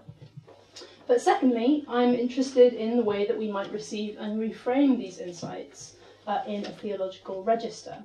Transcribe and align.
But 1.08 1.20
secondly, 1.20 1.84
I'm 1.88 2.14
interested 2.14 2.72
in 2.72 2.96
the 2.96 3.02
way 3.02 3.26
that 3.26 3.36
we 3.36 3.50
might 3.50 3.72
receive 3.72 4.16
and 4.20 4.38
reframe 4.38 4.96
these 4.96 5.18
insights 5.18 5.95
uh, 6.26 6.42
in 6.46 6.64
a 6.66 6.70
theological 6.70 7.42
register. 7.42 7.96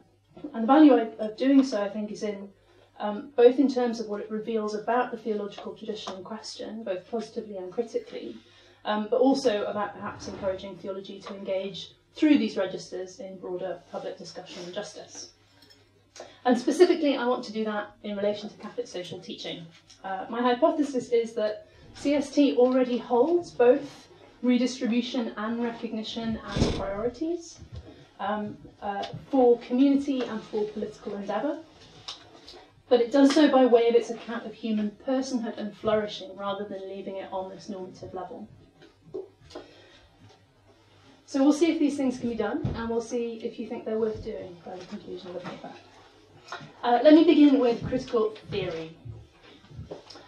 And 0.53 0.63
the 0.63 0.67
value 0.67 0.93
of 0.93 1.37
doing 1.37 1.63
so, 1.63 1.81
I 1.81 1.89
think, 1.89 2.11
is 2.11 2.23
in 2.23 2.49
um, 2.99 3.31
both 3.35 3.57
in 3.57 3.67
terms 3.67 3.99
of 3.99 4.07
what 4.07 4.21
it 4.21 4.29
reveals 4.29 4.75
about 4.75 5.09
the 5.11 5.17
theological 5.17 5.73
tradition 5.73 6.13
in 6.17 6.23
question, 6.23 6.83
both 6.83 7.09
positively 7.09 7.57
and 7.57 7.71
critically, 7.71 8.37
um, 8.85 9.07
but 9.09 9.19
also 9.19 9.65
about 9.65 9.95
perhaps 9.95 10.27
encouraging 10.27 10.77
theology 10.77 11.19
to 11.19 11.35
engage 11.35 11.93
through 12.13 12.37
these 12.37 12.57
registers 12.57 13.19
in 13.19 13.39
broader 13.39 13.79
public 13.91 14.17
discussion 14.17 14.63
on 14.65 14.73
justice. 14.73 15.31
And 16.45 16.57
specifically, 16.57 17.15
I 17.15 17.25
want 17.25 17.43
to 17.45 17.53
do 17.53 17.63
that 17.65 17.95
in 18.03 18.15
relation 18.15 18.49
to 18.49 18.55
Catholic 18.57 18.87
social 18.87 19.19
teaching. 19.19 19.65
Uh, 20.03 20.25
my 20.29 20.41
hypothesis 20.41 21.09
is 21.09 21.33
that 21.33 21.67
CST 21.95 22.57
already 22.57 22.97
holds 22.97 23.51
both 23.51 24.07
redistribution 24.41 25.33
and 25.37 25.63
recognition 25.63 26.39
as 26.55 26.71
priorities, 26.71 27.59
um, 28.21 28.55
uh, 28.81 29.03
for 29.29 29.59
community 29.59 30.21
and 30.23 30.41
for 30.43 30.63
political 30.65 31.15
endeavour. 31.15 31.59
But 32.87 33.01
it 33.01 33.11
does 33.11 33.33
so 33.33 33.49
by 33.49 33.65
way 33.65 33.87
of 33.89 33.95
its 33.95 34.09
account 34.09 34.45
of 34.45 34.53
human 34.53 34.91
personhood 35.07 35.57
and 35.57 35.75
flourishing 35.75 36.35
rather 36.37 36.65
than 36.65 36.87
leaving 36.89 37.17
it 37.17 37.29
on 37.31 37.49
this 37.49 37.67
normative 37.69 38.13
level. 38.13 38.47
So 41.25 41.41
we'll 41.41 41.53
see 41.53 41.71
if 41.71 41.79
these 41.79 41.95
things 41.95 42.19
can 42.19 42.29
be 42.29 42.35
done, 42.35 42.61
and 42.75 42.89
we'll 42.89 43.01
see 43.01 43.39
if 43.41 43.57
you 43.57 43.65
think 43.65 43.85
they're 43.85 43.97
worth 43.97 44.21
doing 44.21 44.57
by 44.65 44.75
the 44.75 44.85
conclusion 44.85 45.29
of 45.29 45.35
the 45.35 45.49
paper. 45.49 45.71
Uh, 46.83 46.99
let 47.03 47.13
me 47.13 47.23
begin 47.23 47.57
with 47.57 47.81
critical 47.87 48.35
theory. 48.51 48.93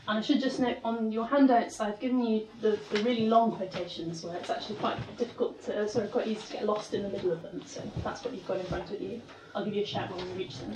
And 0.05 0.19
I 0.19 0.21
should 0.21 0.41
just 0.41 0.59
note 0.59 0.77
on 0.83 1.13
your 1.13 1.25
handouts, 1.25 1.79
I've 1.79 1.99
given 1.99 2.21
you 2.21 2.45
the, 2.59 2.77
the 2.91 3.01
really 3.03 3.27
long 3.27 3.55
quotations 3.55 4.23
where 4.23 4.35
it's 4.35 4.49
actually 4.49 4.75
quite 4.75 4.97
difficult 5.17 5.63
to, 5.65 5.83
uh, 5.83 5.87
sort 5.87 6.05
of 6.05 6.11
quite 6.11 6.27
easy 6.27 6.41
to 6.47 6.53
get 6.53 6.65
lost 6.65 6.93
in 6.93 7.03
the 7.03 7.09
middle 7.09 7.31
of 7.31 7.41
them. 7.41 7.61
So 7.65 7.81
that's 8.03 8.23
what 8.23 8.33
you've 8.33 8.45
got 8.45 8.59
in 8.59 8.65
front 8.65 8.91
of 8.91 9.01
you. 9.01 9.21
I'll 9.55 9.63
give 9.63 9.73
you 9.73 9.83
a 9.83 9.85
shout 9.85 10.13
when 10.13 10.25
we 10.25 10.43
reach 10.43 10.59
them. 10.59 10.73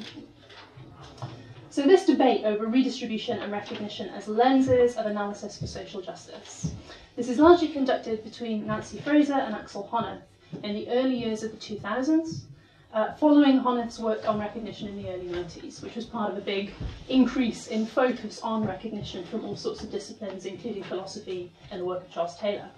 So 1.69 1.83
this 1.83 2.05
debate 2.05 2.45
over 2.45 2.67
redistribution 2.67 3.39
and 3.39 3.51
recognition 3.51 4.09
as 4.09 4.29
lenses 4.29 4.95
of 4.95 5.05
analysis 5.05 5.59
for 5.59 5.67
social 5.67 6.01
justice. 6.01 6.71
This 7.17 7.27
is 7.27 7.37
largely 7.37 7.67
conducted 7.67 8.23
between 8.23 8.65
Nancy 8.65 8.99
Fraser 8.99 9.33
and 9.33 9.53
Axel 9.53 9.89
Honneth 9.91 10.21
in 10.63 10.73
the 10.73 10.89
early 10.89 11.15
years 11.15 11.43
of 11.43 11.51
the 11.51 11.57
2000s, 11.57 12.43
uh, 12.93 13.13
following 13.13 13.59
Honneth's 13.59 13.99
work 13.99 14.27
on 14.27 14.39
recognition 14.39 14.87
in 14.87 15.01
the 15.01 15.09
early 15.09 15.27
90s, 15.27 15.83
which 15.83 15.95
was 15.95 16.05
part 16.05 16.31
of 16.31 16.37
a 16.37 16.41
big 16.41 16.73
increase 17.09 17.67
in 17.67 17.85
focus 17.85 18.39
on 18.41 18.65
recognition 18.65 19.25
from 19.25 19.43
all 19.45 19.55
sorts 19.55 19.83
of 19.83 19.91
disciplines, 19.91 20.45
including 20.45 20.83
philosophy 20.83 21.51
and 21.69 21.81
the 21.81 21.85
work 21.85 22.03
of 22.03 22.09
Charles 22.09 22.37
Taylor. 22.37 22.69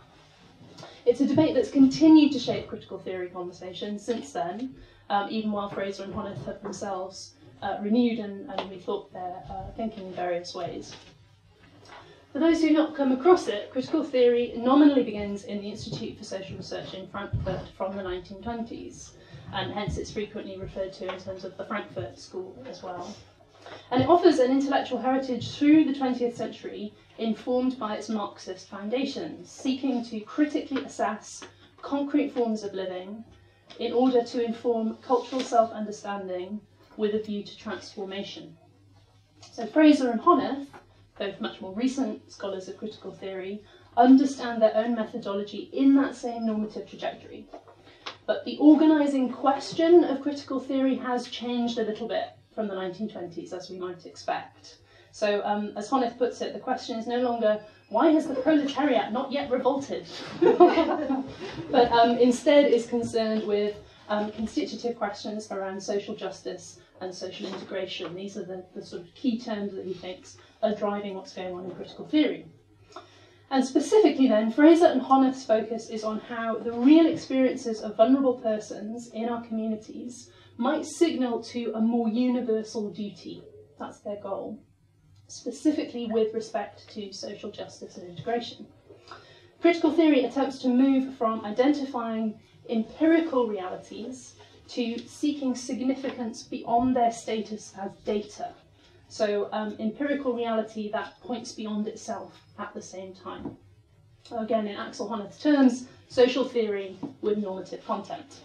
It's 1.06 1.22
a 1.22 1.28
debate 1.28 1.56
that's 1.56 1.69
continued 1.69 2.31
to 2.34 2.40
shape 2.40 2.68
critical 2.68 2.98
theory 2.98 3.30
conversation 3.30 4.00
since 4.00 4.31
then, 4.34 4.75
um, 5.09 5.28
even 5.30 5.52
while 5.52 5.69
Fraser 5.69 6.03
and 6.03 6.14
Honneth 6.14 6.44
have 6.46 6.62
themselves 6.62 7.34
uh, 7.62 7.78
renewed 7.81 8.19
and, 8.19 8.50
and 8.50 8.72
rethought 8.72 9.12
their 9.12 9.44
uh, 9.50 9.72
thinking 9.75 10.08
in 10.08 10.14
various 10.14 10.56
ways. 10.56 10.96
For 12.34 12.40
those 12.40 12.62
who 12.62 12.68
have 12.68 12.75
not 12.75 12.96
come 12.96 13.12
across 13.12 13.48
it, 13.48 13.72
critical 13.72 14.03
theory 14.03 14.53
nominally 14.56 15.03
begins 15.03 15.44
in 15.44 15.62
the 15.62 15.69
Institute 15.69 16.18
for 16.18 16.24
Social 16.24 16.58
Research 16.58 16.94
in 16.94 17.08
Frankfurt 17.08 17.68
from 17.75 17.96
the 17.96 18.03
1920s 18.03 19.12
and 19.54 19.72
hence 19.72 19.98
it's 19.98 20.12
frequently 20.12 20.58
referred 20.58 20.94
to 20.94 21.12
in 21.12 21.20
terms 21.20 21.44
of 21.44 21.58
the 21.58 21.66
Frankfurt 21.66 22.20
School 22.20 22.56
as 22.68 22.84
well. 22.84 23.16
And 23.92 24.02
it 24.02 24.10
offers 24.10 24.40
an 24.40 24.52
intellectual 24.52 25.00
heritage 25.00 25.52
through 25.52 25.86
the 25.86 25.94
20th 25.94 26.36
century 26.36 26.94
informed 27.18 27.78
by 27.78 27.96
its 27.96 28.10
Marxist 28.10 28.70
foundations, 28.70 29.50
seeking 29.50 30.04
to 30.06 30.20
critically 30.22 30.84
assess 30.84 31.44
concrete 31.82 32.30
forms 32.30 32.64
of 32.64 32.74
living 32.74 33.24
in 33.80 33.94
order 33.94 34.24
to 34.24 34.44
inform 34.44 34.98
cultural 34.98 35.42
self 35.42 35.72
understanding 35.72 36.62
with 36.98 37.16
a 37.16 37.20
view 37.20 37.44
to 37.44 37.58
transformation. 37.58 38.58
So 39.52 39.66
Fraser 39.66 40.10
and 40.10 40.22
Honneth, 40.22 40.68
both 41.18 41.40
much 41.42 41.62
more 41.62 41.74
recent 41.74 42.31
scholars 42.31 42.68
of 42.68 42.78
critical 42.78 43.12
theory, 43.12 43.64
understand 43.98 44.62
their 44.62 44.76
own 44.76 44.96
methodology 44.96 45.70
in 45.74 45.96
that 45.96 46.16
same 46.16 46.46
normative 46.46 46.90
trajectory, 46.90 47.46
but 48.29 48.45
the 48.45 48.59
organising 48.59 49.28
question 49.28 50.03
of 50.03 50.22
critical 50.22 50.59
theory 50.59 50.95
has 50.97 51.28
changed 51.29 51.79
a 51.79 51.84
little 51.84 52.07
bit 52.07 52.28
from 52.53 52.67
the 52.67 52.75
1920s, 52.75 53.53
as 53.53 53.72
we 53.72 53.79
might 53.79 54.06
expect. 54.06 54.78
So, 55.12 55.41
um, 55.44 55.73
as 55.75 55.90
Honneth 55.90 56.16
puts 56.19 56.39
it, 56.41 56.53
the 56.53 56.59
question 56.59 57.00
is 57.00 57.07
no 57.07 57.22
longer 57.22 57.59
why 57.89 58.12
has 58.12 58.28
the 58.28 58.35
proletariat 58.35 59.12
not 59.12 59.31
yet 59.31 59.50
revolted? 59.50 60.06
but 60.42 61.92
um, 61.92 62.19
instead 62.19 62.65
is 62.65 62.86
concerned 62.86 63.48
with 63.48 63.75
um, 64.09 64.31
constitutive 64.33 64.95
questions 64.95 65.51
around 65.51 65.81
social 65.81 66.15
justice 66.15 66.81
and 67.01 67.12
social 67.12 67.48
integration. 67.48 68.13
These 68.13 68.38
are 68.38 68.45
the, 68.45 68.63
the 68.75 68.86
sort 68.86 69.01
of 69.01 69.15
key 69.15 69.39
terms 69.39 69.74
that 69.74 69.86
he 69.86 69.95
thinks 69.95 70.38
are 70.62 70.75
driving 70.75 71.15
what's 71.15 71.33
going 71.33 71.56
on 71.56 71.65
in 71.65 71.71
critical 71.71 72.06
theory. 72.06 72.45
And 73.51 73.66
specifically, 73.66 74.28
then, 74.28 74.51
Fraser 74.51 74.86
and 74.86 75.01
Honneth's 75.01 75.44
focus 75.44 75.90
is 75.90 76.04
on 76.04 76.19
how 76.19 76.60
the 76.60 76.72
real 76.72 77.07
experiences 77.07 77.81
of 77.81 77.98
vulnerable 77.98 78.36
persons 78.36 79.10
in 79.10 79.28
our 79.28 79.42
communities 79.42 80.30
might 80.57 80.86
signal 80.86 81.42
to 81.46 81.72
a 81.74 81.81
more 81.81 82.07
universal 82.07 82.92
duty. 82.92 83.42
That's 83.80 84.01
their 84.01 84.18
goal, 84.18 84.60
specifically 85.28 86.06
with 86.12 86.34
respect 86.36 86.88
to 86.90 87.12
social 87.12 87.50
justice 87.50 87.98
and 87.98 88.07
integration. 88.07 88.68
Critical 89.62 89.92
theory 89.92 90.25
attempts 90.25 90.60
to 90.60 90.68
move 90.68 91.16
from 91.16 91.44
identifying 91.44 92.40
empirical 92.69 93.48
realities 93.48 94.36
to 94.68 95.00
seeking 95.07 95.56
significance 95.56 96.44
beyond 96.44 96.95
their 96.95 97.12
status 97.12 97.74
as 97.80 97.92
data 98.06 98.54
so 99.09 99.50
um, 99.51 99.75
empirical 99.79 100.33
reality 100.33 100.91
that 100.91 101.19
points 101.21 101.51
beyond 101.51 101.88
itself 101.88 102.39
at 102.59 102.73
the 102.73 102.81
same 102.81 103.13
time. 103.13 103.57
Again, 104.31 104.67
in 104.67 104.75
Axel 104.77 105.09
Honneth's 105.09 105.41
terms, 105.41 105.88
social 106.07 106.45
theory 106.45 106.95
with 107.21 107.39
normative 107.39 107.83
content. 107.85 108.41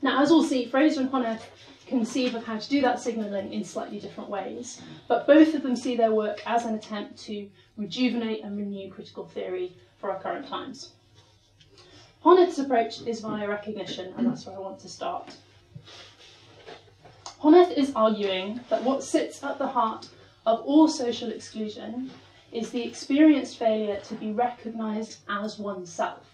Now, 0.00 0.22
as 0.22 0.30
we'll 0.30 0.42
see, 0.42 0.64
Fraser 0.64 1.02
and 1.02 1.10
Honneth 1.10 1.42
conceive 1.86 2.34
of 2.34 2.44
how 2.44 2.58
to 2.58 2.68
do 2.68 2.80
that 2.80 2.98
signalling 2.98 3.52
in 3.52 3.62
slightly 3.62 4.00
different 4.00 4.30
ways, 4.30 4.80
but 5.08 5.26
both 5.26 5.54
of 5.54 5.62
them 5.62 5.76
see 5.76 5.94
their 5.94 6.12
work 6.12 6.40
as 6.46 6.64
an 6.64 6.74
attempt 6.74 7.18
to 7.24 7.48
rejuvenate 7.76 8.42
and 8.42 8.56
renew 8.56 8.90
critical 8.90 9.26
theory 9.26 9.76
for 9.98 10.10
our 10.10 10.18
current 10.18 10.48
times. 10.48 10.92
Honneth's 12.24 12.58
approach 12.58 13.02
is 13.02 13.20
via 13.20 13.46
recognition, 13.46 14.14
and 14.16 14.26
that's 14.26 14.46
where 14.46 14.56
I 14.56 14.60
want 14.60 14.80
to 14.80 14.88
start. 14.88 15.36
Honneth 17.42 17.76
is 17.76 17.90
arguing 17.96 18.60
that 18.68 18.84
what 18.84 19.02
sits 19.02 19.42
at 19.42 19.58
the 19.58 19.66
heart 19.66 20.08
of 20.46 20.60
all 20.60 20.86
social 20.86 21.28
exclusion 21.32 22.08
is 22.52 22.70
the 22.70 22.84
experienced 22.84 23.58
failure 23.58 23.98
to 24.04 24.14
be 24.14 24.30
recognised 24.30 25.18
as 25.28 25.58
oneself. 25.58 26.24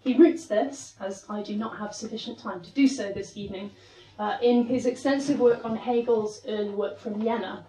He 0.00 0.12
roots 0.12 0.44
this, 0.44 0.94
as 1.00 1.24
I 1.30 1.42
do 1.42 1.56
not 1.56 1.78
have 1.78 1.94
sufficient 1.94 2.38
time 2.38 2.60
to 2.60 2.70
do 2.72 2.86
so 2.86 3.10
this 3.12 3.34
evening, 3.34 3.70
uh, 4.18 4.36
in 4.42 4.66
his 4.66 4.84
extensive 4.84 5.40
work 5.40 5.64
on 5.64 5.74
Hegel's 5.74 6.42
early 6.46 6.68
work 6.68 6.98
from 6.98 7.18
Jena, 7.18 7.64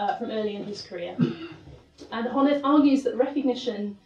uh, 0.00 0.16
from 0.18 0.32
early 0.32 0.56
in 0.56 0.64
his 0.64 0.82
career. 0.82 1.16
And 2.10 2.26
Honneth 2.26 2.60
argues 2.64 3.04
that 3.04 3.14
recognition 3.14 3.96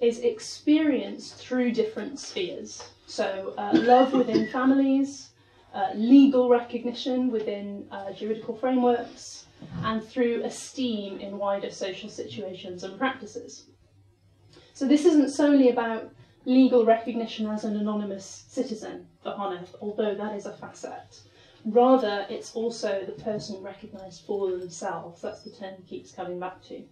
is 0.00 0.20
experienced 0.20 1.34
through 1.34 1.72
different 1.72 2.18
spheres. 2.18 2.82
So, 3.06 3.52
uh, 3.58 3.72
love 3.74 4.14
within 4.14 4.48
families, 4.48 5.25
uh, 5.76 5.92
legal 5.94 6.48
recognition 6.48 7.30
within 7.30 7.86
uh, 7.90 8.10
juridical 8.12 8.56
frameworks, 8.56 9.44
and 9.82 10.02
through 10.02 10.42
esteem 10.42 11.20
in 11.20 11.36
wider 11.36 11.70
social 11.70 12.08
situations 12.08 12.82
and 12.82 12.98
practices. 12.98 13.66
So, 14.72 14.88
this 14.88 15.04
isn't 15.04 15.30
solely 15.30 15.68
about 15.68 16.10
legal 16.46 16.86
recognition 16.86 17.46
as 17.46 17.64
an 17.64 17.76
anonymous 17.76 18.46
citizen 18.48 19.06
for 19.22 19.32
Honneth, 19.32 19.74
although 19.82 20.14
that 20.14 20.34
is 20.34 20.46
a 20.46 20.52
facet. 20.52 21.20
Rather, 21.66 22.24
it's 22.30 22.54
also 22.54 23.04
the 23.04 23.22
person 23.22 23.62
recognised 23.62 24.24
for 24.24 24.50
themselves. 24.52 25.20
That's 25.20 25.42
the 25.42 25.50
term 25.50 25.74
he 25.76 25.82
keeps 25.82 26.12
coming 26.12 26.40
back 26.40 26.62
to. 26.68 26.84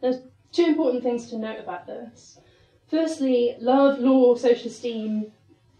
There's 0.00 0.22
two 0.50 0.66
important 0.66 1.04
things 1.04 1.30
to 1.30 1.38
note 1.38 1.60
about 1.60 1.86
this. 1.86 2.38
Firstly, 2.88 3.56
love, 3.60 4.00
law, 4.00 4.34
social 4.34 4.68
esteem, 4.68 5.32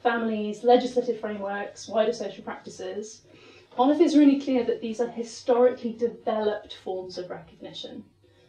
families, 0.04 0.62
legislative 0.62 1.18
frameworks, 1.18 1.88
wider 1.88 2.12
social 2.12 2.44
practices. 2.44 3.22
Honneth 3.76 4.00
is 4.00 4.16
really 4.16 4.38
clear 4.38 4.62
that 4.62 4.80
these 4.80 5.00
are 5.00 5.08
historically 5.08 5.94
developed 5.94 6.74
forms 6.84 7.18
of 7.18 7.30
recognition. 7.30 8.04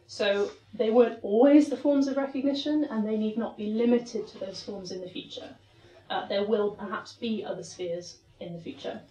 So 0.06 0.52
they 0.76 0.92
weren't 0.92 1.20
always 1.24 1.70
the 1.70 1.78
forms 1.78 2.08
of 2.08 2.18
recognition, 2.18 2.84
and 2.92 3.08
they 3.08 3.18
need 3.18 3.38
not 3.38 3.58
be 3.58 3.68
limited 3.68 4.28
to 4.28 4.38
those 4.38 4.62
forms 4.62 4.92
in 4.92 5.02
the 5.02 5.10
future. 5.10 5.50
Uh, 6.12 6.28
there 6.28 6.46
will 6.46 6.72
perhaps 6.72 7.14
be 7.14 7.44
other 7.44 7.64
spheres 7.64 8.20
in 8.40 8.54
the 8.54 8.60
future. 8.60 9.02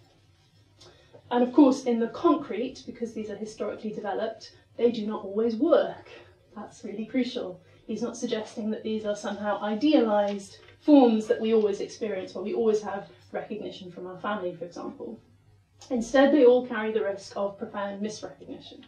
And 1.31 1.43
of 1.43 1.51
course, 1.51 1.83
in 1.83 1.99
the 1.99 2.07
concrete, 2.09 2.83
because 2.85 3.13
these 3.13 3.29
are 3.29 3.35
historically 3.35 3.91
developed, 3.91 4.55
they 4.77 4.91
do 4.91 5.05
not 5.07 5.25
always 5.25 5.55
work. 5.55 6.07
That's 6.55 6.85
really 6.85 7.05
crucial. 7.05 7.59
He's 7.87 8.03
not 8.03 8.15
suggesting 8.15 8.69
that 8.71 8.83
these 8.83 9.03
are 9.05 9.15
somehow 9.15 9.61
idealized 9.61 10.59
forms 10.85 11.25
that 11.25 11.41
we 11.41 11.53
always 11.53 11.79
experience, 11.79 12.35
where 12.35 12.43
we 12.43 12.53
always 12.53 12.81
have 12.81 13.09
recognition 13.31 13.91
from 13.91 14.05
our 14.05 14.19
family, 14.19 14.55
for 14.55 14.65
example. 14.65 15.19
Instead, 15.89 16.31
they 16.31 16.45
all 16.45 16.67
carry 16.67 16.91
the 16.91 17.03
risk 17.03 17.33
of 17.35 17.57
profound 17.57 18.01
misrecognition. 18.01 18.83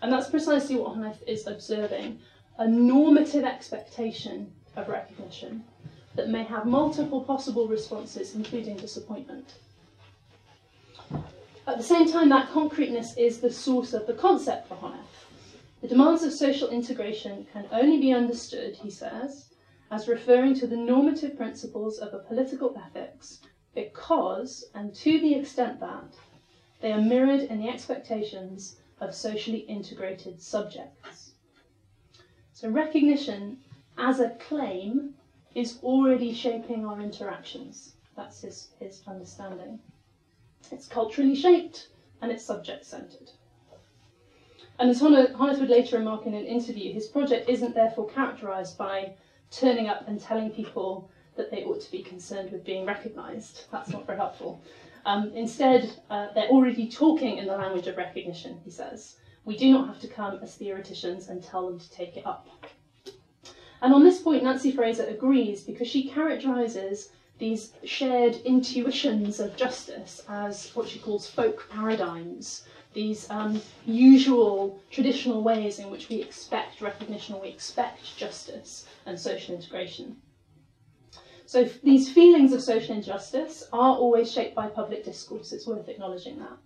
And 0.00 0.10
that's 0.10 0.30
precisely 0.30 0.76
what 0.76 0.94
Honneth 0.94 1.22
is 1.26 1.46
observing 1.46 2.18
a 2.58 2.66
normative 2.66 3.44
expectation 3.44 4.50
of 4.76 4.88
recognition 4.88 5.62
that 6.14 6.30
may 6.30 6.42
have 6.42 6.64
multiple 6.64 7.22
possible 7.22 7.68
responses, 7.68 8.34
including 8.34 8.76
disappointment. 8.76 9.54
At 11.66 11.76
the 11.76 11.82
same 11.82 12.10
time, 12.10 12.30
that 12.30 12.50
concreteness 12.50 13.16
is 13.18 13.40
the 13.40 13.52
source 13.52 13.92
of 13.92 14.06
the 14.06 14.14
concept 14.14 14.68
for 14.68 14.74
Honneth. 14.74 15.26
The 15.82 15.88
demands 15.88 16.22
of 16.22 16.32
social 16.32 16.68
integration 16.68 17.46
can 17.52 17.66
only 17.70 18.00
be 18.00 18.12
understood, 18.12 18.74
he 18.76 18.90
says, 18.90 19.49
as 19.90 20.06
referring 20.06 20.54
to 20.54 20.66
the 20.66 20.76
normative 20.76 21.36
principles 21.36 21.98
of 21.98 22.14
a 22.14 22.18
political 22.18 22.76
ethics 22.76 23.40
because, 23.74 24.70
and 24.74 24.94
to 24.94 25.20
the 25.20 25.34
extent 25.34 25.80
that, 25.80 26.14
they 26.80 26.92
are 26.92 27.00
mirrored 27.00 27.40
in 27.40 27.58
the 27.60 27.68
expectations 27.68 28.76
of 29.00 29.14
socially 29.14 29.60
integrated 29.60 30.40
subjects. 30.40 31.32
So 32.52 32.68
recognition 32.68 33.58
as 33.98 34.20
a 34.20 34.30
claim 34.30 35.14
is 35.54 35.78
already 35.82 36.32
shaping 36.32 36.86
our 36.86 37.00
interactions. 37.00 37.94
That's 38.16 38.42
his, 38.42 38.68
his 38.78 39.02
understanding. 39.06 39.80
It's 40.70 40.86
culturally 40.86 41.34
shaped 41.34 41.88
and 42.22 42.30
it's 42.30 42.44
subject 42.44 42.84
centred. 42.84 43.30
And 44.78 44.88
as 44.88 45.00
Honneth 45.00 45.58
would 45.58 45.68
later 45.68 45.98
remark 45.98 46.26
in 46.26 46.34
an 46.34 46.46
interview, 46.46 46.92
his 46.92 47.06
project 47.06 47.48
isn't 47.48 47.74
therefore 47.74 48.08
characterised 48.08 48.78
by 48.78 49.14
turning 49.50 49.88
up 49.88 50.06
and 50.08 50.20
telling 50.20 50.50
people 50.50 51.10
that 51.36 51.50
they 51.50 51.64
ought 51.64 51.80
to 51.80 51.90
be 51.90 52.02
concerned 52.02 52.50
with 52.50 52.64
being 52.64 52.86
recognised. 52.86 53.64
That's 53.70 53.90
not 53.90 54.06
very 54.06 54.18
helpful. 54.18 54.62
Um, 55.06 55.32
instead, 55.34 55.92
uh, 56.10 56.28
they're 56.34 56.48
already 56.48 56.88
talking 56.88 57.38
in 57.38 57.46
the 57.46 57.56
language 57.56 57.86
of 57.86 57.96
recognition, 57.96 58.58
he 58.64 58.70
says. 58.70 59.16
We 59.44 59.56
do 59.56 59.72
not 59.72 59.86
have 59.86 60.00
to 60.00 60.08
come 60.08 60.38
as 60.42 60.54
theoreticians 60.54 61.28
and 61.28 61.42
tell 61.42 61.66
them 61.66 61.78
to 61.78 61.90
take 61.90 62.16
it 62.16 62.26
up. 62.26 62.46
And 63.82 63.94
on 63.94 64.04
this 64.04 64.20
point, 64.20 64.42
Nancy 64.42 64.72
Fraser 64.72 65.06
agrees 65.06 65.62
because 65.62 65.88
she 65.88 66.08
characterises 66.08 67.10
these 67.38 67.72
shared 67.84 68.36
intuitions 68.44 69.40
of 69.40 69.56
justice 69.56 70.22
as 70.28 70.70
what 70.76 70.86
she 70.86 70.98
calls 70.98 71.28
folk 71.28 71.66
paradigms, 71.70 72.64
these 72.92 73.30
um, 73.30 73.60
usual 73.86 74.80
traditional 74.90 75.42
ways 75.42 75.78
in 75.78 75.90
which 75.90 76.08
we 76.08 76.20
expect 76.22 76.80
recognition 76.80 77.40
we 77.40 77.48
expect 77.48 78.16
justice 78.16 78.86
and 79.06 79.18
social 79.18 79.54
integration. 79.54 80.16
So 81.46 81.64
these 81.82 82.12
feelings 82.12 82.52
of 82.52 82.62
social 82.62 82.94
injustice 82.94 83.68
are 83.72 83.96
always 83.96 84.30
shaped 84.30 84.54
by 84.54 84.68
public 84.68 85.04
discourse, 85.04 85.52
it's 85.52 85.66
worth 85.66 85.88
acknowledging 85.88 86.38
that. 86.38 86.56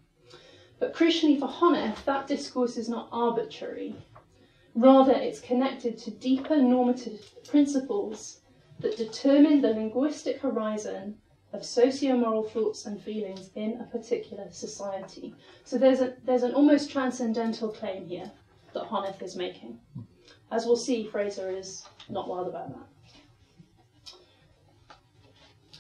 But 0.79 0.95
crucially 0.95 1.39
for 1.39 1.49
Honneth, 1.49 2.05
that 2.05 2.27
discourse 2.27 2.77
is 2.77 2.89
not 2.89 3.09
arbitrary. 3.13 3.95
Rather, 4.75 5.13
it's 5.13 5.41
connected 5.41 5.97
to 5.99 6.11
deeper 6.11 6.57
normative 6.57 7.33
principles 7.47 8.41
that 8.81 8.97
determine 8.97 9.61
the 9.61 9.69
linguistic 9.69 10.41
horizon 10.41 11.19
of 11.55 11.65
socio-moral 11.65 12.43
thoughts 12.43 12.85
and 12.85 13.01
feelings 13.01 13.51
in 13.55 13.81
a 13.81 13.85
particular 13.85 14.47
society. 14.51 15.35
So 15.65 15.79
there's, 15.79 16.01
a, 16.01 16.15
there's 16.25 16.43
an 16.43 16.53
almost 16.53 16.91
transcendental 16.91 17.69
claim 17.69 18.07
here 18.07 18.31
that 18.73 18.83
Honneth 18.83 19.23
is 19.23 19.37
making. 19.37 19.79
As 20.51 20.67
we'll 20.67 20.77
see, 20.77 21.07
Fraser 21.07 21.49
is 21.51 21.85
not 22.09 22.29
wild 22.29 22.49
about 22.49 22.71
that. 22.71 22.89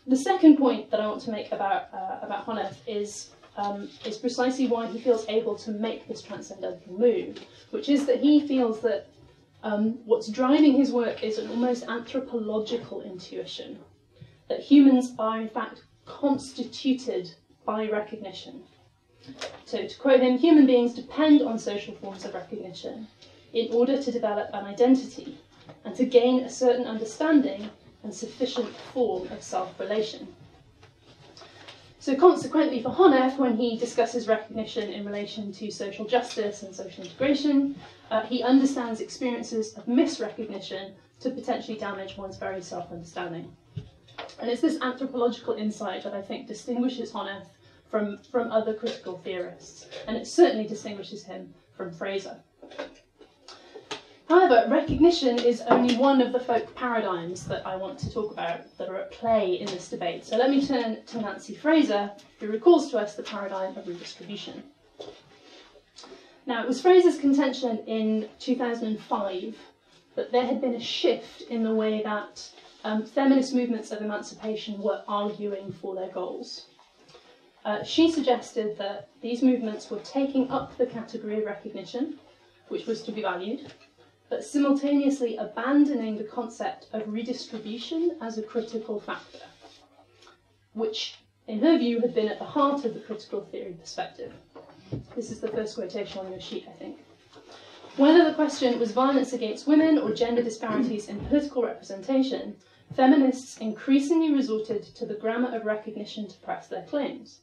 The 0.07 0.16
second 0.16 0.59
point 0.59 0.90
that 0.90 1.00
I 1.00 1.09
want 1.09 1.23
to 1.23 1.31
make 1.31 1.50
about, 1.50 1.93
uh, 1.93 2.19
about 2.23 2.47
Honneth 2.47 2.76
is, 2.87 3.31
um, 3.57 3.88
is 4.04 4.16
precisely 4.16 4.69
why 4.69 4.87
he 4.87 5.00
feels 5.00 5.28
able 5.28 5.57
to 5.57 5.73
make 5.73 6.07
this 6.07 6.23
transcendental 6.23 6.93
move, 6.93 7.40
which 7.71 7.88
is 7.88 8.07
that 8.07 8.21
he 8.21 8.47
feels 8.47 8.81
that 8.83 9.09
um, 9.64 9.99
what's 10.04 10.28
driving 10.28 10.75
his 10.75 10.93
work 10.93 11.25
is 11.25 11.38
an 11.38 11.49
almost 11.49 11.85
anthropological 11.88 13.02
intuition 13.02 13.78
that 14.48 14.60
humans 14.60 15.12
are 15.18 15.40
in 15.40 15.48
fact 15.48 15.82
constituted 16.04 17.34
by 17.64 17.88
recognition. 17.88 18.62
So, 19.64 19.86
to 19.86 19.98
quote 19.98 20.20
him, 20.20 20.36
human 20.36 20.66
beings 20.66 20.94
depend 20.94 21.40
on 21.42 21.58
social 21.58 21.94
forms 21.94 22.24
of 22.24 22.34
recognition 22.34 23.06
in 23.54 23.72
order 23.72 24.02
to 24.02 24.12
develop 24.12 24.50
an 24.52 24.66
identity 24.66 25.38
and 25.84 25.94
to 25.96 26.04
gain 26.04 26.40
a 26.40 26.50
certain 26.50 26.86
understanding 26.86 27.70
and 28.02 28.14
sufficient 28.14 28.68
form 28.92 29.28
of 29.28 29.42
self 29.42 29.80
relation. 29.80 30.34
So, 31.98 32.14
consequently, 32.14 32.82
for 32.82 32.90
Honneth, 32.90 33.38
when 33.38 33.56
he 33.56 33.78
discusses 33.78 34.28
recognition 34.28 34.92
in 34.92 35.06
relation 35.06 35.52
to 35.52 35.70
social 35.70 36.04
justice 36.04 36.62
and 36.62 36.74
social 36.74 37.04
integration, 37.04 37.76
uh, 38.10 38.26
he 38.26 38.42
understands 38.42 39.00
experiences 39.00 39.72
of 39.72 39.86
misrecognition 39.86 40.92
to 41.20 41.30
potentially 41.30 41.78
damage 41.78 42.18
one's 42.18 42.36
very 42.36 42.60
self 42.60 42.92
understanding. 42.92 43.56
And 44.41 44.50
it's 44.50 44.61
this 44.61 44.81
anthropological 44.81 45.55
insight 45.55 46.05
that 46.05 46.14
I 46.14 46.23
think 46.23 46.47
distinguishes 46.47 47.12
Honneth 47.12 47.49
from, 47.91 48.19
from 48.31 48.50
other 48.50 48.75
critical 48.75 49.19
theorists, 49.19 49.88
and 50.07 50.17
it 50.17 50.26
certainly 50.26 50.67
distinguishes 50.67 51.25
him 51.25 51.55
from 51.76 51.93
Fraser. 51.93 52.37
However, 54.29 54.67
recognition 54.69 55.38
is 55.38 55.61
only 55.69 55.97
one 55.97 56.21
of 56.21 56.33
the 56.33 56.41
folk 56.41 56.75
paradigms 56.75 57.45
that 57.47 57.67
I 57.67 57.76
want 57.76 57.99
to 58.00 58.12
talk 58.12 58.33
about 58.33 58.76
that 58.79 58.88
are 58.88 58.97
at 58.97 59.12
play 59.12 59.61
in 59.61 59.67
this 59.67 59.88
debate. 59.88 60.25
So 60.25 60.37
let 60.37 60.50
me 60.50 60.67
turn 60.67 61.05
to 61.05 61.21
Nancy 61.21 61.55
Fraser, 61.55 62.11
who 62.41 62.49
recalls 62.49 62.91
to 62.91 62.99
us 62.99 63.14
the 63.14 63.23
paradigm 63.23 63.76
of 63.76 63.87
redistribution. 63.87 64.64
Now, 66.47 66.62
it 66.62 66.67
was 66.67 66.81
Fraser's 66.81 67.19
contention 67.19 67.79
in 67.87 68.29
2005 68.38 69.57
that 70.14 70.33
there 70.33 70.47
had 70.47 70.61
been 70.61 70.75
a 70.75 70.81
shift 70.81 71.43
in 71.43 71.62
the 71.62 71.75
way 71.75 72.03
that 72.03 72.49
um, 72.85 73.05
feminist 73.05 73.55
movements 73.55 73.91
of 73.91 74.03
emancipation 74.03 74.81
were 74.81 75.03
arguing 75.09 75.73
for 75.73 75.95
their 75.95 76.11
goals. 76.11 76.67
Uh, 77.64 77.83
she 77.83 78.12
suggested 78.12 78.76
that 78.76 79.09
these 79.23 79.43
movements 79.43 79.91
were 79.91 80.00
taking 80.00 80.50
up 80.50 80.76
the 80.76 80.85
category 80.87 81.38
of 81.38 81.47
recognition, 81.47 82.19
which 82.69 82.87
was 82.87 83.03
to 83.03 83.11
be 83.11 83.23
valued, 83.23 83.73
but 84.29 84.45
simultaneously 84.45 85.37
abandoning 85.38 86.19
the 86.19 86.25
concept 86.25 86.88
of 86.93 87.11
redistribution 87.11 88.19
as 88.21 88.37
a 88.37 88.43
critical 88.43 89.00
factor, 89.00 89.41
which, 90.75 91.17
in 91.49 91.61
her 91.61 91.79
view, 91.79 92.00
had 92.00 92.14
been 92.14 92.29
at 92.29 92.38
the 92.38 92.45
heart 92.45 92.85
of 92.85 92.93
the 92.93 93.00
critical 93.00 93.41
theory 93.47 93.73
perspective. 93.81 94.33
This 95.17 95.31
is 95.31 95.41
the 95.41 95.49
first 95.49 95.75
quotation 95.75 96.19
on 96.21 96.31
your 96.31 96.41
sheet, 96.41 96.67
I 96.69 96.73
think. 96.73 96.99
Whether 97.97 98.25
the 98.25 98.35
question 98.35 98.79
was 98.79 98.93
violence 98.93 99.33
against 99.33 99.67
women 99.67 99.99
or 99.99 100.12
gender 100.12 100.43
disparities 100.43 101.09
in 101.09 101.25
political 101.26 101.62
representation, 101.62 102.57
feminists 102.94 103.58
increasingly 103.58 104.32
resorted 104.32 104.82
to 104.82 105.04
the 105.04 105.14
grammar 105.14 105.54
of 105.56 105.64
recognition 105.64 106.28
to 106.28 106.38
press 106.38 106.68
their 106.68 106.84
claims. 106.84 107.40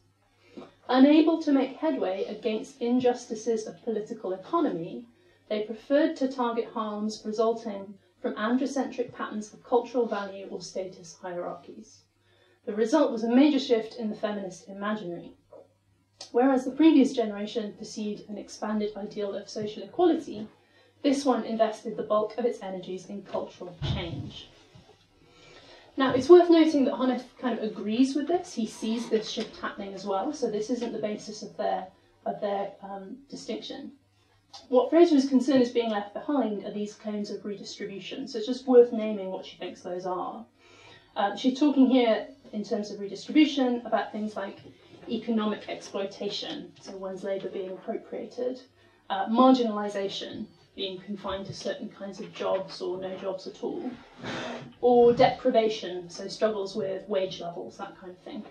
Unable 0.87 1.41
to 1.41 1.51
make 1.51 1.77
headway 1.77 2.23
against 2.25 2.81
injustices 2.81 3.67
of 3.67 3.83
political 3.83 4.31
economy, 4.31 5.05
they 5.49 5.63
preferred 5.63 6.15
to 6.15 6.31
target 6.31 6.67
harms 6.67 7.21
resulting 7.25 7.95
from 8.21 8.35
androcentric 8.35 9.11
patterns 9.11 9.53
of 9.53 9.63
cultural 9.63 10.05
value 10.05 10.47
or 10.49 10.61
status 10.61 11.17
hierarchies. 11.21 12.03
The 12.65 12.73
result 12.73 13.11
was 13.11 13.23
a 13.23 13.29
major 13.29 13.59
shift 13.59 13.95
in 13.95 14.09
the 14.09 14.15
feminist 14.15 14.69
imaginary. 14.69 15.33
Whereas 16.31 16.63
the 16.63 16.71
previous 16.71 17.11
generation 17.11 17.73
pursued 17.73 18.23
an 18.29 18.37
expanded 18.37 18.95
ideal 18.95 19.35
of 19.35 19.49
social 19.49 19.83
equality, 19.83 20.47
this 21.01 21.25
one 21.25 21.43
invested 21.43 21.97
the 21.97 22.03
bulk 22.03 22.37
of 22.37 22.45
its 22.45 22.61
energies 22.61 23.07
in 23.07 23.23
cultural 23.23 23.75
change. 23.93 24.47
Now, 26.01 26.15
it's 26.15 26.29
worth 26.29 26.49
noting 26.49 26.85
that 26.85 26.95
Honneth 26.95 27.25
kind 27.37 27.59
of 27.59 27.63
agrees 27.63 28.15
with 28.15 28.27
this. 28.27 28.55
He 28.55 28.65
sees 28.65 29.07
this 29.07 29.29
shift 29.29 29.57
happening 29.57 29.93
as 29.93 30.03
well, 30.03 30.33
so 30.33 30.49
this 30.49 30.71
isn't 30.71 30.93
the 30.93 30.97
basis 30.97 31.43
of 31.43 31.55
their, 31.57 31.89
of 32.25 32.41
their 32.41 32.71
um, 32.81 33.17
distinction. 33.29 33.91
What 34.69 34.89
Fraser 34.89 35.15
is 35.15 35.29
concerned 35.29 35.61
is 35.61 35.69
being 35.69 35.91
left 35.91 36.15
behind 36.15 36.65
are 36.65 36.71
these 36.71 36.95
claims 36.95 37.29
of 37.29 37.45
redistribution, 37.45 38.27
so 38.27 38.39
it's 38.39 38.47
just 38.47 38.65
worth 38.65 38.91
naming 38.91 39.29
what 39.29 39.45
she 39.45 39.57
thinks 39.57 39.81
those 39.81 40.07
are. 40.07 40.43
Um, 41.15 41.37
she's 41.37 41.59
talking 41.59 41.85
here 41.85 42.29
in 42.51 42.63
terms 42.63 42.89
of 42.89 42.99
redistribution 42.99 43.85
about 43.85 44.11
things 44.11 44.35
like 44.35 44.57
economic 45.07 45.69
exploitation, 45.69 46.71
so 46.81 46.97
one's 46.97 47.23
labour 47.23 47.49
being 47.49 47.73
appropriated, 47.73 48.59
uh, 49.11 49.27
marginalisation, 49.27 50.47
being 50.75 50.99
confined 50.99 51.45
to 51.45 51.53
certain 51.53 51.89
kinds 51.89 52.19
of 52.19 52.33
jobs 52.33 52.81
or 52.81 52.99
no 52.99 53.15
jobs 53.17 53.47
at 53.47 53.63
all, 53.63 53.91
or 54.79 55.13
deprivation, 55.13 56.09
so 56.09 56.27
struggles 56.27 56.75
with 56.75 57.07
wage 57.09 57.41
levels, 57.41 57.77
that 57.77 57.97
kind 57.99 58.11
of 58.11 58.19
thing. 58.19 58.43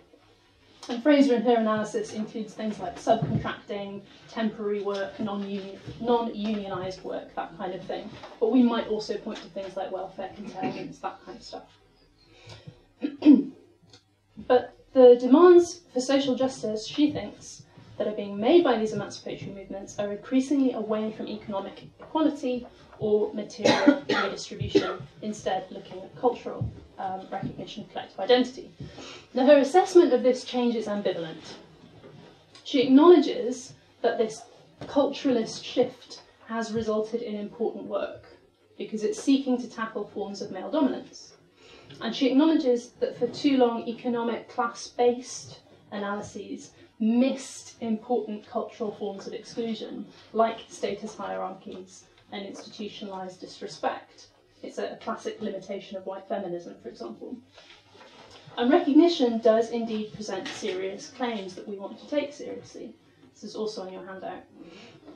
And 0.89 1.03
Fraser 1.03 1.35
in 1.35 1.43
her 1.43 1.57
analysis 1.57 2.15
includes 2.15 2.55
things 2.55 2.79
like 2.81 2.97
subcontracting, 2.97 4.03
temporary 4.29 4.83
work, 4.83 5.19
non-unionised 5.21 7.03
work, 7.03 7.35
that 7.37 7.57
kind 7.57 7.75
of 7.75 7.83
thing. 7.85 8.11
But 8.41 8.51
we 8.51 8.63
might 8.63 8.89
also 8.89 9.17
point 9.19 9.39
to 9.39 9.49
things 9.49 9.77
like 9.77 9.93
welfare 9.93 10.31
containments, 10.35 10.99
that 10.99 11.21
kind 11.25 11.39
of 11.39 11.45
stuff. 11.45 11.69
but 14.49 14.77
the 14.93 15.17
demands 15.21 15.83
for 15.93 16.01
social 16.01 16.35
justice, 16.35 16.87
she 16.87 17.13
thinks, 17.13 17.60
that 18.01 18.09
are 18.09 18.17
being 18.17 18.41
made 18.41 18.65
by 18.65 18.79
these 18.79 18.95
emancipatory 18.95 19.53
movements 19.53 19.99
are 19.99 20.11
increasingly 20.11 20.73
away 20.73 21.13
from 21.13 21.29
economic 21.29 21.83
equality 22.01 22.67
or 22.99 23.31
material 23.35 24.03
redistribution, 24.09 24.97
instead 25.21 25.67
looking 25.71 26.01
at 26.01 26.19
cultural 26.19 26.67
um, 26.99 27.27
recognition 27.31 27.83
of 27.83 27.91
collective 27.93 28.19
identity. 28.19 28.71
Now, 29.35 29.45
her 29.45 29.59
assessment 29.59 30.15
of 30.15 30.23
this 30.23 30.45
change 30.45 30.77
is 30.77 30.87
ambivalent. 30.87 31.43
She 32.65 32.81
acknowledges 32.81 33.75
that 34.01 34.17
this 34.17 34.45
culturalist 34.87 35.63
shift 35.63 36.23
has 36.49 36.73
resulted 36.73 37.21
in 37.21 37.35
important 37.37 37.85
work 37.85 38.25
because 38.79 39.05
it's 39.05 39.23
seeking 39.23 39.59
to 39.61 39.69
tackle 39.69 40.07
forms 40.07 40.41
of 40.41 40.51
male 40.51 40.71
dominance. 40.71 41.35
And 42.01 42.17
she 42.17 42.31
acknowledges 42.31 42.93
that 43.01 43.19
for 43.19 43.27
too 43.27 43.59
long, 43.59 43.87
economic 43.87 44.49
class 44.49 44.89
based 44.89 45.59
analyses 45.93 46.71
missed 47.01 47.77
important 47.81 48.47
cultural 48.47 48.93
forms 48.93 49.27
of 49.27 49.33
exclusion, 49.33 50.07
like 50.35 50.61
status 50.69 51.17
hierarchies 51.17 52.05
and 52.31 52.47
institutionalized 52.47 53.41
disrespect. 53.41 54.29
It's 54.63 54.77
a, 54.77 54.99
classic 55.01 55.41
limitation 55.41 55.97
of 55.97 56.05
white 56.05 56.29
feminism, 56.29 56.77
for 56.83 56.91
example. 56.91 57.37
And 58.59 58.71
recognition 58.71 59.39
does 59.39 59.71
indeed 59.71 60.13
present 60.13 60.47
serious 60.47 61.09
claims 61.09 61.55
that 61.55 61.67
we 61.67 61.77
want 61.77 61.99
to 62.01 62.07
take 62.07 62.35
seriously. 62.35 62.95
This 63.33 63.45
is 63.45 63.57
also 63.57 63.83
on 63.83 63.93
your 63.93 64.05
handout. 64.05 64.43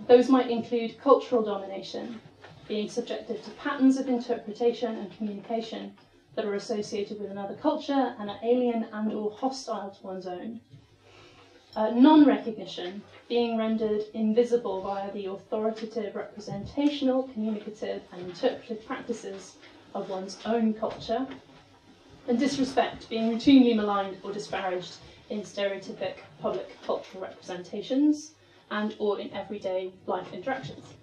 Those 0.07 0.31
might 0.31 0.51
include 0.51 0.99
cultural 0.99 1.43
domination, 1.43 2.19
being 2.67 2.89
subjected 2.89 3.45
to 3.45 3.51
patterns 3.51 3.99
of 3.99 4.09
interpretation 4.09 4.97
and 4.97 5.15
communication 5.19 5.93
that 6.35 6.47
are 6.47 6.55
associated 6.55 7.21
with 7.21 7.31
another 7.31 7.55
culture 7.57 8.17
and 8.19 8.31
are 8.31 8.41
alien 8.43 8.87
and 8.93 9.13
or 9.13 9.31
hostile 9.33 9.91
to 9.91 10.03
one's 10.03 10.27
own, 10.27 10.61
uh, 11.77 11.91
non 11.91 12.25
recognition 12.25 13.03
being 13.29 13.57
rendered 13.57 14.05
invisible 14.15 14.83
via 14.83 15.11
the 15.13 15.27
authoritative, 15.27 16.15
representational, 16.15 17.25
communicative, 17.33 18.03
and 18.13 18.23
interpretive 18.23 18.85
practices 18.87 19.57
of 19.95 20.11
one's 20.11 20.39
own 20.45 20.75
culture, 20.75 21.27
and 22.29 22.39
disrespect 22.39 23.09
being 23.09 23.31
routinely 23.31 23.75
maligned 23.75 24.17
or 24.23 24.33
disparaged 24.33 24.97
in 25.31 25.41
stereotypic 25.41 26.15
public 26.41 26.77
cultural 26.85 27.23
representations 27.23 28.33
and 28.71 28.95
or 28.99 29.19
in 29.19 29.33
everyday 29.33 29.93
life 30.07 30.33
interactions. 30.33 30.95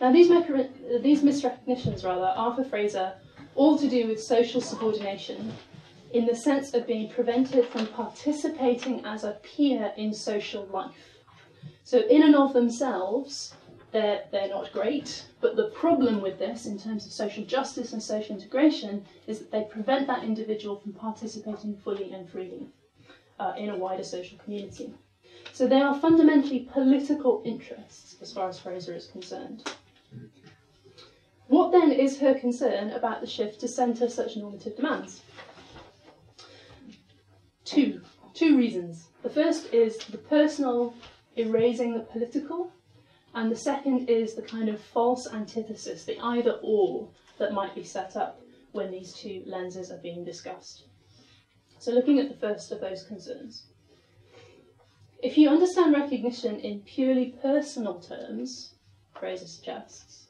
Now, 0.00 0.12
these, 0.12 0.28
these 0.28 1.22
misrecognitions, 1.22 2.04
rather, 2.04 2.32
are 2.36 2.54
for 2.54 2.64
Fraser 2.64 3.14
all 3.56 3.76
to 3.78 3.88
do 3.88 4.06
with 4.06 4.22
social 4.22 4.60
subordination 4.60 5.52
in 6.12 6.26
the 6.26 6.34
sense 6.34 6.74
of 6.74 6.86
being 6.86 7.10
prevented 7.10 7.66
from 7.66 7.86
participating 7.88 9.04
as 9.04 9.24
a 9.24 9.38
peer 9.42 9.92
in 9.96 10.12
social 10.14 10.66
life. 10.66 11.18
So, 11.84 11.98
in 11.98 12.22
and 12.22 12.34
of 12.34 12.52
themselves, 12.52 13.54
they're, 13.92 14.24
they're 14.30 14.48
not 14.48 14.72
great, 14.72 15.24
but 15.40 15.56
the 15.56 15.70
problem 15.70 16.20
with 16.20 16.38
this, 16.38 16.66
in 16.66 16.78
terms 16.78 17.06
of 17.06 17.12
social 17.12 17.44
justice 17.44 17.92
and 17.92 18.02
social 18.02 18.36
integration, 18.36 19.04
is 19.26 19.38
that 19.38 19.50
they 19.50 19.64
prevent 19.64 20.06
that 20.06 20.24
individual 20.24 20.76
from 20.76 20.92
participating 20.92 21.76
fully 21.76 22.12
and 22.12 22.28
freely 22.28 22.68
uh, 23.40 23.54
in 23.56 23.70
a 23.70 23.76
wider 23.76 24.04
social 24.04 24.38
community. 24.38 24.92
So, 25.52 25.66
they 25.66 25.80
are 25.80 25.98
fundamentally 25.98 26.68
political 26.72 27.42
interests 27.44 28.16
as 28.20 28.32
far 28.32 28.48
as 28.48 28.58
Fraser 28.58 28.94
is 28.94 29.06
concerned. 29.06 29.70
What 31.48 31.72
then 31.72 31.92
is 31.92 32.20
her 32.20 32.34
concern 32.34 32.90
about 32.90 33.22
the 33.22 33.26
shift 33.26 33.60
to 33.60 33.68
centre 33.68 34.10
such 34.10 34.36
normative 34.36 34.76
demands? 34.76 35.22
Two, 37.68 38.00
two 38.34 38.56
reasons. 38.56 39.08
The 39.22 39.30
first 39.30 39.72
is 39.72 39.98
the 39.98 40.18
personal 40.18 40.94
erasing 41.36 41.94
the 41.94 42.00
political, 42.00 42.72
and 43.34 43.52
the 43.52 43.56
second 43.56 44.08
is 44.08 44.34
the 44.34 44.42
kind 44.42 44.68
of 44.68 44.80
false 44.80 45.26
antithesis, 45.32 46.04
the 46.04 46.18
either 46.20 46.58
or 46.62 47.08
that 47.38 47.52
might 47.52 47.74
be 47.74 47.84
set 47.84 48.16
up 48.16 48.40
when 48.72 48.90
these 48.90 49.12
two 49.12 49.42
lenses 49.46 49.90
are 49.90 49.98
being 49.98 50.24
discussed. 50.24 50.84
So, 51.78 51.92
looking 51.92 52.18
at 52.18 52.28
the 52.28 52.36
first 52.36 52.72
of 52.72 52.80
those 52.80 53.04
concerns. 53.04 53.66
If 55.22 55.36
you 55.36 55.48
understand 55.48 55.94
recognition 55.94 56.60
in 56.60 56.80
purely 56.80 57.36
personal 57.42 58.00
terms, 58.00 58.74
Fraser 59.18 59.46
suggests, 59.46 60.28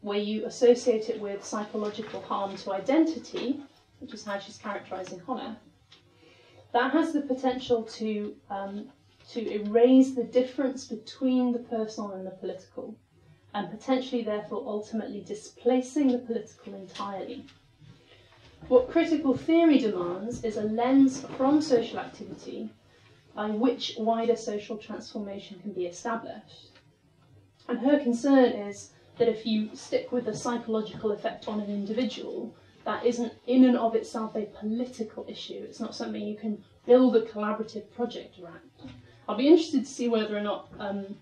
where 0.00 0.18
you 0.18 0.46
associate 0.46 1.08
it 1.08 1.20
with 1.20 1.44
psychological 1.44 2.20
harm 2.22 2.56
to 2.58 2.72
identity, 2.72 3.60
which 3.98 4.14
is 4.14 4.24
how 4.24 4.38
she's 4.38 4.56
characterising 4.56 5.20
Honneth, 5.20 5.56
that 6.72 6.92
has 6.92 7.12
the 7.12 7.22
potential 7.22 7.82
to 7.82 8.36
um, 8.50 8.88
to 9.30 9.48
erase 9.48 10.14
the 10.14 10.24
difference 10.24 10.86
between 10.86 11.52
the 11.52 11.58
personal 11.60 12.12
and 12.12 12.26
the 12.26 12.30
political, 12.32 12.96
and 13.54 13.70
potentially 13.70 14.22
therefore 14.22 14.62
ultimately 14.66 15.20
displacing 15.20 16.08
the 16.08 16.18
political 16.18 16.74
entirely. 16.74 17.44
What 18.68 18.90
critical 18.90 19.34
theory 19.36 19.78
demands 19.78 20.44
is 20.44 20.56
a 20.56 20.62
lens 20.62 21.24
from 21.36 21.60
social 21.60 21.98
activity 21.98 22.70
by 23.34 23.50
which 23.50 23.94
wider 23.98 24.36
social 24.36 24.76
transformation 24.76 25.58
can 25.60 25.72
be 25.72 25.86
established. 25.86 26.70
And 27.68 27.78
her 27.78 27.98
concern 27.98 28.52
is 28.52 28.90
that 29.18 29.28
if 29.28 29.46
you 29.46 29.70
stick 29.74 30.12
with 30.12 30.24
the 30.24 30.34
psychological 30.34 31.12
effect 31.12 31.46
on 31.46 31.60
an 31.60 31.70
individual, 31.70 32.54
that 32.84 33.04
isn't 33.04 33.32
in 33.46 33.64
and 33.64 33.76
of 33.76 33.94
itself 33.94 34.34
a 34.36 34.46
political 34.58 35.24
issue. 35.28 35.60
It's 35.62 35.80
not 35.80 35.94
something 35.94 36.22
you 36.22 36.36
can 36.36 36.62
build 36.86 37.16
a 37.16 37.22
collaborative 37.22 37.90
project 37.92 38.38
around. 38.42 38.60
I'll 39.28 39.36
be 39.36 39.48
interested 39.48 39.84
to 39.84 39.90
see 39.90 40.08
whether 40.08 40.36
or 40.36 40.40
not 40.40 40.68
um, 40.78 41.16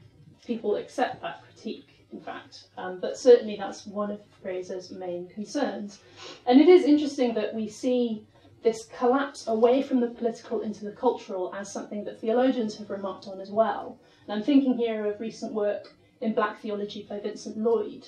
people 0.46 0.76
accept 0.76 1.20
that 1.22 1.42
critique, 1.42 2.06
in 2.12 2.20
fact. 2.20 2.68
Um, 2.76 3.00
but 3.00 3.18
certainly 3.18 3.56
that's 3.56 3.86
one 3.86 4.10
of 4.10 4.20
Fraser's 4.42 4.90
main 4.90 5.28
concerns. 5.28 6.00
And 6.46 6.60
it 6.60 6.68
is 6.68 6.84
interesting 6.84 7.34
that 7.34 7.54
we 7.54 7.68
see 7.68 8.24
this 8.62 8.88
collapse 8.96 9.46
away 9.46 9.82
from 9.82 10.00
the 10.00 10.08
political 10.08 10.62
into 10.62 10.84
the 10.84 10.92
cultural 10.92 11.54
as 11.54 11.72
something 11.72 12.04
that 12.04 12.20
theologians 12.20 12.76
have 12.78 12.90
remarked 12.90 13.26
on 13.26 13.40
as 13.40 13.50
well. 13.50 13.98
And 14.26 14.32
I'm 14.32 14.44
thinking 14.44 14.76
here 14.76 15.06
of 15.06 15.20
recent 15.20 15.52
work 15.52 15.92
in 16.20 16.34
Black 16.34 16.60
Theology 16.60 17.06
by 17.08 17.20
Vincent 17.20 17.56
Lloyd 17.56 18.06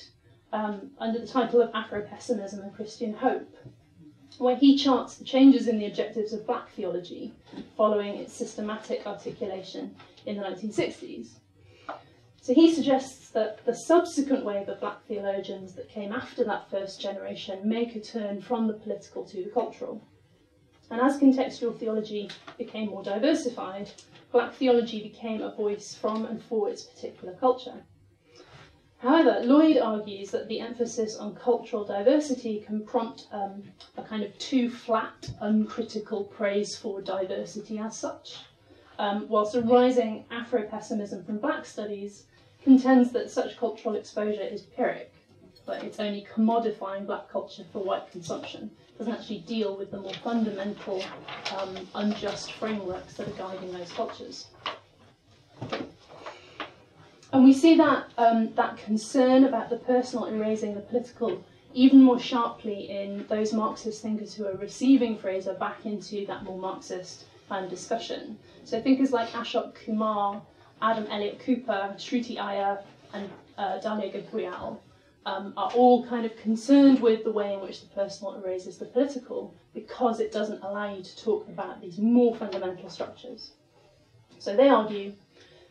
um, 0.53 0.91
under 0.99 1.19
the 1.19 1.27
title 1.27 1.61
of 1.61 1.71
Afro 1.75 2.03
Pessimism 2.03 2.61
and 2.61 2.75
Christian 2.75 3.15
Hope, 3.15 3.55
where 4.39 4.57
he 4.57 4.77
charts 4.77 5.17
the 5.17 5.25
changes 5.25 5.69
in 5.69 5.79
the 5.79 5.87
objectives 5.87 6.33
of 6.33 6.47
black 6.47 6.71
theology 6.71 7.33
following 7.77 8.17
its 8.17 8.33
systematic 8.33 9.07
articulation 9.07 9.95
in 10.27 10.37
the 10.37 10.43
1960s. 10.43 11.33
So 12.43 12.55
he 12.55 12.73
suggests 12.73 13.29
that 13.31 13.65
the 13.67 13.75
subsequent 13.75 14.45
wave 14.45 14.69
of 14.69 14.81
black 14.81 15.05
theologians 15.07 15.75
that 15.75 15.91
came 15.91 16.13
after 16.13 16.43
that 16.45 16.71
first 16.71 17.01
generation 17.01 17.69
make 17.69 17.95
a 17.95 18.01
turn 18.01 18.41
from 18.41 18.67
the 18.67 18.73
political 18.73 19.25
to 19.27 19.45
the 19.45 19.51
cultural. 19.51 20.03
And 20.91 21.01
as 21.01 21.19
contextual 21.19 21.79
theology 21.79 22.31
became 22.57 22.89
more 22.89 23.03
diversified, 23.03 23.91
black 24.33 24.55
theology 24.55 25.03
became 25.03 25.43
a 25.43 25.55
voice 25.55 25.95
from 25.95 26.25
and 26.25 26.43
for 26.43 26.71
its 26.71 26.83
particular 26.83 27.35
culture. 27.35 27.85
However, 29.01 29.41
Lloyd 29.43 29.79
argues 29.79 30.31
that 30.31 30.47
the 30.47 30.61
emphasis 30.61 31.17
on 31.17 31.35
cultural 31.35 31.85
diversity 31.85 32.61
can 32.61 32.85
prompt 32.85 33.29
um, 33.33 33.63
a 33.97 34.03
kind 34.03 34.23
of 34.23 34.37
too 34.37 34.69
flat, 34.69 35.31
uncritical 35.41 36.25
praise 36.25 36.77
for 36.77 37.01
diversity 37.01 37.79
as 37.79 37.97
such, 37.97 38.41
um, 38.99 39.27
whilst 39.27 39.55
a 39.55 39.63
rising 39.63 40.27
Afro 40.31 40.65
pessimism 40.65 41.25
from 41.25 41.39
black 41.39 41.65
studies 41.65 42.25
contends 42.63 43.11
that 43.13 43.31
such 43.31 43.57
cultural 43.57 43.95
exposure 43.95 44.43
is 44.43 44.61
pyrrhic, 44.61 45.15
but 45.65 45.83
it's 45.83 45.99
only 45.99 46.27
commodifying 46.35 47.07
black 47.07 47.27
culture 47.31 47.65
for 47.73 47.83
white 47.83 48.11
consumption. 48.13 48.71
It 48.89 48.99
doesn't 48.99 49.15
actually 49.15 49.39
deal 49.41 49.79
with 49.79 49.91
the 49.91 50.01
more 50.01 50.13
fundamental, 50.23 51.03
um, 51.57 51.75
unjust 51.95 52.53
frameworks 52.53 53.15
that 53.15 53.29
are 53.29 53.31
guiding 53.31 53.73
those 53.73 53.91
cultures. 53.93 54.49
And 57.33 57.45
we 57.45 57.53
see 57.53 57.77
that, 57.77 58.11
um, 58.19 58.53
that 58.55 58.77
concern 58.79 59.45
about 59.45 59.71
the 59.71 59.77
personal 59.77 60.27
erasing 60.27 60.75
the 60.75 60.81
political 60.81 61.45
even 61.73 62.03
more 62.03 62.19
sharply 62.19 62.91
in 62.91 63.25
those 63.29 63.53
Marxist 63.53 64.03
thinkers 64.03 64.35
who 64.35 64.47
are 64.47 64.57
receiving 64.57 65.17
Fraser 65.17 65.55
back 65.55 65.87
into 65.87 66.27
that 66.27 66.43
more 66.43 66.59
Marxist 66.59 67.27
kind 67.49 67.65
of 67.65 67.71
discussion. 67.71 68.39
So 68.65 68.81
thinkers 68.81 69.13
like 69.13 69.29
Ashok 69.31 69.75
Kumar, 69.75 70.43
Adam 70.83 71.07
Elliott 71.09 71.41
Cooper, 71.45 71.95
Shruti 71.97 72.39
Iyer, 72.39 72.83
and 73.13 73.31
uh, 73.57 73.79
Dalia 73.79 74.13
Gabriel 74.13 74.83
um, 75.27 75.53
are 75.57 75.71
all 75.73 76.07
kind 76.07 76.25
of 76.25 76.37
concerned 76.37 77.01
with 77.01 77.25
the 77.25 77.33
way 77.33 77.55
in 77.55 77.61
which 77.61 77.83
the 77.83 77.89
personal 77.89 78.35
erases 78.35 78.79
the 78.79 78.87
political 78.87 79.55
because 79.75 80.19
it 80.21 80.33
doesn't 80.33 80.63
allow 80.63 80.95
you 80.95 81.03
to 81.03 81.23
talk 81.23 81.49
about 81.49 81.81
these 81.81 81.99
more 81.99 82.35
fundamental 82.35 82.89
structures. 82.89 83.53
So 84.39 84.57
they 84.57 84.69
argue 84.69 85.13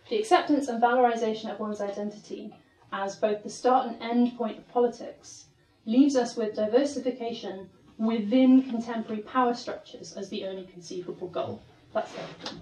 the 0.09 0.17
acceptance 0.17 0.67
and 0.67 0.81
valorization 0.81 1.51
of 1.51 1.59
one's 1.59 1.81
identity 1.81 2.53
as 2.91 3.15
both 3.15 3.43
the 3.43 3.49
start 3.49 3.87
and 3.87 4.01
end 4.01 4.35
point 4.37 4.57
of 4.57 4.67
politics 4.69 5.45
leaves 5.85 6.15
us 6.15 6.35
with 6.35 6.55
diversification 6.55 7.69
within 7.97 8.63
contemporary 8.63 9.21
power 9.21 9.53
structures 9.53 10.13
as 10.13 10.29
the 10.29 10.45
only 10.45 10.65
conceivable 10.65 11.27
goal. 11.27 11.61
That's 11.93 12.11
everything. 12.17 12.61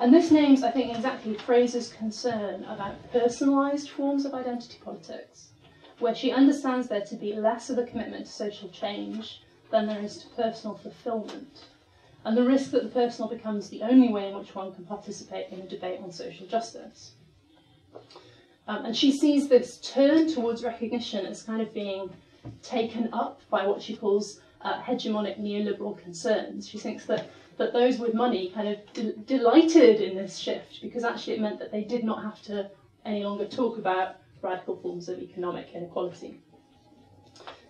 And 0.00 0.12
this 0.12 0.30
names, 0.30 0.62
I 0.62 0.70
think, 0.70 0.96
exactly 0.96 1.34
Fraser's 1.34 1.92
concern 1.92 2.64
about 2.64 3.12
personalised 3.12 3.90
forms 3.90 4.24
of 4.24 4.34
identity 4.34 4.78
politics, 4.82 5.50
where 5.98 6.14
she 6.14 6.32
understands 6.32 6.88
there 6.88 7.02
to 7.02 7.14
be 7.14 7.34
less 7.34 7.68
of 7.70 7.78
a 7.78 7.84
commitment 7.84 8.26
to 8.26 8.32
social 8.32 8.68
change 8.70 9.42
than 9.70 9.86
there 9.86 10.00
is 10.00 10.18
to 10.18 10.28
personal 10.28 10.76
fulfilment 10.76 11.66
and 12.24 12.36
the 12.36 12.44
risk 12.44 12.70
that 12.70 12.82
the 12.82 12.88
personal 12.88 13.28
becomes 13.28 13.68
the 13.68 13.82
only 13.82 14.08
way 14.08 14.28
in 14.28 14.38
which 14.38 14.54
one 14.54 14.72
can 14.74 14.84
participate 14.84 15.48
in 15.50 15.60
a 15.60 15.66
debate 15.66 16.00
on 16.02 16.12
social 16.12 16.46
justice. 16.46 17.12
Um, 18.68 18.86
and 18.86 18.96
she 18.96 19.10
sees 19.10 19.48
this 19.48 19.78
turn 19.78 20.32
towards 20.32 20.62
recognition 20.62 21.26
as 21.26 21.42
kind 21.42 21.60
of 21.60 21.74
being 21.74 22.10
taken 22.62 23.12
up 23.12 23.40
by 23.50 23.66
what 23.66 23.82
she 23.82 23.96
calls 23.96 24.40
uh, 24.60 24.80
hegemonic 24.80 25.40
neoliberal 25.40 26.00
concerns. 26.00 26.68
She 26.68 26.78
thinks 26.78 27.04
that, 27.06 27.28
that 27.56 27.72
those 27.72 27.98
with 27.98 28.14
money 28.14 28.50
kind 28.54 28.68
of 28.68 28.92
de- 28.92 29.16
delighted 29.26 30.00
in 30.00 30.16
this 30.16 30.38
shift 30.38 30.80
because 30.80 31.02
actually 31.02 31.34
it 31.34 31.40
meant 31.40 31.58
that 31.58 31.72
they 31.72 31.82
did 31.82 32.04
not 32.04 32.22
have 32.22 32.40
to 32.42 32.70
any 33.04 33.24
longer 33.24 33.46
talk 33.46 33.78
about 33.78 34.16
radical 34.42 34.76
forms 34.76 35.08
of 35.08 35.18
economic 35.18 35.70
inequality. 35.74 36.40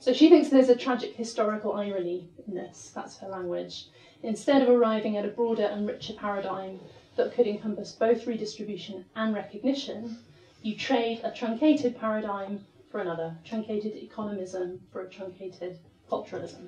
So 0.02 0.12
she 0.12 0.28
thinks 0.28 0.48
there's 0.48 0.68
a 0.68 0.74
tragic 0.74 1.14
historical 1.14 1.74
irony 1.74 2.28
in 2.48 2.56
this, 2.56 2.90
that's 2.92 3.18
her 3.18 3.28
language, 3.28 3.86
instead 4.24 4.60
of 4.60 4.68
arriving 4.68 5.16
at 5.16 5.24
a 5.24 5.28
broader 5.28 5.62
and 5.62 5.86
richer 5.86 6.14
paradigm 6.14 6.80
that 7.14 7.32
could 7.32 7.46
encompass 7.46 7.92
both 7.92 8.26
redistribution 8.26 9.04
and 9.14 9.32
recognition, 9.32 10.18
you 10.60 10.74
trade 10.74 11.20
a 11.22 11.30
truncated 11.30 11.96
paradigm 11.96 12.64
for 12.90 12.98
another, 12.98 13.36
truncated 13.44 13.92
economism 13.94 14.80
for 14.90 15.02
a 15.02 15.08
truncated 15.08 15.78
culturalism. 16.10 16.66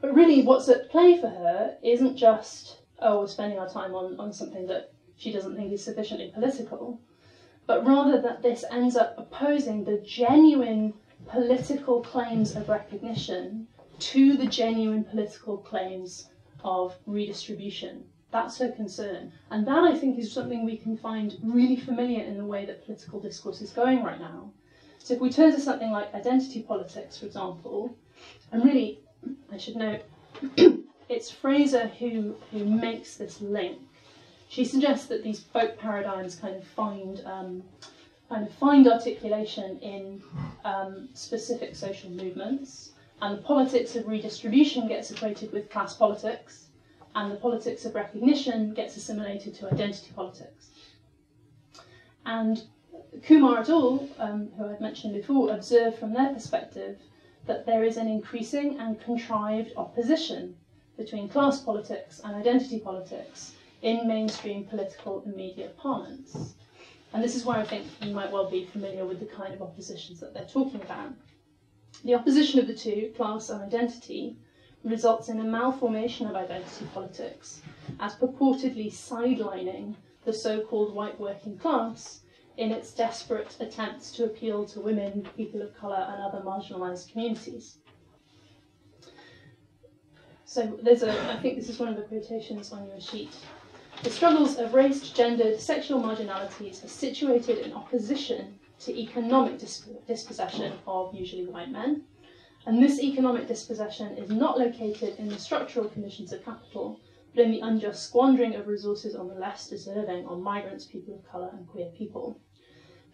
But 0.00 0.14
really, 0.14 0.44
what's 0.44 0.68
at 0.68 0.90
play 0.90 1.20
for 1.20 1.28
her 1.28 1.76
isn't 1.82 2.16
just, 2.16 2.82
oh, 3.00 3.18
we're 3.18 3.26
spending 3.26 3.58
our 3.58 3.68
time 3.68 3.96
on, 3.96 4.14
on 4.20 4.32
something 4.32 4.68
that 4.68 4.92
she 5.16 5.32
doesn't 5.32 5.56
think 5.56 5.72
is 5.72 5.82
sufficiently 5.82 6.30
political, 6.32 7.00
but 7.66 7.84
rather 7.84 8.20
that 8.20 8.42
this 8.42 8.64
ends 8.70 8.94
up 8.94 9.16
opposing 9.18 9.82
the 9.82 9.96
genuine 10.06 10.94
political 11.28 12.02
claims 12.02 12.56
of 12.56 12.68
recognition 12.68 13.66
to 13.98 14.36
the 14.36 14.46
genuine 14.46 15.04
political 15.04 15.58
claims 15.58 16.28
of 16.64 16.94
redistribution. 17.06 18.04
That's 18.30 18.58
her 18.58 18.70
concern. 18.70 19.32
And 19.50 19.66
that, 19.66 19.84
I 19.84 19.96
think, 19.96 20.18
is 20.18 20.32
something 20.32 20.64
we 20.64 20.78
can 20.78 20.96
find 20.96 21.36
really 21.42 21.76
familiar 21.76 22.24
in 22.24 22.38
the 22.38 22.44
way 22.44 22.64
that 22.64 22.84
political 22.84 23.20
discourse 23.20 23.60
is 23.60 23.70
going 23.70 24.02
right 24.02 24.18
now. 24.18 24.50
So 24.98 25.14
if 25.14 25.20
we 25.20 25.30
turn 25.30 25.52
to 25.52 25.60
something 25.60 25.90
like 25.90 26.14
identity 26.14 26.62
politics, 26.62 27.18
for 27.18 27.26
example, 27.26 27.96
and 28.50 28.64
really, 28.64 29.00
I 29.52 29.58
should 29.58 29.76
note, 29.76 30.02
it's 31.08 31.30
Fraser 31.30 31.88
who, 31.98 32.36
who 32.50 32.64
makes 32.64 33.16
this 33.16 33.40
link. 33.40 33.78
She 34.48 34.64
suggests 34.64 35.06
that 35.06 35.22
these 35.24 35.40
folk 35.40 35.78
paradigms 35.78 36.34
kind 36.34 36.56
of 36.56 36.64
find 36.64 37.22
um, 37.24 37.62
kind 38.32 38.46
of 38.46 38.54
find 38.54 38.88
articulation 38.88 39.78
in 39.80 40.22
um, 40.64 41.08
specific 41.12 41.76
social 41.76 42.08
movements, 42.10 42.92
and 43.20 43.36
the 43.36 43.42
politics 43.42 43.94
of 43.94 44.08
redistribution 44.08 44.88
gets 44.88 45.10
equated 45.10 45.52
with 45.52 45.68
class 45.68 45.94
politics, 45.94 46.68
and 47.14 47.30
the 47.30 47.36
politics 47.36 47.84
of 47.84 47.94
recognition 47.94 48.72
gets 48.72 48.96
assimilated 48.96 49.54
to 49.54 49.66
identity 49.66 50.10
politics. 50.16 50.70
And 52.24 52.62
Kumar 53.22 53.58
et 53.60 53.68
al., 53.68 54.08
um, 54.18 54.50
who 54.56 54.64
I've 54.64 54.80
mentioned 54.80 55.12
before, 55.12 55.52
observe 55.52 55.98
from 55.98 56.14
their 56.14 56.32
perspective 56.32 56.96
that 57.44 57.66
there 57.66 57.84
is 57.84 57.98
an 57.98 58.08
increasing 58.08 58.78
and 58.78 58.98
contrived 58.98 59.72
opposition 59.76 60.56
between 60.96 61.28
class 61.28 61.60
politics 61.60 62.22
and 62.24 62.34
identity 62.34 62.78
politics 62.78 63.52
in 63.82 64.08
mainstream 64.08 64.64
political 64.64 65.22
and 65.26 65.36
media 65.36 65.68
parlance. 65.76 66.54
And 67.12 67.22
this 67.22 67.36
is 67.36 67.44
where 67.44 67.58
I 67.58 67.64
think 67.64 67.86
you 68.00 68.14
might 68.14 68.32
well 68.32 68.50
be 68.50 68.64
familiar 68.64 69.04
with 69.04 69.20
the 69.20 69.26
kind 69.26 69.52
of 69.52 69.60
oppositions 69.60 70.20
that 70.20 70.32
they're 70.32 70.44
talking 70.44 70.80
about. 70.80 71.12
The 72.04 72.14
opposition 72.14 72.58
of 72.58 72.66
the 72.66 72.74
two, 72.74 73.12
class 73.16 73.50
and 73.50 73.62
identity, 73.62 74.36
results 74.82 75.28
in 75.28 75.40
a 75.40 75.44
malformation 75.44 76.26
of 76.26 76.34
identity 76.34 76.86
politics 76.92 77.60
as 78.00 78.14
purportedly 78.16 78.90
sidelining 78.90 79.94
the 80.24 80.32
so 80.32 80.60
called 80.62 80.94
white 80.94 81.18
working 81.20 81.58
class 81.58 82.20
in 82.56 82.70
its 82.70 82.92
desperate 82.92 83.56
attempts 83.60 84.10
to 84.12 84.24
appeal 84.24 84.64
to 84.64 84.80
women, 84.80 85.26
people 85.36 85.62
of 85.62 85.76
colour, 85.76 86.06
and 86.10 86.22
other 86.22 86.44
marginalised 86.44 87.10
communities. 87.10 87.78
So 90.44 90.78
there's 90.82 91.02
a, 91.02 91.30
I 91.30 91.40
think 91.40 91.56
this 91.56 91.68
is 91.68 91.78
one 91.78 91.88
of 91.88 91.96
the 91.96 92.02
quotations 92.02 92.72
on 92.72 92.86
your 92.86 93.00
sheet. 93.00 93.34
The 94.02 94.10
struggles 94.10 94.58
of 94.58 94.74
race, 94.74 95.10
gendered, 95.10 95.60
sexual 95.60 96.00
marginalities 96.00 96.84
are 96.84 96.88
situated 96.88 97.58
in 97.58 97.72
opposition 97.72 98.58
to 98.80 98.98
economic 98.98 99.60
dispossession 100.08 100.72
of 100.88 101.14
usually 101.14 101.46
white 101.46 101.70
men. 101.70 102.02
And 102.66 102.82
this 102.82 102.98
economic 103.00 103.46
dispossession 103.46 104.18
is 104.18 104.28
not 104.28 104.58
located 104.58 105.20
in 105.20 105.28
the 105.28 105.38
structural 105.38 105.88
conditions 105.88 106.32
of 106.32 106.44
capital, 106.44 106.98
but 107.32 107.44
in 107.44 107.52
the 107.52 107.60
unjust 107.60 108.02
squandering 108.02 108.56
of 108.56 108.66
resources 108.66 109.14
on 109.14 109.28
the 109.28 109.36
less 109.36 109.68
deserving, 109.68 110.26
on 110.26 110.42
migrants, 110.42 110.84
people 110.84 111.14
of 111.14 111.30
colour, 111.30 111.50
and 111.52 111.68
queer 111.68 111.90
people. 111.96 112.40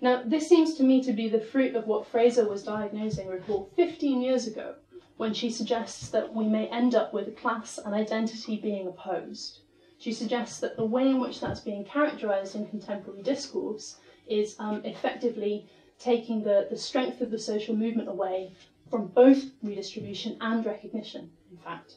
Now, 0.00 0.22
this 0.24 0.48
seems 0.48 0.72
to 0.76 0.84
me 0.84 1.02
to 1.02 1.12
be 1.12 1.28
the 1.28 1.38
fruit 1.38 1.76
of 1.76 1.86
what 1.86 2.06
Fraser 2.06 2.48
was 2.48 2.62
diagnosing, 2.64 3.28
recall, 3.28 3.70
15 3.76 4.22
years 4.22 4.46
ago, 4.46 4.76
when 5.18 5.34
she 5.34 5.50
suggests 5.50 6.08
that 6.08 6.34
we 6.34 6.46
may 6.46 6.66
end 6.68 6.94
up 6.94 7.12
with 7.12 7.36
class 7.36 7.76
and 7.76 7.94
identity 7.94 8.56
being 8.56 8.86
opposed. 8.86 9.60
She 9.98 10.12
suggests 10.12 10.60
that 10.60 10.76
the 10.76 10.84
way 10.84 11.10
in 11.10 11.20
which 11.20 11.40
that's 11.40 11.60
being 11.60 11.84
characterised 11.84 12.54
in 12.54 12.66
contemporary 12.66 13.22
discourse 13.22 13.96
is 14.28 14.54
um, 14.58 14.80
effectively 14.84 15.66
taking 15.98 16.42
the, 16.44 16.66
the 16.70 16.76
strength 16.78 17.20
of 17.20 17.30
the 17.30 17.38
social 17.38 17.74
movement 17.74 18.08
away 18.08 18.52
from 18.88 19.06
both 19.08 19.46
redistribution 19.62 20.36
and 20.40 20.64
recognition, 20.64 21.30
in 21.50 21.56
fact. 21.58 21.96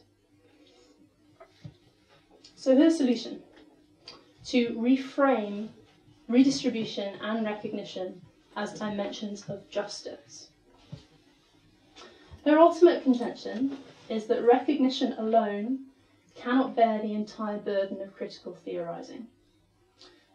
So 2.56 2.76
her 2.76 2.90
solution 2.90 3.40
to 4.46 4.74
reframe 4.74 5.68
redistribution 6.28 7.16
and 7.22 7.46
recognition 7.46 8.22
as 8.56 8.74
dimensions 8.74 9.44
of 9.48 9.70
justice. 9.70 10.50
Her 12.46 12.58
ultimate 12.58 13.04
contention 13.04 13.78
is 14.10 14.26
that 14.26 14.44
recognition 14.44 15.14
alone 15.14 15.86
cannot 16.36 16.76
bear 16.76 17.02
the 17.02 17.14
entire 17.14 17.58
burden 17.58 18.02
of 18.02 18.16
critical 18.16 18.54
theorising. 18.54 19.28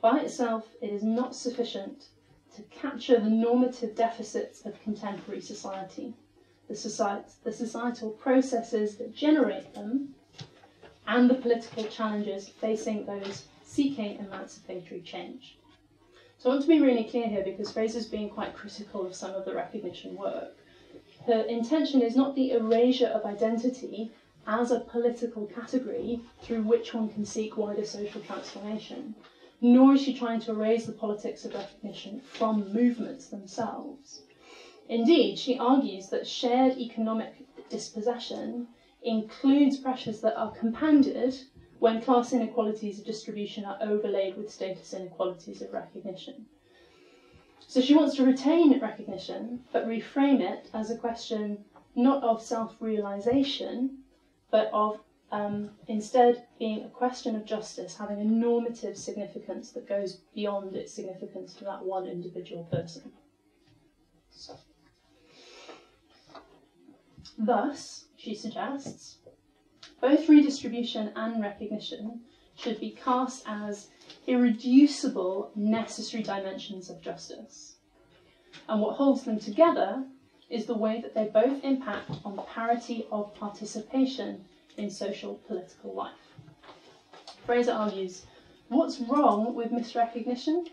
By 0.01 0.21
itself, 0.21 0.69
it 0.81 0.93
is 0.93 1.03
not 1.03 1.35
sufficient 1.35 2.09
to 2.55 2.63
capture 2.63 3.19
the 3.19 3.31
normative 3.31 3.95
deficits 3.95 4.65
of 4.65 4.81
contemporary 4.83 5.41
society, 5.41 6.15
the, 6.69 7.25
the 7.45 7.53
societal 7.53 8.11
processes 8.11 8.97
that 8.97 9.15
generate 9.15 9.75
them, 9.75 10.15
and 11.07 11.31
the 11.31 11.35
political 11.35 11.85
challenges 11.85 12.49
facing 12.49 13.05
those 13.07 13.47
seeking 13.63 14.19
emancipatory 14.19 15.01
change. 15.03 15.59
So 16.39 16.51
I 16.51 16.55
want 16.55 16.63
to 16.63 16.69
be 16.69 16.81
really 16.81 17.05
clear 17.05 17.29
here 17.29 17.45
because 17.45 17.73
Fraser's 17.73 18.07
being 18.07 18.29
quite 18.31 18.55
critical 18.55 19.07
of 19.07 19.15
some 19.15 19.35
of 19.35 19.45
the 19.45 19.55
recognition 19.55 20.17
work. 20.17 20.57
Her 21.27 21.43
intention 21.43 22.03
is 22.03 22.15
not 22.15 22.35
the 22.35 22.53
erasure 22.53 23.07
of 23.07 23.25
identity 23.25 24.13
as 24.47 24.71
a 24.71 24.81
political 24.81 25.47
category 25.47 26.21
through 26.41 26.63
which 26.63 26.95
one 26.95 27.09
can 27.09 27.25
seek 27.25 27.57
wider 27.57 27.85
social 27.85 28.21
transformation, 28.21 29.15
nor 29.61 29.95
is 29.95 30.03
she 30.03 30.15
trying 30.15 30.41
to 30.41 30.53
erase 30.53 30.87
the 30.87 30.93
politics 30.93 31.45
of 31.45 31.55
recognition 31.55 32.21
from 32.21 32.73
movements 32.73 33.27
themselves. 33.29 34.23
Indeed, 34.89 35.39
she 35.39 35.59
argues 35.59 36.11
that 36.11 36.27
shared 36.27 36.79
economic 36.79 37.45
dispossession 37.69 38.69
includes 39.03 39.77
pressures 39.77 40.21
that 40.21 40.37
are 40.37 40.53
compounded 40.53 41.37
when 41.79 42.01
class 42.01 42.33
inequalities 42.33 42.99
of 42.99 43.05
distribution 43.05 43.65
are 43.65 43.79
overlaid 43.81 44.37
with 44.37 44.51
status 44.51 44.95
inequalities 44.95 45.61
of 45.61 45.73
recognition. 45.73 46.47
So 47.67 47.81
she 47.81 47.95
wants 47.95 48.15
to 48.15 48.25
retain 48.25 48.79
recognition, 48.79 49.65
but 49.73 49.87
reframe 49.87 50.41
it 50.41 50.71
as 50.73 50.89
a 50.89 50.97
question 50.97 51.65
not 51.97 52.23
of 52.23 52.41
self 52.41 52.81
realization, 52.81 54.03
but 54.57 54.71
of 54.73 54.99
um, 55.33 55.69
instead 55.87 56.47
being 56.59 56.83
a 56.83 56.89
question 56.89 57.37
of 57.37 57.45
justice, 57.45 57.95
having 57.95 58.23
a 58.23 58.25
normative 58.25 58.97
significance 58.97 59.71
that 59.73 59.87
goes 59.87 60.21
beyond 60.35 60.75
its 60.75 60.95
significance 60.95 61.53
to 61.53 61.65
that 61.65 61.85
one 61.85 62.07
individual 62.07 62.65
person. 62.73 63.13
So. 64.31 64.57
Thus, 67.37 68.07
she 68.17 68.35
suggests, 68.35 69.19
both 70.01 70.27
redistribution 70.27 71.13
and 71.17 71.43
recognition 71.43 72.23
should 72.55 72.81
be 72.81 72.93
cast 72.93 73.43
as 73.47 73.89
irreducible 74.27 75.51
necessary 75.55 76.23
dimensions 76.23 76.89
of 76.89 77.03
justice. 77.03 77.77
And 78.71 78.81
what 78.81 78.97
holds 78.97 79.25
them 79.25 79.39
together 79.39 80.07
is 80.49 80.67
the 80.67 80.75
way 80.75 81.01
that 81.01 81.15
they 81.15 81.25
both 81.25 81.65
impact 81.65 82.19
on 82.25 82.37
the 82.37 82.43
parity 82.43 83.07
of 83.11 83.35
participation 83.35 84.45
in 84.77 84.91
social 84.91 85.35
political 85.47 85.93
life. 85.93 86.35
Fraser 87.45 87.73
argues 87.73 88.27
what's 88.69 89.01
wrong 89.01 89.55
with 89.55 89.71
misrecognition? 89.71 90.69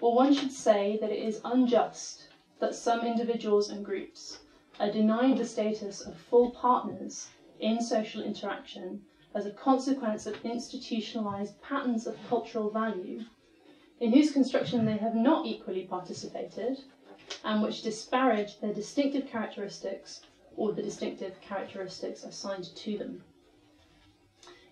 Well, 0.00 0.14
one 0.14 0.32
should 0.32 0.52
say 0.52 0.96
that 1.00 1.12
it 1.12 1.18
is 1.18 1.40
unjust 1.44 2.28
that 2.58 2.74
some 2.74 3.04
individuals 3.04 3.68
and 3.68 3.84
groups 3.84 4.38
are 4.78 4.88
denied 4.88 5.36
the 5.36 5.44
status 5.44 6.00
of 6.00 6.16
full 6.16 6.48
partners 6.48 7.28
in 7.58 7.80
social 7.80 8.22
interaction 8.22 9.02
as 9.34 9.44
a 9.44 9.50
consequence 9.50 10.26
of 10.26 10.44
institutionalized 10.44 11.60
patterns 11.60 12.06
of 12.06 12.16
cultural 12.28 12.68
value 12.68 13.20
in 14.00 14.10
whose 14.10 14.30
construction 14.30 14.84
they 14.84 14.96
have 14.96 15.14
not 15.14 15.44
equally 15.44 15.82
participated 15.82 16.82
and 17.44 17.62
which 17.62 17.82
disparage 17.82 18.58
their 18.60 18.72
distinctive 18.72 19.26
characteristics 19.26 20.20
or 20.56 20.72
the 20.72 20.82
distinctive 20.82 21.40
characteristics 21.40 22.24
assigned 22.24 22.74
to 22.76 22.98
them. 22.98 23.22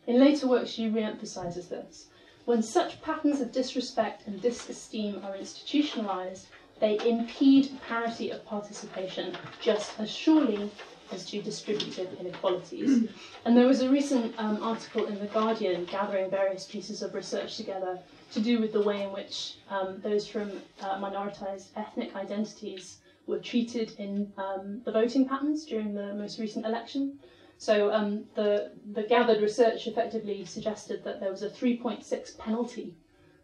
In 0.07 0.19
later 0.19 0.47
work, 0.47 0.67
she 0.67 0.89
re 0.89 1.03
emphasizes 1.03 1.69
this. 1.69 2.07
When 2.45 2.63
such 2.63 3.03
patterns 3.03 3.41
of 3.41 3.53
disrespect 3.53 4.27
and 4.27 4.41
disesteem 4.41 5.23
are 5.23 5.37
institutionalized, 5.37 6.47
they 6.81 6.99
impede 7.07 7.79
parity 7.87 8.31
of 8.31 8.45
participation 8.47 9.37
just 9.61 9.99
as 10.01 10.11
surely 10.11 10.71
as 11.13 11.25
to 11.27 11.43
distributive 11.43 12.19
inequalities. 12.21 13.09
And 13.45 13.57
there 13.57 13.67
was 13.67 13.83
a 13.83 13.91
recent 13.91 14.35
um, 14.39 14.63
article 14.63 15.07
in 15.07 15.19
The 15.19 15.27
Guardian 15.27 15.85
gathering 15.87 16.31
various 16.31 16.65
pieces 16.65 17.03
of 17.03 17.15
research 17.15 17.57
together 17.57 17.99
to 18.33 18.41
do 18.41 18.61
with 18.61 18.73
the 18.73 18.83
way 18.83 19.03
in 19.03 19.13
which 19.13 19.57
um, 19.71 20.01
those 20.01 20.27
from 20.27 20.53
uh, 20.83 21.31
ethnic 21.77 22.15
identities 22.15 22.99
were 23.27 23.39
treated 23.39 23.93
in 23.99 24.33
um, 24.37 24.81
the 24.85 24.93
voting 24.93 25.27
patterns 25.29 25.65
during 25.65 25.95
the 25.95 26.15
most 26.15 26.39
recent 26.39 26.65
election. 26.65 27.19
So 27.59 27.93
um, 27.93 28.25
the, 28.35 28.73
the 28.93 29.03
gathered 29.03 29.43
research 29.43 29.87
effectively 29.87 30.45
suggested 30.45 31.03
that 31.05 31.21
there 31.21 31.31
was 31.31 31.43
a 31.43 31.51
3.6 31.51 32.39
penalty 32.39 32.95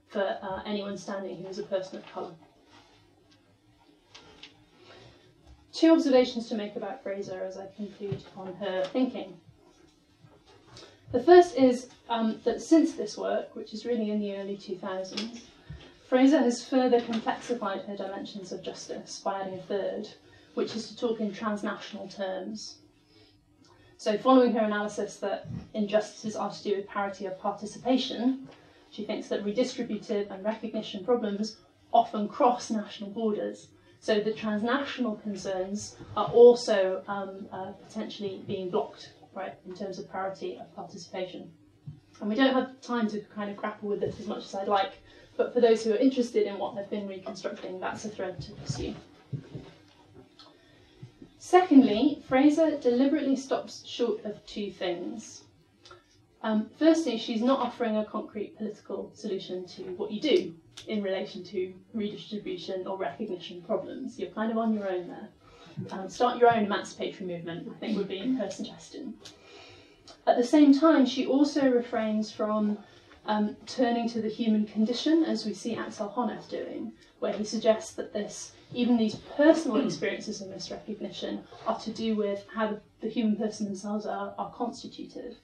for 0.08 0.38
uh, 0.42 0.62
anyone 0.64 0.96
standing 0.96 1.38
who 1.38 1.48
was 1.48 1.58
a 1.58 1.64
person 1.64 1.98
of 1.98 2.06
colour. 2.06 2.34
two 5.74 5.92
observations 5.92 6.48
to 6.48 6.54
make 6.54 6.76
about 6.76 7.02
Fraser 7.02 7.42
as 7.44 7.58
I 7.58 7.66
conclude 7.76 8.22
on 8.36 8.54
her 8.54 8.84
thinking. 8.92 9.36
The 11.14 11.22
first 11.22 11.54
is 11.54 11.90
um, 12.08 12.40
that 12.42 12.60
since 12.60 12.94
this 12.94 13.16
work, 13.16 13.54
which 13.54 13.72
is 13.72 13.86
really 13.86 14.10
in 14.10 14.18
the 14.18 14.34
early 14.34 14.56
2000s, 14.56 15.42
Fraser 16.08 16.40
has 16.40 16.68
further 16.68 17.00
complexified 17.00 17.86
her 17.86 17.96
dimensions 17.96 18.50
of 18.50 18.62
justice 18.62 19.20
by 19.24 19.42
adding 19.42 19.54
a 19.54 19.62
third, 19.62 20.08
which 20.54 20.74
is 20.74 20.88
to 20.88 20.96
talk 20.96 21.20
in 21.20 21.32
transnational 21.32 22.08
terms. 22.08 22.78
So, 23.96 24.18
following 24.18 24.54
her 24.54 24.64
analysis 24.64 25.18
that 25.18 25.46
injustices 25.72 26.34
are 26.34 26.50
to 26.50 26.62
do 26.64 26.74
with 26.78 26.88
parity 26.88 27.26
of 27.26 27.38
participation, 27.38 28.48
she 28.90 29.04
thinks 29.04 29.28
that 29.28 29.44
redistributive 29.44 30.32
and 30.32 30.44
recognition 30.44 31.04
problems 31.04 31.58
often 31.92 32.26
cross 32.26 32.72
national 32.72 33.10
borders 33.10 33.68
so 34.04 34.20
the 34.20 34.34
transnational 34.34 35.16
concerns 35.16 35.96
are 36.14 36.26
also 36.26 37.02
um, 37.08 37.48
uh, 37.50 37.72
potentially 37.86 38.42
being 38.46 38.68
blocked, 38.68 39.14
right, 39.34 39.54
in 39.66 39.74
terms 39.74 39.98
of 39.98 40.10
parity 40.10 40.58
of 40.58 40.74
participation. 40.74 41.50
And 42.20 42.28
we 42.28 42.36
don't 42.36 42.54
have 42.54 42.80
time 42.80 43.08
to 43.08 43.20
kind 43.34 43.50
of 43.50 43.56
grapple 43.56 43.88
with 43.88 44.00
this 44.00 44.20
as 44.20 44.26
much 44.26 44.44
as 44.44 44.54
I'd 44.54 44.68
like, 44.68 44.92
but 45.36 45.52
for 45.52 45.60
those 45.60 45.82
who 45.82 45.92
are 45.92 45.96
interested 45.96 46.46
in 46.46 46.58
what 46.58 46.76
they've 46.76 46.88
been 46.90 47.08
reconstructing, 47.08 47.80
that's 47.80 48.04
a 48.04 48.08
thread 48.08 48.40
to 48.42 48.52
pursue. 48.52 48.94
Secondly, 51.38 52.22
Fraser 52.26 52.78
deliberately 52.78 53.36
stops 53.36 53.84
short 53.84 54.24
of 54.24 54.44
two 54.46 54.70
things. 54.70 55.42
Um, 56.42 56.70
firstly, 56.78 57.18
she's 57.18 57.42
not 57.42 57.60
offering 57.60 57.96
a 57.96 58.04
concrete 58.04 58.56
political 58.56 59.10
solution 59.14 59.66
to 59.66 59.82
what 59.96 60.10
you 60.10 60.20
do 60.20 60.54
in 60.88 61.02
relation 61.02 61.44
to 61.44 61.74
redistribution 61.92 62.86
or 62.86 62.96
recognition 62.96 63.62
problems. 63.62 64.18
You're 64.18 64.30
kind 64.30 64.50
of 64.50 64.58
on 64.58 64.72
your 64.72 64.90
own 64.90 65.08
there. 65.08 65.28
Um, 65.90 66.08
start 66.08 66.38
your 66.38 66.52
own 66.52 66.64
emancipatory 66.64 67.26
movement, 67.26 67.68
I 67.70 67.78
think 67.78 67.96
would 67.96 68.08
be 68.08 68.34
her 68.36 68.50
suggestion. 68.50 69.14
At 70.26 70.36
the 70.36 70.44
same 70.44 70.78
time, 70.78 71.04
she 71.04 71.26
also 71.26 71.68
refrains 71.68 72.30
from 72.30 72.78
um, 73.26 73.56
turning 73.66 74.08
to 74.10 74.20
the 74.20 74.28
human 74.28 74.66
condition, 74.66 75.24
as 75.24 75.44
we 75.46 75.54
see 75.54 75.76
Axel 75.76 76.08
Honneth 76.08 76.48
doing, 76.48 76.92
where 77.20 77.32
he 77.32 77.44
suggests 77.44 77.92
that 77.94 78.12
this, 78.12 78.52
even 78.72 78.96
these 78.96 79.16
personal 79.36 79.84
experiences 79.84 80.40
of 80.40 80.48
misrecognition, 80.48 81.42
are 81.66 81.78
to 81.80 81.90
do 81.90 82.16
with 82.16 82.44
how 82.54 82.78
the, 83.00 83.08
human 83.08 83.36
person 83.36 83.66
themselves 83.66 84.06
are, 84.06 84.34
are 84.38 84.50
constituted. 84.52 85.36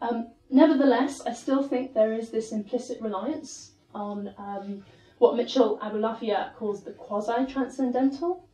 Um, 0.00 0.28
nevertheless, 0.50 1.20
I 1.20 1.32
still 1.32 1.62
think 1.62 1.94
there 1.94 2.12
is 2.12 2.30
this 2.30 2.52
implicit 2.52 3.00
reliance 3.00 3.72
on 3.94 4.34
um, 4.38 4.84
what 5.18 5.36
Mitchell 5.36 5.78
Aboulafia 5.78 6.54
calls 6.56 6.82
the 6.82 6.92
quasi-transcendental. 6.92 8.48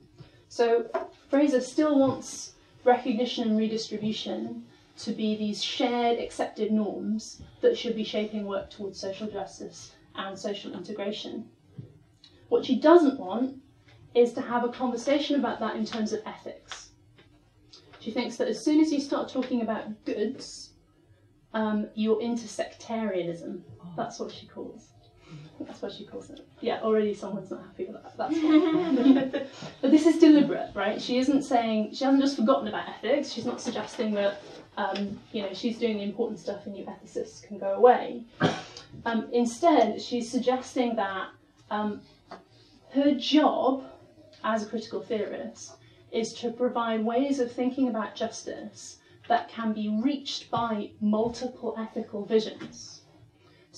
So 0.48 0.90
Fraser 1.28 1.60
still 1.60 1.98
wants 1.98 2.54
recognition 2.84 3.48
and 3.48 3.58
redistribution 3.58 4.64
to 4.98 5.12
be 5.12 5.36
these 5.36 5.62
shared 5.62 6.18
accepted 6.18 6.72
norms 6.72 7.42
that 7.60 7.76
should 7.78 7.94
be 7.94 8.04
shaping 8.04 8.46
work 8.46 8.70
towards 8.70 8.98
social 8.98 9.28
justice 9.28 9.92
and 10.14 10.38
social 10.38 10.72
integration. 10.72 11.48
What 12.48 12.64
she 12.64 12.80
doesn't 12.80 13.20
want 13.20 13.62
is 14.14 14.32
to 14.32 14.40
have 14.40 14.64
a 14.64 14.70
conversation 14.70 15.36
about 15.36 15.60
that 15.60 15.76
in 15.76 15.84
terms 15.84 16.12
of 16.12 16.22
ethics. 16.26 16.90
She 18.00 18.10
thinks 18.10 18.36
that 18.36 18.48
as 18.48 18.64
soon 18.64 18.80
as 18.80 18.92
you 18.92 19.00
start 19.00 19.28
talking 19.28 19.60
about 19.60 20.04
goods, 20.04 20.70
um, 21.52 21.88
you're 21.94 22.20
into 22.22 22.48
sectarianism. 22.48 23.64
That's 23.96 24.18
what 24.18 24.32
she 24.32 24.46
calls. 24.46 24.88
That's 25.60 25.82
what 25.82 25.92
she 25.92 26.04
calls 26.04 26.30
it. 26.30 26.46
Yeah, 26.60 26.80
already 26.82 27.14
someone's 27.14 27.50
not 27.50 27.62
happy 27.62 27.84
with 27.84 28.02
that. 28.02 28.16
That's 28.16 28.34
fine. 28.40 29.30
but 29.80 29.90
this 29.90 30.06
is 30.06 30.18
deliberate, 30.18 30.70
right? 30.74 31.00
She 31.00 31.18
isn't 31.18 31.42
saying 31.42 31.94
she 31.94 32.04
hasn't 32.04 32.22
just 32.22 32.36
forgotten 32.36 32.68
about 32.68 32.88
ethics. 32.88 33.32
She's 33.32 33.46
not 33.46 33.60
suggesting 33.60 34.14
that 34.14 34.40
um, 34.76 35.18
you 35.32 35.42
know 35.42 35.52
she's 35.52 35.78
doing 35.78 35.98
the 35.98 36.04
important 36.04 36.38
stuff 36.38 36.66
and 36.66 36.76
you 36.76 36.84
ethicists 36.84 37.42
can 37.42 37.58
go 37.58 37.74
away. 37.74 38.22
Um, 39.04 39.28
instead, 39.32 40.00
she's 40.00 40.30
suggesting 40.30 40.96
that 40.96 41.28
um, 41.70 42.00
her 42.92 43.14
job 43.14 43.84
as 44.44 44.62
a 44.62 44.66
critical 44.66 45.02
theorist 45.02 45.72
is 46.10 46.32
to 46.32 46.50
provide 46.50 47.04
ways 47.04 47.38
of 47.38 47.52
thinking 47.52 47.88
about 47.88 48.14
justice 48.14 48.98
that 49.28 49.48
can 49.48 49.72
be 49.72 49.88
reached 50.02 50.50
by 50.50 50.90
multiple 51.00 51.74
ethical 51.78 52.24
visions. 52.24 52.97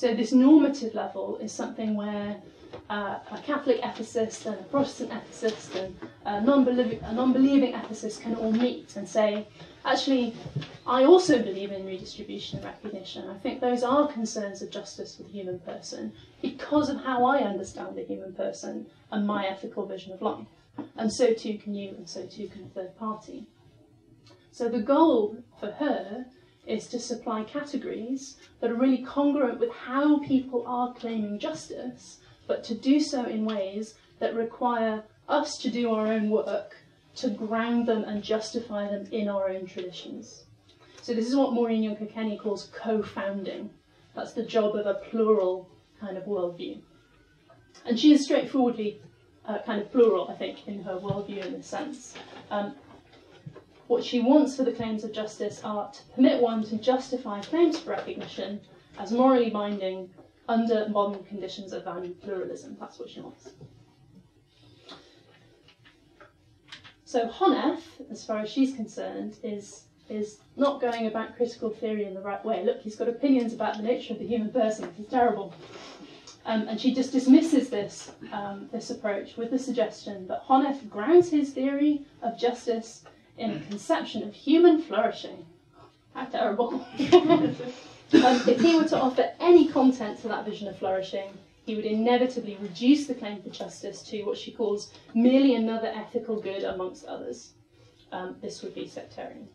So 0.01 0.15
this 0.15 0.33
normative 0.33 0.95
level 0.95 1.37
is 1.43 1.53
something 1.53 1.95
where 1.95 2.41
uh, 2.89 3.19
a 3.33 3.39
Catholic 3.45 3.83
ethicist 3.83 4.47
and 4.47 4.55
a 4.59 4.63
Protestant 4.63 5.11
ethicist 5.11 5.75
and 5.75 5.95
a 6.25 6.41
non-believing, 6.41 7.03
a 7.03 7.13
non-believing 7.13 7.75
ethicist 7.75 8.23
can 8.23 8.35
all 8.37 8.51
meet 8.51 8.97
and 8.97 9.07
say, 9.07 9.47
actually, 9.85 10.35
I 10.87 11.05
also 11.05 11.43
believe 11.43 11.71
in 11.71 11.85
redistribution 11.85 12.61
and 12.61 12.65
recognition. 12.65 13.29
I 13.29 13.37
think 13.41 13.61
those 13.61 13.83
are 13.83 14.11
concerns 14.11 14.63
of 14.63 14.71
justice 14.71 15.17
for 15.17 15.25
the 15.25 15.29
human 15.29 15.59
person 15.59 16.15
because 16.41 16.89
of 16.89 17.05
how 17.05 17.27
I 17.27 17.41
understand 17.41 17.95
the 17.95 18.03
human 18.03 18.33
person 18.33 18.87
and 19.11 19.27
my 19.27 19.49
ethical 19.49 19.85
vision 19.85 20.15
of 20.15 20.23
life. 20.23 20.47
And 20.97 21.13
so 21.13 21.35
too 21.35 21.59
can 21.59 21.75
you, 21.75 21.91
and 21.91 22.09
so 22.09 22.25
too 22.25 22.49
can 22.49 22.65
a 22.65 22.69
third 22.69 22.97
party. 22.97 23.49
So 24.51 24.71
the 24.71 24.81
goal 24.81 25.45
for 25.59 25.73
her 25.73 26.25
is 26.71 26.87
to 26.89 26.99
supply 26.99 27.43
categories 27.43 28.37
that 28.61 28.71
are 28.71 28.75
really 28.75 29.05
congruent 29.05 29.59
with 29.59 29.73
how 29.73 30.19
people 30.21 30.65
are 30.67 30.95
claiming 30.95 31.39
justice, 31.39 32.19
but 32.47 32.63
to 32.65 32.75
do 32.75 33.01
so 33.01 33.25
in 33.25 33.45
ways 33.45 33.95
that 34.19 34.35
require 34.35 35.03
us 35.29 35.59
to 35.59 35.71
do 35.71 35.93
our 35.93 36.07
own 36.07 36.31
work 36.31 36.77
to 37.17 37.31
ground 37.31 37.87
them 37.87 38.05
and 38.05 38.23
justify 38.23 38.87
them 38.89 39.07
in 39.11 39.29
our 39.29 39.49
own 39.49 39.67
traditions. 39.67 40.45
So 41.03 41.15
this 41.15 41.29
is 41.29 41.37
what 41.37 41.53
Maureen 41.53 41.85
Junker-Kenny 41.85 42.39
calls 42.39 42.71
co-founding. 42.73 43.71
That's 44.15 44.33
the 44.33 44.45
job 44.45 44.77
of 44.77 44.87
a 44.87 44.95
plural 44.95 45.69
kind 46.01 46.17
of 46.17 46.25
worldview. 46.25 46.81
And 47.85 47.99
she 47.99 48.13
is 48.13 48.25
straightforwardly 48.25 49.01
uh, 49.47 49.59
kind 49.65 49.81
of 49.81 49.91
plural, 49.91 50.29
I 50.29 50.35
think, 50.35 50.69
in 50.69 50.83
her 50.83 50.95
worldview 50.95 51.45
in 51.45 51.53
this 51.53 51.67
sense. 51.67 52.15
Um, 52.51 52.75
what 53.91 54.05
she 54.05 54.21
wants 54.21 54.55
for 54.55 54.63
the 54.63 54.71
claims 54.71 55.03
of 55.03 55.13
justice 55.13 55.61
are 55.65 55.91
to 55.91 56.01
permit 56.15 56.41
one 56.41 56.63
to 56.63 56.77
justify 56.77 57.41
claims 57.41 57.77
for 57.77 57.91
recognition 57.91 58.61
as 59.01 59.11
morally 59.11 59.51
binding 59.51 60.09
under 60.49 60.89
modern 60.89 61.25
conditions 61.25 61.73
of 61.73 61.83
value 61.83 62.15
pluralism. 62.23 62.77
That's 62.79 63.01
what 63.01 63.11
she 63.11 63.21
wants. 63.21 63.51
So 67.05 67.27
Honneth, 67.27 67.83
as 68.13 68.25
far 68.25 68.39
as 68.39 68.49
she's 68.49 68.77
concerned, 68.77 69.39
is 69.43 69.87
is 70.09 70.39
not 70.57 70.81
going 70.81 71.09
about 71.09 71.37
critical 71.37 71.71
theory 71.71 72.05
in 72.05 72.15
the 72.15 72.21
right 72.21 72.45
way. 72.45 72.65
Look, 72.65 72.83
he's 72.83 72.95
got 72.95 73.09
opinions 73.09 73.53
about 73.53 73.77
the 73.77 73.83
nature 73.83 74.13
of 74.13 74.21
the 74.21 74.27
human 74.27 74.53
person. 74.53 74.93
He's 74.97 75.09
terrible. 75.09 75.53
Um, 76.47 76.69
and 76.69 76.81
she 76.81 76.95
just 76.95 77.13
dismisses 77.13 77.71
this, 77.71 78.11
um, 78.33 78.69
this 78.73 78.91
approach 78.91 79.37
with 79.37 79.51
the 79.51 79.59
suggestion 79.59 80.27
that 80.29 80.43
Honneth 80.43 80.89
grounds 80.89 81.31
his 81.31 81.51
theory 81.51 82.05
of 82.23 82.37
justice 82.39 83.05
in 83.41 83.53
a 83.53 83.61
conception 83.61 84.23
of 84.23 84.35
human 84.35 84.83
flourishing. 84.83 85.47
How 86.15 86.27
terrible. 86.27 86.75
um, 87.13 87.57
if 88.13 88.61
he 88.61 88.77
were 88.77 88.89
to 88.89 89.01
offer 89.01 89.33
any 89.41 89.69
content 89.69 90.21
to 90.21 90.29
that 90.29 90.45
vision 90.45 90.69
of 90.69 90.79
flourishing, 90.79 91.31
he 91.65 91.75
would 91.75 91.87
inevitably 91.87 92.59
reduce 92.61 93.07
the 93.07 93.15
claim 93.15 93.41
for 93.41 93.49
justice 93.49 94.03
to 94.03 94.23
what 94.25 94.37
she 94.37 94.53
calls 94.53 94.93
merely 95.15 95.55
another 95.55 95.89
ethical 95.89 96.41
good 96.41 96.65
amongst 96.65 97.07
others. 97.07 97.53
Um, 98.13 98.37
this 98.43 98.63
would 98.63 98.75
be 98.75 98.87
sectarian. 98.87 99.49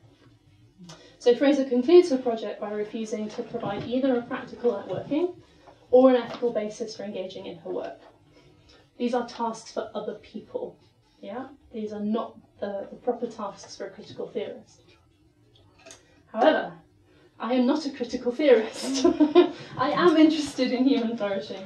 So 1.19 1.35
Fraser 1.35 1.65
concludes 1.65 2.09
her 2.09 2.17
project 2.17 2.59
by 2.61 2.71
refusing 2.71 3.29
to 3.29 3.43
provide 3.43 3.83
either 3.87 4.17
a 4.17 4.21
practical 4.23 4.73
networking 4.73 5.35
or 5.91 6.09
an 6.09 6.17
ethical 6.17 6.51
basis 6.51 6.95
for 6.95 7.03
engaging 7.03 7.45
in 7.45 7.57
her 7.59 7.69
work. 7.69 7.99
These 8.97 9.13
are 9.13 9.27
tasks 9.27 9.71
for 9.71 9.91
other 9.93 10.15
people. 10.15 10.77
Yeah, 11.25 11.47
these 11.73 11.91
are 11.91 12.01
not 12.01 12.37
the, 12.59 12.87
the 12.91 12.97
proper 12.97 13.25
tasks 13.25 13.75
for 13.75 13.87
a 13.87 13.89
critical 13.89 14.27
theorist. 14.27 14.81
However, 16.31 16.73
I 17.39 17.55
am 17.55 17.65
not 17.65 17.87
a 17.87 17.89
critical 17.89 18.31
theorist. 18.31 19.03
I 19.77 19.89
am 19.89 20.17
interested 20.17 20.71
in 20.71 20.87
human 20.87 21.17
flourishing. 21.17 21.65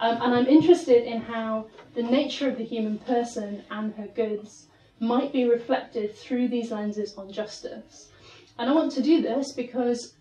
Um, 0.00 0.20
and 0.20 0.34
I'm 0.34 0.46
interested 0.46 1.04
in 1.04 1.22
how 1.22 1.68
the 1.94 2.02
nature 2.02 2.50
of 2.50 2.58
the 2.58 2.64
human 2.64 2.98
person 2.98 3.64
and 3.70 3.94
her 3.94 4.08
goods 4.08 4.66
might 4.98 5.32
be 5.32 5.44
reflected 5.48 6.14
through 6.14 6.48
these 6.48 6.70
lenses 6.70 7.16
on 7.16 7.32
justice. 7.32 8.10
And 8.58 8.68
I 8.68 8.74
want 8.74 8.92
to 8.92 9.02
do 9.02 9.22
this 9.22 9.52
because 9.52 10.12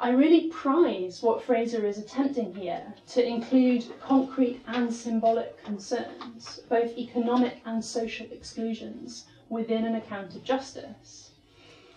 I 0.00 0.10
really 0.10 0.46
prize 0.48 1.22
what 1.22 1.42
Fraser 1.42 1.84
is 1.84 1.98
attempting 1.98 2.54
here 2.54 2.94
to 3.08 3.26
include 3.26 3.84
concrete 4.00 4.60
and 4.68 4.94
symbolic 4.94 5.60
concerns, 5.64 6.60
both 6.68 6.96
economic 6.96 7.60
and 7.64 7.84
social 7.84 8.28
exclusions, 8.30 9.26
within 9.48 9.84
an 9.84 9.96
account 9.96 10.36
of 10.36 10.44
justice. 10.44 11.32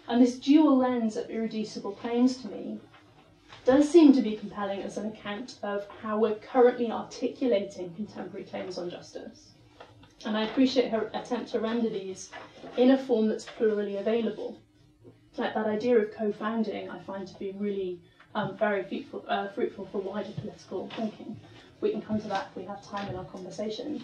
And 0.08 0.20
this 0.20 0.40
dual 0.40 0.78
lens 0.78 1.16
of 1.16 1.30
irreducible 1.30 1.92
claims 1.92 2.38
to 2.38 2.48
me 2.48 2.80
does 3.66 3.88
seem 3.88 4.14
to 4.14 4.22
be 4.24 4.36
compelling 4.36 4.82
as 4.82 4.98
an 4.98 5.06
account 5.06 5.60
of 5.62 5.88
how 6.02 6.18
we're 6.18 6.36
currently 6.36 6.92
articulating 6.92 7.94
contemporary 7.94 8.46
claims 8.46 8.80
on 8.80 8.90
justice. 8.90 9.52
And 10.26 10.36
I 10.36 10.46
appreciate 10.46 10.90
her 10.90 11.12
attempt 11.14 11.52
to 11.52 11.60
render 11.60 11.90
these 11.90 12.32
in 12.78 12.90
a 12.90 12.98
form 12.98 13.28
that's 13.28 13.46
plurally 13.46 14.00
available. 14.00 14.60
Like 15.38 15.54
that 15.54 15.66
idea 15.66 15.98
of 15.98 16.12
co-founding, 16.12 16.90
I 16.90 17.00
find 17.00 17.28
to 17.28 17.40
be 17.40 17.54
really 17.58 18.00
um, 18.36 18.58
very 18.58 18.84
fruitful, 18.84 19.26
uh, 19.28 19.48
fruitful 19.50 19.88
for 19.92 20.00
wider 20.00 20.32
political 20.32 20.90
thinking. 20.96 21.40
We 21.80 21.92
can 21.92 22.02
come 22.02 22.20
to 22.22 22.28
that 22.28 22.50
if 22.52 22.58
we 22.58 22.64
have 22.66 22.84
time 22.84 23.08
in 23.10 23.16
our 23.16 23.26
conversation. 23.26 24.04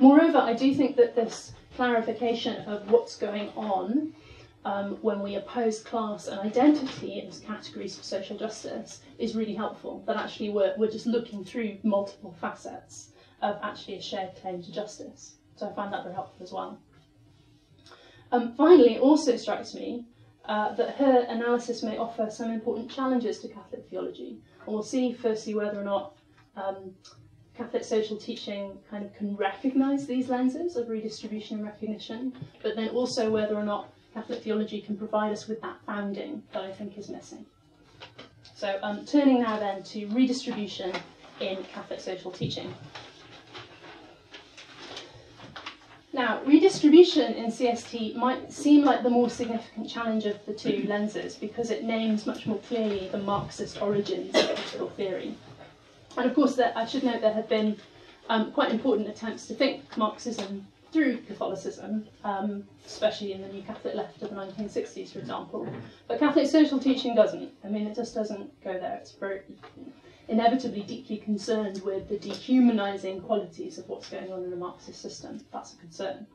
Moreover, 0.00 0.38
I 0.38 0.52
do 0.52 0.74
think 0.74 0.96
that 0.96 1.14
this 1.14 1.52
clarification 1.76 2.56
of 2.66 2.90
what's 2.90 3.16
going 3.16 3.48
on 3.56 4.12
um, 4.64 4.98
when 5.00 5.22
we 5.22 5.36
oppose 5.36 5.80
class 5.82 6.26
and 6.26 6.40
identity 6.40 7.22
as 7.26 7.38
categories 7.40 7.96
for 7.96 8.02
social 8.02 8.36
justice 8.36 9.00
is 9.18 9.36
really 9.36 9.54
helpful. 9.54 10.02
That 10.06 10.16
actually 10.16 10.50
we're, 10.50 10.74
we're 10.76 10.90
just 10.90 11.06
looking 11.06 11.44
through 11.44 11.78
multiple 11.84 12.34
facets 12.40 13.10
of 13.40 13.58
actually 13.62 13.94
a 13.94 14.02
shared 14.02 14.34
claim 14.40 14.62
to 14.62 14.72
justice. 14.72 15.36
So 15.54 15.68
I 15.68 15.72
find 15.72 15.92
that 15.92 16.02
very 16.02 16.14
helpful 16.14 16.42
as 16.42 16.52
well. 16.52 16.78
Um, 18.32 18.54
finally, 18.56 18.94
it 18.94 19.00
also 19.00 19.36
strikes 19.36 19.74
me 19.74 20.04
uh, 20.46 20.74
that 20.74 20.96
her 20.96 21.26
analysis 21.28 21.82
may 21.82 21.96
offer 21.98 22.28
some 22.30 22.50
important 22.50 22.90
challenges 22.90 23.40
to 23.40 23.48
Catholic 23.48 23.88
theology. 23.88 24.38
And 24.64 24.74
we'll 24.74 24.82
see, 24.82 25.12
firstly, 25.12 25.54
whether 25.54 25.80
or 25.80 25.84
not 25.84 26.16
um, 26.56 26.92
Catholic 27.56 27.84
social 27.84 28.16
teaching 28.16 28.78
kind 28.90 29.04
of 29.04 29.14
can 29.14 29.34
recognise 29.36 30.06
these 30.06 30.28
lenses 30.28 30.76
of 30.76 30.88
redistribution 30.88 31.58
and 31.58 31.66
recognition, 31.66 32.32
but 32.62 32.76
then 32.76 32.90
also 32.90 33.30
whether 33.30 33.56
or 33.56 33.64
not 33.64 33.92
Catholic 34.12 34.42
theology 34.42 34.80
can 34.80 34.96
provide 34.96 35.32
us 35.32 35.46
with 35.48 35.60
that 35.62 35.76
founding 35.86 36.42
that 36.52 36.62
I 36.62 36.72
think 36.72 36.96
is 36.98 37.08
missing. 37.08 37.44
So, 38.54 38.78
um, 38.82 39.04
turning 39.04 39.42
now 39.42 39.58
then 39.58 39.82
to 39.82 40.06
redistribution 40.08 40.92
in 41.40 41.62
Catholic 41.64 42.00
social 42.00 42.30
teaching. 42.30 42.72
Now, 46.16 46.40
redistribution 46.46 47.34
in 47.34 47.50
CST 47.50 48.14
might 48.14 48.50
seem 48.50 48.86
like 48.86 49.02
the 49.02 49.10
more 49.10 49.28
significant 49.28 49.86
challenge 49.86 50.24
of 50.24 50.42
the 50.46 50.54
two 50.54 50.86
lenses 50.88 51.34
because 51.34 51.70
it 51.70 51.84
names 51.84 52.24
much 52.24 52.46
more 52.46 52.56
clearly 52.56 53.10
the 53.12 53.18
Marxist 53.18 53.82
origins 53.82 54.34
of 54.34 54.46
critical 54.46 54.88
theory. 54.88 55.34
And 56.16 56.24
of 56.24 56.34
course, 56.34 56.56
there, 56.56 56.72
I 56.74 56.86
should 56.86 57.04
note 57.04 57.20
there 57.20 57.34
have 57.34 57.50
been 57.50 57.76
um, 58.30 58.50
quite 58.52 58.70
important 58.70 59.08
attempts 59.08 59.46
to 59.48 59.54
think 59.54 59.94
Marxism 59.98 60.66
through 60.90 61.18
Catholicism, 61.18 62.06
um, 62.24 62.64
especially 62.86 63.34
in 63.34 63.42
the 63.42 63.48
New 63.48 63.60
Catholic 63.60 63.94
left 63.94 64.22
of 64.22 64.30
the 64.30 64.36
1960s, 64.36 65.12
for 65.12 65.18
example. 65.18 65.68
But 66.08 66.18
Catholic 66.18 66.46
social 66.46 66.78
teaching 66.78 67.14
doesn't. 67.14 67.52
I 67.62 67.68
mean, 67.68 67.86
it 67.86 67.94
just 67.94 68.14
doesn't 68.14 68.58
go 68.64 68.72
there. 68.72 68.96
It's 69.02 69.12
very 69.12 69.42
inevitably 70.28 70.82
deeply 70.82 71.16
concerned 71.16 71.82
with 71.84 72.08
the 72.08 72.18
dehumanizing 72.18 73.20
qualities 73.20 73.78
of 73.78 73.88
what's 73.88 74.08
going 74.08 74.32
on 74.32 74.42
in 74.42 74.50
the 74.50 74.56
Marxist 74.56 75.00
system. 75.00 75.40
That's 75.52 75.74
a 75.74 75.76
concern. 75.76 76.26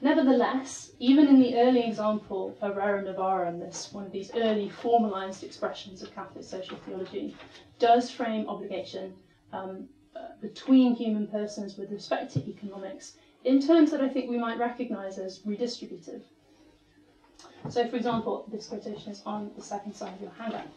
Nevertheless, 0.00 0.92
even 1.00 1.26
in 1.26 1.40
the 1.40 1.58
early 1.58 1.84
example 1.84 2.56
of 2.60 2.76
Rerum 2.76 3.04
Novarum, 3.04 3.58
this 3.58 3.92
one 3.92 4.06
of 4.06 4.12
these 4.12 4.30
early 4.34 4.68
formalized 4.68 5.42
expressions 5.42 6.02
of 6.02 6.14
Catholic 6.14 6.44
social 6.44 6.76
theology, 6.86 7.36
does 7.80 8.10
frame 8.10 8.48
obligation 8.48 9.14
um, 9.52 9.88
uh, 10.14 10.28
between 10.40 10.94
human 10.94 11.26
persons 11.26 11.76
with 11.76 11.90
respect 11.90 12.32
to 12.32 12.48
economics 12.48 13.16
in 13.44 13.60
terms 13.60 13.90
that 13.90 14.00
I 14.00 14.08
think 14.08 14.30
we 14.30 14.38
might 14.38 14.58
recognize 14.58 15.18
as 15.18 15.40
redistributive. 15.40 16.22
So, 17.68 17.88
for 17.88 17.96
example, 17.96 18.46
this 18.52 18.68
quotation 18.68 19.12
is 19.12 19.22
on 19.26 19.50
the 19.56 19.62
second 19.62 19.94
side 19.94 20.14
of 20.14 20.20
your 20.20 20.32
handout. 20.38 20.68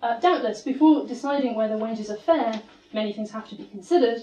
Uh, 0.00 0.16
doubtless, 0.20 0.62
before 0.62 1.04
deciding 1.06 1.56
whether 1.56 1.76
wages 1.76 2.08
are 2.08 2.16
fair, 2.16 2.62
many 2.92 3.12
things 3.12 3.32
have 3.32 3.48
to 3.48 3.56
be 3.56 3.64
considered, 3.64 4.22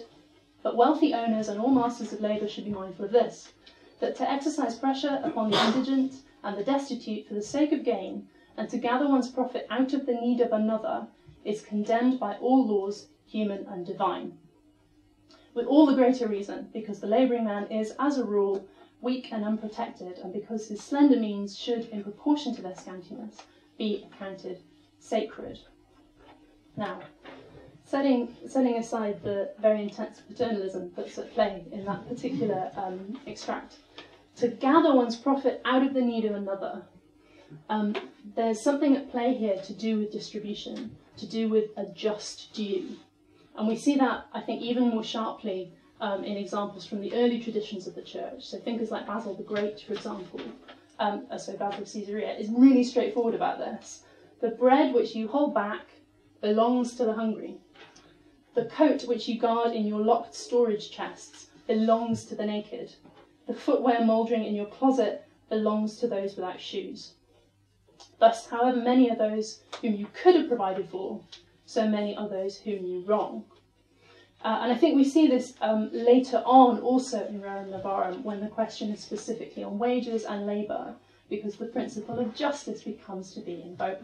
but 0.63 0.77
wealthy 0.77 1.13
owners 1.13 1.49
and 1.49 1.59
all 1.59 1.69
masters 1.69 2.13
of 2.13 2.21
labour 2.21 2.47
should 2.47 2.63
be 2.63 2.71
mindful 2.71 3.03
of 3.03 3.11
this 3.11 3.51
that 3.99 4.15
to 4.15 4.29
exercise 4.29 4.75
pressure 4.75 5.19
upon 5.23 5.51
the 5.51 5.65
indigent 5.65 6.13
and 6.43 6.57
the 6.57 6.63
destitute 6.63 7.27
for 7.27 7.33
the 7.33 7.41
sake 7.41 7.73
of 7.73 7.83
gain, 7.83 8.25
and 8.55 8.69
to 8.69 8.77
gather 8.77 9.07
one's 9.07 9.29
profit 9.29 9.67
out 9.69 9.93
of 9.93 10.05
the 10.05 10.13
need 10.13 10.39
of 10.39 10.53
another, 10.53 11.07
is 11.43 11.61
condemned 11.61 12.19
by 12.19 12.35
all 12.35 12.65
laws, 12.65 13.07
human 13.25 13.65
and 13.67 13.85
divine. 13.85 14.37
With 15.53 15.65
all 15.65 15.85
the 15.85 15.95
greater 15.95 16.27
reason, 16.27 16.69
because 16.71 17.01
the 17.01 17.07
labouring 17.07 17.43
man 17.43 17.69
is, 17.69 17.93
as 17.99 18.17
a 18.17 18.25
rule, 18.25 18.65
weak 19.01 19.33
and 19.33 19.43
unprotected, 19.43 20.19
and 20.19 20.31
because 20.31 20.69
his 20.69 20.81
slender 20.81 21.19
means 21.19 21.57
should, 21.57 21.89
in 21.89 22.01
proportion 22.01 22.55
to 22.55 22.61
their 22.61 22.73
scantiness, 22.73 23.41
be 23.77 24.05
accounted 24.09 24.61
sacred. 25.05 25.59
Now, 26.75 26.99
setting, 27.83 28.35
setting 28.47 28.77
aside 28.77 29.21
the 29.23 29.51
very 29.59 29.83
intense 29.83 30.19
paternalism 30.21 30.91
that's 30.95 31.17
at 31.17 31.33
play 31.33 31.65
in 31.71 31.85
that 31.85 32.07
particular 32.07 32.71
um, 32.75 33.19
extract, 33.27 33.77
to 34.37 34.47
gather 34.47 34.93
one's 34.93 35.15
profit 35.15 35.61
out 35.63 35.85
of 35.85 35.93
the 35.93 36.01
need 36.01 36.25
of 36.25 36.35
another, 36.35 36.83
um, 37.69 37.95
there's 38.35 38.59
something 38.59 38.97
at 38.97 39.11
play 39.11 39.33
here 39.33 39.57
to 39.61 39.73
do 39.73 39.99
with 39.99 40.11
distribution, 40.11 40.95
to 41.17 41.27
do 41.27 41.47
with 41.49 41.69
a 41.77 41.85
just 41.85 42.53
due. 42.53 42.97
And 43.57 43.67
we 43.67 43.77
see 43.77 43.95
that, 43.97 44.25
I 44.33 44.41
think, 44.41 44.61
even 44.61 44.89
more 44.89 45.03
sharply 45.03 45.71
um, 46.01 46.23
in 46.23 46.35
examples 46.35 46.85
from 46.85 46.99
the 46.99 47.13
early 47.13 47.39
traditions 47.39 47.87
of 47.87 47.95
the 47.95 48.01
church. 48.01 48.43
So 48.43 48.57
thinkers 48.59 48.91
like 48.91 49.07
Basil 49.07 49.35
the 49.35 49.43
Great, 49.43 49.79
for 49.79 49.93
example, 49.93 50.41
um, 50.99 51.27
uh, 51.29 51.37
so 51.37 51.55
Basil 51.55 51.83
of 51.83 51.93
Caesarea, 51.93 52.33
is 52.37 52.49
really 52.49 52.83
straightforward 52.83 53.35
about 53.35 53.59
this. 53.59 54.01
The 54.41 54.49
bread 54.49 54.93
which 54.93 55.15
you 55.15 55.27
hold 55.27 55.53
back 55.53 55.87
belongs 56.41 56.95
to 56.95 57.05
the 57.05 57.13
hungry. 57.13 57.57
The 58.53 58.65
coat 58.65 59.05
which 59.05 59.27
you 59.27 59.39
guard 59.39 59.73
in 59.73 59.87
your 59.87 60.01
locked 60.01 60.35
storage 60.35 60.91
chests 60.91 61.47
belongs 61.67 62.25
to 62.25 62.35
the 62.35 62.45
naked. 62.45 62.95
The 63.47 63.53
footwear 63.53 64.03
mouldering 64.03 64.43
in 64.43 64.55
your 64.55 64.65
closet 64.65 65.25
belongs 65.49 65.97
to 65.97 66.07
those 66.07 66.35
without 66.35 66.59
shoes. 66.59 67.13
Thus, 68.19 68.47
however 68.47 68.77
many 68.77 69.09
are 69.09 69.15
those 69.15 69.61
whom 69.81 69.95
you 69.95 70.07
could 70.13 70.35
have 70.35 70.47
provided 70.47 70.89
for, 70.89 71.21
so 71.65 71.87
many 71.87 72.15
are 72.15 72.27
those 72.27 72.57
whom 72.57 72.85
you 72.85 73.01
wrong. 73.01 73.45
Uh, 74.43 74.59
and 74.61 74.71
I 74.71 74.75
think 74.75 74.95
we 74.95 75.03
see 75.03 75.27
this 75.27 75.55
um, 75.61 75.89
later 75.91 76.43
on 76.45 76.79
also 76.79 77.25
in 77.25 77.41
Rerum 77.41 77.69
Novarum 77.69 78.21
when 78.23 78.41
the 78.41 78.47
question 78.47 78.91
is 78.91 78.99
specifically 78.99 79.63
on 79.63 79.79
wages 79.79 80.23
and 80.23 80.45
labour, 80.45 80.95
because 81.29 81.55
the 81.55 81.65
principle 81.65 82.19
of 82.19 82.35
justice 82.35 82.83
becomes 82.83 83.33
to 83.33 83.41
be 83.41 83.61
invoked. 83.61 84.03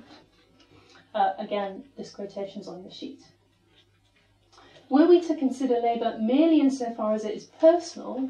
Uh, 1.13 1.33
again, 1.37 1.83
this 1.97 2.11
quotation 2.11 2.61
is 2.61 2.67
on 2.67 2.83
the 2.83 2.91
sheet. 2.91 3.21
Were 4.89 5.07
we 5.07 5.21
to 5.21 5.35
consider 5.35 5.79
labour 5.79 6.17
merely 6.19 6.59
insofar 6.59 7.13
as 7.13 7.23
it 7.23 7.35
is 7.35 7.45
personal, 7.45 8.29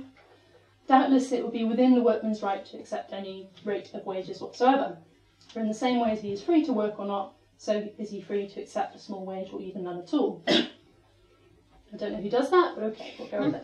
doubtless 0.88 1.32
it 1.32 1.44
would 1.44 1.54
be 1.54 1.64
within 1.64 1.96
the 1.96 2.02
workman's 2.02 2.44
right 2.44 2.66
to 2.66 2.78
accept 2.78 3.14
any 3.14 3.50
rate 3.64 3.92
of 3.94 4.06
wages 4.06 4.42
whatsoever. 4.42 4.98
For 5.54 5.60
in 5.60 5.68
the 5.68 5.74
same 5.74 6.00
way 6.00 6.12
as 6.12 6.22
he 6.22 6.32
is 6.32 6.42
free 6.42 6.64
to 6.66 6.74
work 6.74 7.00
or 7.00 7.06
not, 7.06 7.34
so 7.58 7.90
is 7.98 8.10
he 8.10 8.22
free 8.22 8.48
to 8.50 8.62
accept 8.62 8.96
a 8.96 9.00
small 9.00 9.26
wage 9.26 9.50
or 9.52 9.60
even 9.60 9.84
none 9.84 10.00
at 10.00 10.14
all. 10.14 10.44
I 10.48 11.98
don't 11.98 12.14
know 12.14 12.22
who 12.22 12.30
does 12.30 12.50
that, 12.52 12.74
but 12.76 12.84
okay, 12.86 13.14
we'll 13.20 13.28
go 13.28 13.46
with 13.46 13.56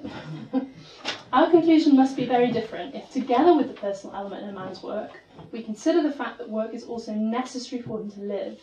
it. 0.53 0.67
Our 1.33 1.51
conclusion 1.51 1.97
must 1.97 2.15
be 2.15 2.25
very 2.25 2.51
different 2.53 2.95
if, 2.95 3.09
together 3.11 3.53
with 3.53 3.67
the 3.67 3.73
personal 3.73 4.15
element 4.15 4.43
in 4.43 4.49
a 4.49 4.53
man's 4.53 4.81
work, 4.81 5.21
we 5.51 5.61
consider 5.61 6.01
the 6.01 6.11
fact 6.11 6.37
that 6.37 6.49
work 6.49 6.73
is 6.73 6.85
also 6.85 7.13
necessary 7.13 7.81
for 7.81 7.99
him 7.99 8.09
to 8.11 8.21
live. 8.21 8.61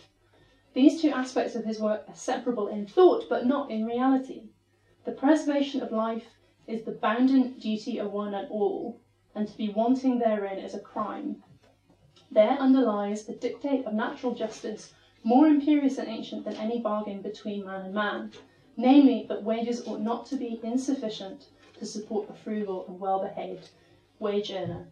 These 0.72 1.02
two 1.02 1.10
aspects 1.10 1.54
of 1.54 1.66
his 1.66 1.78
work 1.78 2.04
are 2.08 2.14
separable 2.14 2.68
in 2.68 2.86
thought, 2.86 3.28
but 3.28 3.44
not 3.44 3.70
in 3.70 3.84
reality. 3.84 4.48
The 5.04 5.12
preservation 5.12 5.82
of 5.82 5.92
life 5.92 6.24
is 6.66 6.84
the 6.84 6.92
bounden 6.92 7.58
duty 7.58 7.98
of 7.98 8.12
one 8.12 8.32
and 8.32 8.50
all, 8.50 8.98
and 9.34 9.46
to 9.46 9.56
be 9.58 9.68
wanting 9.68 10.18
therein 10.18 10.58
is 10.58 10.74
a 10.74 10.80
crime. 10.80 11.42
There 12.30 12.58
underlies 12.58 13.26
the 13.26 13.34
dictate 13.34 13.84
of 13.84 13.92
natural 13.92 14.34
justice, 14.34 14.94
more 15.22 15.48
imperious 15.48 15.98
and 15.98 16.08
ancient 16.08 16.46
than 16.46 16.56
any 16.56 16.80
bargain 16.80 17.20
between 17.20 17.66
man 17.66 17.84
and 17.84 17.94
man 17.94 18.32
namely, 18.76 19.24
that 19.28 19.44
wages 19.44 19.86
ought 19.86 20.00
not 20.00 20.26
to 20.26 20.36
be 20.36 20.58
insufficient 20.62 21.46
to 21.84 21.90
support 21.90 22.30
a 22.30 22.32
frugal 22.32 22.86
and 22.88 22.98
well 22.98 23.22
behaved 23.22 23.68
wage 24.18 24.50
earner. 24.50 24.86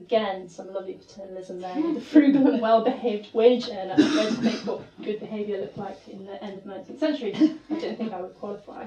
Again, 0.00 0.48
some 0.48 0.72
lovely 0.74 0.94
paternalism 0.94 1.60
there 1.60 1.94
the 1.94 2.00
frugal 2.00 2.48
and 2.48 2.60
well 2.60 2.84
behaved 2.84 3.32
wage 3.32 3.68
earner. 3.70 3.94
I 3.96 4.12
tried 4.12 4.28
to 4.28 4.42
think 4.42 4.66
what 4.66 4.82
good 5.02 5.20
behaviour 5.20 5.58
looked 5.58 5.78
like 5.78 6.08
in 6.08 6.26
the 6.26 6.42
end 6.42 6.58
of 6.58 6.64
the 6.64 6.70
19th 6.70 6.98
century. 6.98 7.32
I 7.70 7.78
don't 7.80 7.96
think 7.96 8.12
I 8.12 8.20
would 8.20 8.34
qualify. 8.34 8.86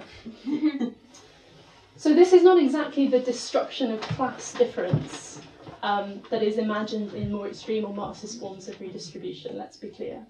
so, 1.95 2.13
this 2.13 2.33
is 2.33 2.43
not 2.43 2.61
exactly 2.61 3.07
the 3.07 3.19
destruction 3.19 3.91
of 3.91 4.01
class 4.01 4.53
difference 4.53 5.41
um, 5.81 6.21
that 6.29 6.43
is 6.43 6.57
imagined 6.57 7.13
in 7.13 7.31
more 7.31 7.47
extreme 7.47 7.85
or 7.85 7.93
Marxist 7.93 8.39
forms 8.39 8.67
of 8.67 8.79
redistribution, 8.81 9.57
let's 9.57 9.77
be 9.77 9.87
clear. 9.87 10.25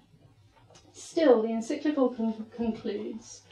Still, 0.92 1.42
the 1.42 1.48
encyclical 1.48 2.10
con- 2.10 2.46
concludes 2.56 3.42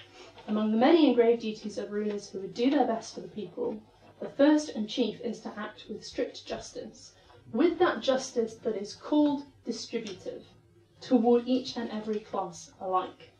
among 0.48 0.70
the 0.70 0.78
many 0.78 1.06
and 1.06 1.14
grave 1.14 1.40
duties 1.40 1.76
of 1.76 1.92
rulers 1.92 2.30
who 2.30 2.40
would 2.40 2.54
do 2.54 2.70
their 2.70 2.87
best 2.87 3.14
for 3.14 3.20
the 3.20 3.28
people, 3.28 3.78
the 4.18 4.30
first 4.30 4.70
and 4.70 4.88
chief 4.88 5.20
is 5.20 5.40
to 5.40 5.52
act 5.58 5.84
with 5.90 6.02
strict 6.02 6.46
justice, 6.46 7.12
with 7.52 7.78
that 7.78 8.00
justice 8.00 8.54
that 8.54 8.74
is 8.74 8.94
called 8.94 9.44
distributive, 9.66 10.42
toward 11.02 11.46
each 11.46 11.76
and 11.76 11.90
every 11.90 12.20
class 12.20 12.72
alike. 12.80 13.30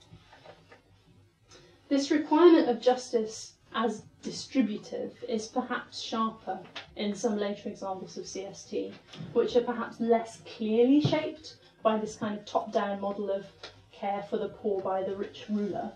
This 1.89 2.11
requirement 2.11 2.69
of 2.69 2.79
justice 2.79 3.55
as 3.75 4.03
distributive 4.23 5.25
is 5.27 5.49
perhaps 5.49 6.01
sharper 6.01 6.61
in 6.95 7.15
some 7.15 7.39
later 7.39 7.71
examples 7.71 8.19
of 8.19 8.25
CST, 8.25 8.93
which 9.33 9.57
are 9.57 9.63
perhaps 9.63 9.99
less 9.99 10.43
clearly 10.45 11.01
shaped 11.01 11.57
by 11.83 11.97
this 11.97 12.17
kind 12.17 12.39
of 12.39 12.45
top 12.45 12.71
down 12.71 13.01
model 13.01 13.31
of 13.31 13.47
care 13.93 14.27
for 14.29 14.37
the 14.37 14.51
poor 14.51 14.83
by 14.83 15.03
the 15.03 15.17
rich 15.17 15.47
ruler, 15.49 15.93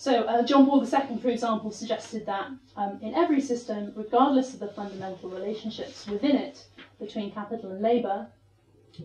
so 0.00 0.22
uh, 0.22 0.42
John 0.42 0.64
Paul 0.64 0.82
II, 0.82 1.18
for 1.18 1.28
example, 1.28 1.70
suggested 1.70 2.24
that 2.24 2.48
um, 2.74 2.98
in 3.02 3.14
every 3.14 3.38
system, 3.38 3.92
regardless 3.94 4.54
of 4.54 4.60
the 4.60 4.68
fundamental 4.68 5.28
relationships 5.28 6.06
within 6.06 6.36
it 6.36 6.64
between 6.98 7.30
capital 7.30 7.72
and 7.72 7.82
labour, 7.82 8.26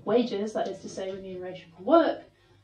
wages, 0.05 0.53
that 0.53 0.69
is 0.69 0.79
to 0.79 0.87
say 0.87 1.11
remuneration 1.11 1.69
for 1.75 1.83
work, 1.83 2.21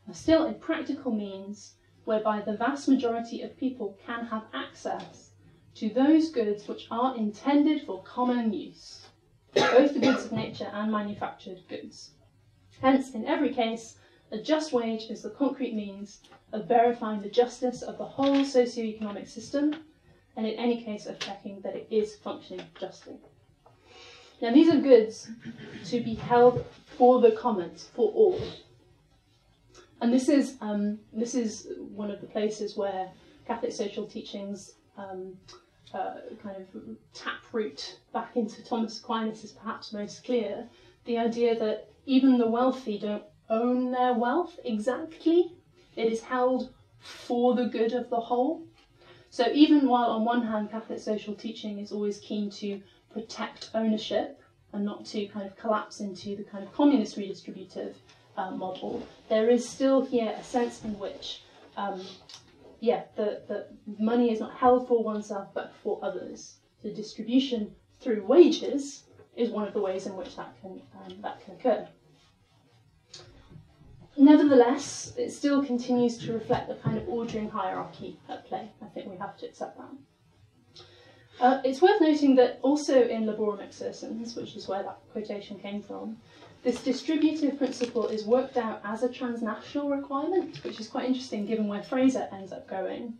are 0.08 0.14
still 0.14 0.46
a 0.46 0.54
practical 0.54 1.12
means 1.12 1.74
whereby 2.06 2.40
the 2.40 2.56
vast 2.56 2.88
majority 2.88 3.42
of 3.42 3.54
people 3.58 3.98
can 4.06 4.24
have 4.24 4.44
access 4.54 5.32
to 5.74 5.90
those 5.90 6.30
goods 6.30 6.66
which 6.66 6.86
are 6.90 7.14
intended 7.18 7.82
for 7.82 8.02
common 8.02 8.50
use, 8.50 9.08
both 9.52 9.92
the 9.92 10.00
goods 10.00 10.24
of 10.24 10.32
nature 10.32 10.70
and 10.72 10.90
manufactured 10.90 11.60
goods. 11.68 12.12
Hence, 12.80 13.12
in 13.12 13.26
every 13.26 13.52
case, 13.52 13.98
a 14.32 14.38
just 14.38 14.72
wage 14.72 15.04
is 15.10 15.22
the 15.22 15.30
concrete 15.30 15.74
means 15.74 16.20
of 16.52 16.66
verifying 16.66 17.22
the 17.22 17.28
justice 17.28 17.82
of 17.82 17.98
the 17.98 18.04
whole 18.04 18.44
socio-economic 18.44 19.28
system, 19.28 19.76
and 20.36 20.46
in 20.46 20.54
any 20.54 20.82
case 20.82 21.06
of 21.06 21.18
checking 21.18 21.60
that 21.60 21.76
it 21.76 21.86
is 21.90 22.16
functioning 22.16 22.66
justly. 22.80 23.16
Now 24.40 24.52
these 24.52 24.68
are 24.68 24.80
goods 24.80 25.30
to 25.86 26.00
be 26.00 26.14
held 26.14 26.64
for 26.96 27.20
the 27.20 27.32
commons, 27.32 27.88
for 27.94 28.10
all. 28.10 28.40
And 30.00 30.12
this 30.12 30.28
is 30.28 30.56
um, 30.60 30.98
this 31.12 31.34
is 31.34 31.68
one 31.94 32.10
of 32.10 32.20
the 32.20 32.26
places 32.26 32.76
where 32.76 33.08
Catholic 33.46 33.72
social 33.72 34.06
teachings 34.06 34.74
um, 34.96 35.36
uh, 35.94 36.14
kind 36.42 36.56
of 36.56 36.66
tap 37.14 37.40
root 37.52 37.98
back 38.12 38.36
into 38.36 38.64
Thomas 38.64 38.98
Aquinas 38.98 39.44
is 39.44 39.52
perhaps 39.52 39.92
most 39.92 40.24
clear. 40.24 40.66
The 41.04 41.18
idea 41.18 41.58
that 41.58 41.88
even 42.06 42.38
the 42.38 42.48
wealthy 42.48 42.98
don't 42.98 43.22
own 43.48 43.90
their 43.90 44.14
wealth 44.14 44.58
exactly. 44.64 45.52
It 45.96 46.12
is 46.12 46.22
held 46.22 46.72
for 46.98 47.54
the 47.54 47.66
good 47.66 47.92
of 47.92 48.08
the 48.10 48.20
whole. 48.20 48.62
So 49.30 49.50
even 49.52 49.88
while 49.88 50.10
on 50.10 50.24
one 50.24 50.46
hand 50.46 50.70
Catholic 50.70 51.00
social 51.00 51.34
teaching 51.34 51.78
is 51.78 51.92
always 51.92 52.18
keen 52.18 52.50
to 52.50 52.80
protect 53.12 53.70
ownership 53.74 54.40
and 54.72 54.84
not 54.84 55.04
to 55.06 55.26
kind 55.26 55.46
of 55.46 55.56
collapse 55.56 56.00
into 56.00 56.36
the 56.36 56.44
kind 56.44 56.64
of 56.64 56.72
communist 56.72 57.16
redistributive 57.16 57.94
uh, 58.36 58.50
model, 58.50 59.06
there 59.28 59.50
is 59.50 59.68
still 59.68 60.04
here 60.04 60.34
a 60.38 60.42
sense 60.42 60.84
in 60.84 60.98
which, 60.98 61.42
um, 61.76 62.02
yeah, 62.80 63.04
the, 63.16 63.42
the 63.48 63.66
money 63.98 64.32
is 64.32 64.40
not 64.40 64.54
held 64.54 64.88
for 64.88 65.02
oneself 65.02 65.48
but 65.54 65.72
for 65.82 65.98
others. 66.02 66.56
The 66.82 66.90
distribution 66.90 67.74
through 68.00 68.24
wages 68.24 69.04
is 69.36 69.50
one 69.50 69.66
of 69.66 69.74
the 69.74 69.80
ways 69.80 70.06
in 70.06 70.16
which 70.16 70.36
that 70.36 70.54
can 70.60 70.82
um, 71.04 71.22
that 71.22 71.42
can 71.44 71.54
occur. 71.54 71.88
Nevertheless, 74.16 75.14
it 75.16 75.30
still 75.30 75.64
continues 75.64 76.18
to 76.18 76.32
reflect 76.32 76.68
the 76.68 76.74
kind 76.76 76.98
of 76.98 77.08
ordering 77.08 77.48
hierarchy 77.48 78.18
at 78.28 78.46
play. 78.46 78.70
I 78.82 78.86
think 78.86 79.10
we 79.10 79.16
have 79.16 79.36
to 79.38 79.46
accept 79.46 79.78
that. 79.78 80.84
Uh, 81.40 81.60
it's 81.64 81.80
worth 81.80 82.00
noting 82.00 82.36
that 82.36 82.58
also 82.62 83.02
in 83.02 83.24
Laborem 83.24 83.66
Exercens, 83.66 84.36
which 84.36 84.54
is 84.54 84.68
where 84.68 84.82
that 84.82 84.98
quotation 85.12 85.58
came 85.58 85.82
from, 85.82 86.18
This 86.62 86.80
distributive 86.80 87.58
principle 87.58 88.06
is 88.06 88.24
worked 88.24 88.56
out 88.56 88.80
as 88.84 89.02
a 89.02 89.08
transnational 89.08 89.90
requirement, 89.90 90.62
which 90.62 90.78
is 90.78 90.86
quite 90.86 91.06
interesting 91.06 91.44
given 91.44 91.66
where 91.66 91.82
Fraser 91.82 92.28
ends 92.30 92.52
up 92.52 92.68
going. 92.68 93.18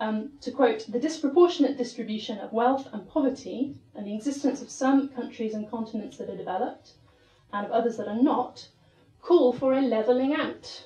Um, 0.00 0.32
to 0.42 0.50
quote, 0.50 0.84
the 0.92 1.00
disproportionate 1.00 1.78
distribution 1.78 2.38
of 2.40 2.52
wealth 2.52 2.86
and 2.92 3.08
poverty 3.08 3.76
and 3.94 4.06
the 4.06 4.14
existence 4.14 4.60
of 4.60 4.68
some 4.68 5.08
countries 5.08 5.54
and 5.54 5.70
continents 5.70 6.18
that 6.18 6.28
are 6.28 6.36
developed 6.36 6.92
and 7.54 7.64
of 7.64 7.72
others 7.72 7.96
that 7.96 8.08
are 8.08 8.22
not 8.22 8.68
call 9.24 9.54
for 9.54 9.72
a 9.72 9.80
levelling 9.80 10.34
out 10.34 10.84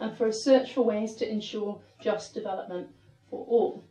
and 0.00 0.16
for 0.16 0.26
a 0.26 0.32
search 0.32 0.72
for 0.72 0.82
ways 0.82 1.14
to 1.14 1.30
ensure 1.30 1.78
just 2.00 2.32
development 2.32 2.88
for 3.30 3.44
all. 3.46 3.84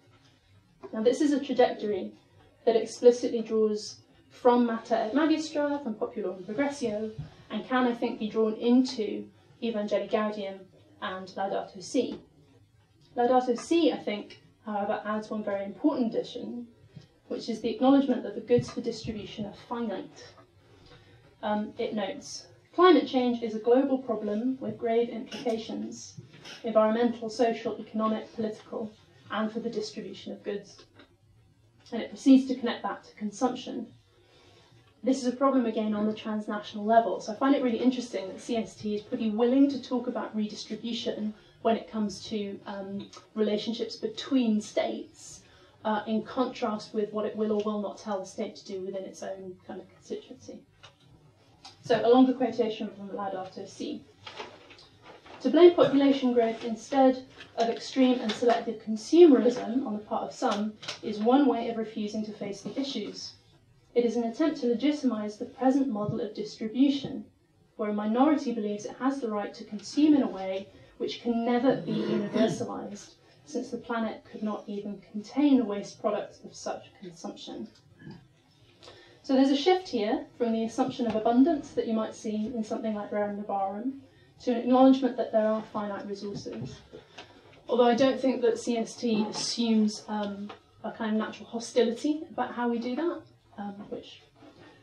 Now, 0.92 1.04
this 1.04 1.22
is 1.22 1.32
a 1.32 1.40
trajectory 1.40 2.12
that 2.66 2.76
explicitly 2.76 3.42
draws 3.42 4.00
from 4.30 4.66
Mater 4.66 4.96
et 4.96 5.14
Magistra, 5.14 5.82
from 5.84 5.94
Populorum 5.94 6.44
Progressio, 6.44 7.12
and 7.52 7.68
can, 7.68 7.88
I 7.88 7.94
think, 7.94 8.20
be 8.20 8.30
drawn 8.30 8.54
into 8.54 9.28
Evangelii 9.62 10.10
Gaudium 10.10 10.60
and 11.02 11.28
Laudato 11.30 11.82
Si. 11.82 12.20
Laudato 13.16 13.58
Si, 13.58 13.94
I 13.94 13.98
think, 13.98 14.42
however, 14.66 15.02
adds 15.06 15.30
one 15.30 15.44
very 15.44 15.64
important 15.64 16.14
addition, 16.14 16.68
which 17.28 17.50
is 17.50 17.62
the 17.62 17.70
acknowledgement 17.70 18.24
that 18.24 18.36
the 18.36 18.42
goods 18.42 18.70
for 18.70 18.82
distribution 18.82 19.46
are 19.46 19.54
finite. 19.70 20.34
Um, 21.44 21.74
it 21.78 21.94
notes 21.94 22.48
climate 22.76 23.08
change 23.08 23.42
is 23.42 23.56
a 23.56 23.60
global 23.60 23.98
problem 23.98 24.58
with 24.60 24.78
grave 24.78 25.10
implications 25.10 26.20
environmental, 26.64 27.30
social, 27.30 27.80
economic, 27.80 28.34
political, 28.36 28.92
and 29.32 29.52
for 29.52 29.60
the 29.60 29.70
distribution 29.70 30.32
of 30.34 30.44
goods. 30.44 30.84
And 31.92 32.02
it 32.02 32.10
proceeds 32.10 32.48
to 32.48 32.56
connect 32.56 32.84
that 32.84 33.04
to 33.06 33.16
consumption. 33.16 33.88
This 35.04 35.24
is 35.24 35.32
a 35.32 35.36
problem 35.36 35.66
again 35.66 35.94
on 35.94 36.08
the 36.08 36.14
transnational 36.14 36.86
level. 36.86 37.20
So 37.20 37.32
I 37.32 37.36
find 37.36 37.56
it 37.56 37.64
really 37.64 37.78
interesting 37.78 38.28
that 38.28 38.38
CST 38.38 38.96
is 38.96 39.02
pretty 39.02 39.30
willing 39.30 39.70
to 39.70 39.82
talk 39.82 40.08
about 40.08 40.36
redistribution 40.36 41.34
when 41.62 41.78
it 41.78 41.90
comes 41.90 42.24
to 42.26 42.60
um, 42.66 43.10
relationships 43.36 43.96
between 43.96 44.62
states, 44.62 45.42
uh, 45.84 46.02
in 46.08 46.24
contrast 46.24 46.94
with 46.94 47.14
what 47.14 47.26
it 47.26 47.36
will 47.36 47.52
or 47.52 47.64
will 47.64 47.82
not 47.82 48.00
tell 48.00 48.20
the 48.20 48.26
state 48.26 48.56
to 48.56 48.66
do 48.66 48.82
within 48.82 49.04
its 49.04 49.22
own 49.22 49.56
kind 49.68 49.80
of 49.80 49.88
constituency. 49.90 50.60
So 51.86 52.02
a 52.04 52.10
longer 52.10 52.34
quotation 52.34 52.90
from 52.90 53.10
Laudato 53.10 53.68
Si. 53.68 54.02
To 55.42 55.52
blame 55.52 55.76
population 55.76 56.34
growth 56.34 56.66
instead 56.66 57.28
of 57.58 57.70
extreme 57.70 58.20
and 58.22 58.32
selective 58.32 58.82
consumerism 58.82 59.86
on 59.86 59.94
the 59.94 60.00
part 60.00 60.24
of 60.24 60.34
some 60.34 60.74
is 61.04 61.20
one 61.20 61.46
way 61.46 61.70
of 61.70 61.78
refusing 61.78 62.26
to 62.26 62.32
face 62.32 62.62
the 62.62 62.76
issues. 62.76 63.34
It 63.94 64.04
is 64.04 64.16
an 64.16 64.24
attempt 64.24 64.62
to 64.62 64.68
legitimize 64.68 65.38
the 65.38 65.46
present 65.46 65.88
model 65.88 66.20
of 66.22 66.34
distribution, 66.34 67.26
where 67.76 67.92
a 67.92 67.94
minority 67.94 68.52
believes 68.52 68.86
it 68.86 68.96
has 68.98 69.22
the 69.22 69.30
right 69.30 69.54
to 69.54 69.64
consume 69.64 70.16
in 70.16 70.24
a 70.24 70.28
way 70.28 70.68
which 70.98 71.22
can 71.22 71.46
never 71.46 71.76
be 71.76 71.94
universalized, 71.94 73.14
since 73.46 73.70
the 73.70 73.78
planet 73.78 74.24
could 74.32 74.42
not 74.42 74.64
even 74.66 75.02
contain 75.12 75.58
the 75.58 75.64
waste 75.64 76.02
products 76.02 76.40
of 76.44 76.56
such 76.56 76.90
consumption. 77.00 77.68
So 79.26 79.34
there's 79.34 79.50
a 79.50 79.58
shift 79.58 79.88
here 79.88 80.28
from 80.38 80.54
the 80.54 80.66
assumption 80.66 81.08
of 81.08 81.16
abundance 81.16 81.72
that 81.72 81.88
you 81.88 81.94
might 81.94 82.14
see 82.14 82.54
in 82.56 82.64
something 82.64 82.94
like 82.94 83.10
Rerum 83.10 83.44
Novarum 83.44 84.02
to 84.44 84.52
an 84.52 84.58
acknowledgement 84.58 85.18
that 85.18 85.32
there 85.32 85.48
are 85.48 85.64
finite 85.74 86.06
resources. 86.06 86.76
Although 87.68 87.88
I 87.88 87.96
don't 87.96 88.22
think 88.22 88.42
that 88.42 88.54
CST 88.54 89.28
assumes 89.28 90.04
um, 90.08 90.52
a 90.84 90.92
kind 90.92 91.16
of 91.16 91.18
natural 91.18 91.50
hostility 91.50 92.22
about 92.30 92.54
how 92.54 92.70
we 92.70 92.78
do 92.78 92.96
that 92.98 93.22
um, 93.58 93.74
which 93.90 94.22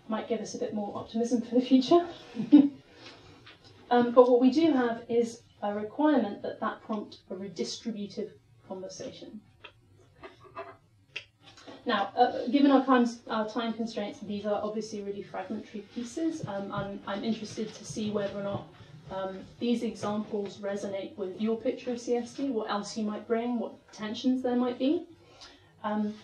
might 0.09 0.29
give 0.29 0.41
us 0.41 0.57
a 0.57 0.59
bit 0.59 0.75
more 0.75 0.93
optimism 0.97 1.43
for 1.43 1.55
the 1.55 1.61
future. 1.61 2.05
um, 3.93 4.11
but 4.11 4.29
what 4.29 4.41
we 4.41 4.51
do 4.51 4.73
have 4.73 5.05
is 5.09 5.43
a 5.63 5.73
requirement 5.73 6.43
that 6.43 6.59
that 6.59 6.83
prompt 6.83 7.19
a 7.31 7.37
redistributive 7.37 8.31
conversation. 8.67 9.41
Now, 11.85 12.13
uh, 12.17 12.47
given 12.49 12.71
our 12.71 12.85
time, 12.85 13.07
our 13.29 13.49
time 13.49 13.73
constraints, 13.73 14.21
these 14.21 14.47
are 14.47 14.61
obviously 14.63 15.03
really 15.03 15.23
fragmentary 15.23 15.81
pieces. 15.95 16.47
Um, 16.47 16.71
I'm, 16.73 17.01
I'm 17.07 17.25
interested 17.25 17.75
to 17.75 17.85
see 17.85 18.11
whether 18.11 18.39
or 18.39 18.45
not 18.45 18.67
um, 19.11 19.41
these 19.59 19.83
examples 19.83 20.59
resonate 20.59 21.17
with 21.17 21.41
your 21.41 21.57
picture 21.57 21.91
of 21.91 21.99
CST, 21.99 22.51
what 22.51 22.71
else 22.71 22.97
you 22.97 23.05
might 23.05 23.27
bring, 23.27 23.59
what 23.59 23.73
tensions 23.93 24.43
there 24.43 24.57
might 24.57 24.79
be. 24.79 25.07
Um, 25.83 26.15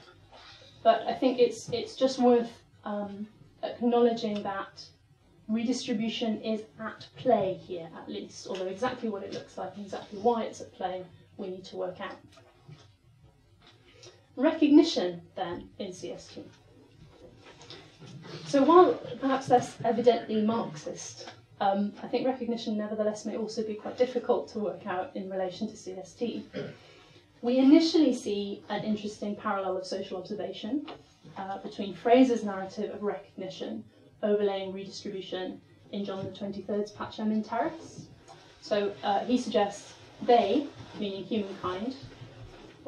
but 0.84 1.02
I 1.08 1.12
think 1.12 1.40
it's 1.40 1.68
it's 1.70 1.96
just 1.96 2.20
worth 2.20 2.50
um, 2.84 3.26
acknowledging 3.64 4.42
that 4.44 4.84
redistribution 5.48 6.40
is 6.42 6.62
at 6.78 7.06
play 7.16 7.54
here, 7.54 7.88
at 7.96 8.08
least. 8.08 8.46
Although 8.46 8.66
exactly 8.66 9.08
what 9.08 9.24
it 9.24 9.32
looks 9.32 9.58
like 9.58 9.74
and 9.74 9.84
exactly 9.84 10.20
why 10.20 10.44
it's 10.44 10.60
at 10.60 10.72
play, 10.72 11.04
we 11.36 11.48
need 11.48 11.64
to 11.64 11.76
work 11.76 12.00
out. 12.00 12.16
Recognition, 14.38 15.20
then, 15.34 15.68
in 15.80 15.88
CST. 15.88 16.44
So 18.46 18.62
while 18.62 18.94
perhaps 19.20 19.48
less 19.48 19.76
evidently 19.84 20.42
Marxist, 20.42 21.28
um, 21.60 21.92
I 22.04 22.06
think 22.06 22.24
recognition 22.24 22.76
nevertheless 22.76 23.26
may 23.26 23.36
also 23.36 23.64
be 23.64 23.74
quite 23.74 23.98
difficult 23.98 24.46
to 24.50 24.60
work 24.60 24.86
out 24.86 25.10
in 25.16 25.28
relation 25.28 25.66
to 25.66 25.74
CST. 25.74 26.44
We 27.42 27.58
initially 27.58 28.14
see 28.14 28.62
an 28.68 28.84
interesting 28.84 29.34
parallel 29.34 29.76
of 29.76 29.84
social 29.84 30.18
observation 30.18 30.86
uh, 31.36 31.58
between 31.58 31.92
Fraser's 31.92 32.44
narrative 32.44 32.94
of 32.94 33.02
recognition 33.02 33.82
overlaying 34.22 34.72
redistribution 34.72 35.60
in 35.90 36.04
John 36.04 36.24
the 36.24 36.30
23rd's 36.30 36.92
Pacem 36.92 37.32
in 37.32 37.42
Terris. 37.42 38.06
So 38.60 38.92
uh, 39.02 39.24
he 39.24 39.36
suggests 39.36 39.94
they, 40.22 40.68
meaning 41.00 41.24
humankind, 41.24 41.96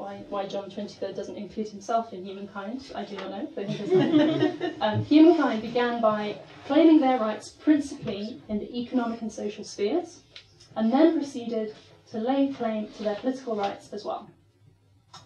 why, 0.00 0.22
why 0.30 0.46
John 0.46 0.70
23rd 0.70 1.14
doesn't 1.14 1.36
include 1.36 1.68
himself 1.68 2.14
in 2.14 2.24
humankind, 2.24 2.90
I 2.94 3.04
do 3.04 3.16
not 3.16 3.30
know, 3.30 3.48
but 3.54 3.68
he 3.68 3.76
does 3.76 4.72
um, 4.80 5.04
humankind 5.04 5.60
began 5.60 6.00
by 6.00 6.38
claiming 6.66 7.00
their 7.00 7.18
rights 7.18 7.50
principally 7.50 8.40
in 8.48 8.58
the 8.58 8.80
economic 8.80 9.20
and 9.20 9.30
social 9.30 9.62
spheres, 9.62 10.22
and 10.74 10.90
then 10.90 11.18
proceeded 11.18 11.74
to 12.10 12.18
lay 12.18 12.50
claim 12.52 12.88
to 12.96 13.02
their 13.02 13.16
political 13.16 13.54
rights 13.56 13.92
as 13.92 14.04
well. 14.04 14.30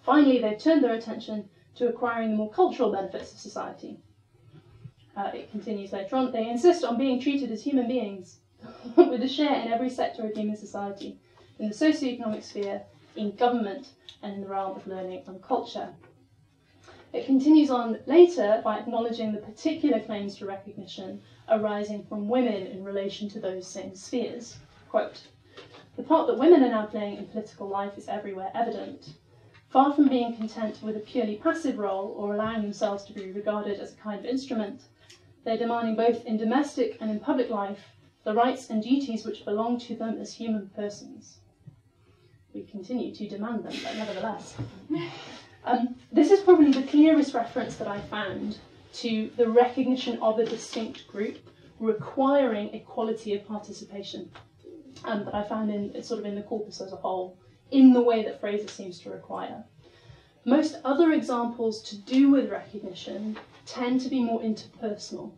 Finally, 0.03 0.41
they've 0.41 0.59
turned 0.59 0.83
their 0.83 0.95
attention 0.95 1.49
to 1.77 1.89
acquiring 1.89 2.33
the 2.33 2.37
more 2.37 2.51
cultural 2.51 2.91
benefits 2.91 3.33
of 3.33 3.39
society. 3.39 4.01
Uh, 5.17 5.31
it 5.33 5.53
continues 5.53 5.93
later 5.93 6.17
on. 6.17 6.33
They 6.33 6.49
insist 6.49 6.85
on 6.85 6.99
being 6.99 7.21
treated 7.21 7.53
as 7.53 7.63
human 7.63 7.87
beings 7.87 8.39
with 8.97 9.23
a 9.23 9.29
share 9.29 9.55
in 9.61 9.73
every 9.73 9.91
sector 9.91 10.27
of 10.27 10.35
human 10.35 10.57
society, 10.57 11.21
in 11.61 11.69
the 11.69 11.75
socio-economic 11.75 12.43
sphere, 12.43 12.83
in 13.17 13.37
government, 13.37 13.93
and 14.23 14.35
in 14.35 14.41
the 14.41 14.49
realm 14.49 14.77
of 14.77 14.87
learning 14.87 15.23
and 15.27 15.43
culture. 15.43 15.95
It 17.13 17.27
continues 17.27 17.71
on 17.71 18.01
later 18.07 18.61
by 18.65 18.79
acknowledging 18.79 19.33
the 19.33 19.39
particular 19.39 20.01
claims 20.01 20.37
to 20.37 20.47
recognition 20.47 21.23
arising 21.49 22.03
from 22.05 22.29
women 22.29 22.67
in 22.67 22.83
relation 22.83 23.29
to 23.29 23.41
those 23.41 23.69
same 23.69 23.95
spheres. 23.95 24.59
Quote, 24.89 25.29
the 25.97 26.03
part 26.03 26.27
that 26.27 26.39
women 26.39 26.65
are 26.65 26.71
now 26.71 26.87
playing 26.87 27.19
in 27.19 27.27
political 27.27 27.69
life 27.69 27.97
is 27.97 28.09
everywhere 28.09 28.51
evident. 28.53 29.15
Far 29.69 29.93
from 29.93 30.09
being 30.09 30.35
content 30.35 30.83
with 30.83 30.97
a 30.97 31.01
purely 31.01 31.37
passive 31.37 31.79
role 31.79 32.15
or 32.17 32.35
allowing 32.35 32.63
themselves 32.63 33.05
to 33.05 33.13
be 33.13 33.31
regarded 33.31 33.79
as 33.79 33.93
a 33.93 33.97
kind 33.97 34.19
of 34.19 34.27
instrument, 34.27 34.83
they're 35.45 35.57
demanding 35.57 35.95
both 35.95 36.25
in 36.25 36.37
domestic 36.37 36.97
and 37.01 37.11
in 37.11 37.21
public 37.21 37.49
life 37.49 37.91
the 38.25 38.35
rights 38.35 38.71
and 38.71 38.83
duties 38.83 39.25
which 39.25 39.45
belong 39.45 39.79
to 39.79 39.95
them 39.95 40.19
as 40.19 40.33
human 40.33 40.69
persons. 40.71 41.39
We 42.55 42.63
continue 42.63 43.13
to 43.15 43.29
demand 43.29 43.65
them, 43.65 43.75
but 43.83 43.97
nevertheless. 43.97 44.57
Um, 45.67 45.97
this 46.13 46.31
is 46.31 46.41
probably 46.41 46.73
the 46.73 46.87
clearest 46.87 47.35
reference 47.35 47.77
that 47.77 47.89
I 47.89 47.99
found 47.99 48.59
to 48.95 49.31
the 49.37 49.49
recognition 49.49 50.19
of 50.21 50.39
a 50.39 50.45
distinct 50.45 51.09
group 51.09 51.39
requiring 51.81 52.73
equality 52.75 53.35
of 53.35 53.49
participation 53.49 54.31
um, 55.05 55.25
that 55.25 55.35
I 55.35 55.43
found 55.43 55.71
in 55.71 56.03
sort 56.03 56.21
of 56.21 56.27
in 56.27 56.35
the 56.35 56.43
corpus 56.43 56.81
as 56.81 56.93
a 56.93 56.97
whole 56.97 57.37
in 57.71 57.93
the 57.93 58.01
way 58.01 58.23
that 58.25 58.41
Fraser 58.41 58.69
seems 58.69 59.01
to 59.01 59.11
require. 59.11 59.65
Most 60.45 60.77
other 60.85 61.13
examples 61.13 61.83
to 61.85 61.97
do 61.97 62.31
with 62.31 62.51
recognition 62.51 63.37
tend 63.67 64.01
to 64.03 64.09
be 64.09 64.23
more 64.23 64.41
interpersonal. 64.41 65.33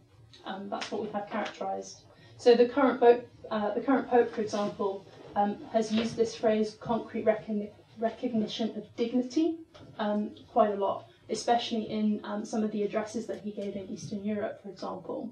Um, 0.44 0.68
that's 0.68 0.90
what 0.90 1.02
we 1.02 1.08
have 1.10 1.30
characterised. 1.30 2.00
So 2.36 2.54
the 2.54 2.68
current, 2.68 3.00
pope, 3.00 3.26
uh, 3.50 3.72
the 3.74 3.80
current 3.80 4.10
pope, 4.10 4.34
for 4.34 4.40
example, 4.40 5.06
um, 5.36 5.58
has 5.72 5.92
used 5.92 6.16
this 6.16 6.34
phrase 6.34 6.76
concrete 6.80 7.24
recogni- 7.26 7.70
recognition 7.98 8.70
of 8.76 8.84
dignity 8.96 9.58
um, 9.98 10.30
quite 10.50 10.70
a 10.72 10.76
lot, 10.76 11.08
especially 11.28 11.82
in 11.82 12.20
um, 12.24 12.44
some 12.44 12.64
of 12.64 12.72
the 12.72 12.82
addresses 12.82 13.26
that 13.26 13.40
he 13.42 13.52
gave 13.52 13.76
in 13.76 13.88
Eastern 13.88 14.24
Europe, 14.24 14.62
for 14.62 14.70
example. 14.70 15.30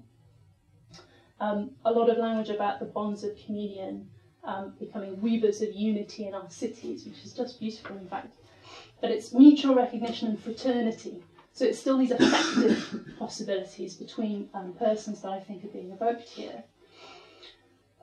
Um, 1.40 1.70
a 1.84 1.90
lot 1.90 2.10
of 2.10 2.18
language 2.18 2.50
about 2.50 2.78
the 2.78 2.86
bonds 2.86 3.24
of 3.24 3.32
communion 3.44 4.08
um, 4.44 4.74
becoming 4.78 5.20
weavers 5.22 5.62
of 5.62 5.72
unity 5.72 6.26
in 6.26 6.34
our 6.34 6.48
cities, 6.50 7.06
which 7.06 7.24
is 7.24 7.32
just 7.32 7.58
beautiful, 7.58 7.96
in 7.96 8.06
fact. 8.06 8.36
But 9.00 9.10
it's 9.10 9.32
mutual 9.32 9.74
recognition 9.74 10.28
and 10.28 10.40
fraternity. 10.40 11.22
So 11.52 11.64
it's 11.64 11.78
still 11.78 11.96
these 11.98 12.10
affective 12.18 13.14
possibilities 13.18 13.94
between 13.94 14.50
um, 14.54 14.74
persons 14.74 15.22
that 15.22 15.32
I 15.32 15.40
think 15.40 15.64
are 15.64 15.68
being 15.68 15.92
evoked 15.92 16.28
here. 16.28 16.64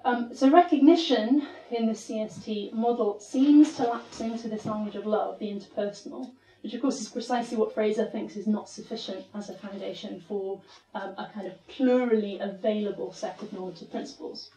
Um, 0.03 0.33
so 0.33 0.49
recognition 0.49 1.47
in 1.69 1.85
the 1.85 1.93
CST 1.93 2.73
model 2.73 3.19
seems 3.19 3.75
to 3.75 3.83
lapse 3.83 4.19
into 4.19 4.47
this 4.47 4.65
language 4.65 4.95
of 4.95 5.05
love, 5.05 5.37
the 5.37 5.47
interpersonal, 5.47 6.31
which 6.63 6.73
of 6.73 6.81
course 6.81 6.99
is 6.99 7.09
precisely 7.09 7.55
what 7.55 7.73
Fraser 7.73 8.05
thinks 8.05 8.35
is 8.35 8.47
not 8.47 8.67
sufficient 8.67 9.25
as 9.35 9.49
a 9.49 9.53
foundation 9.53 10.23
for 10.27 10.59
um, 10.95 11.11
a 11.19 11.29
kind 11.33 11.45
of 11.45 11.53
plurally 11.67 12.39
available 12.41 13.13
set 13.13 13.41
of 13.43 13.53
normative 13.53 13.91
principles. 13.91 14.49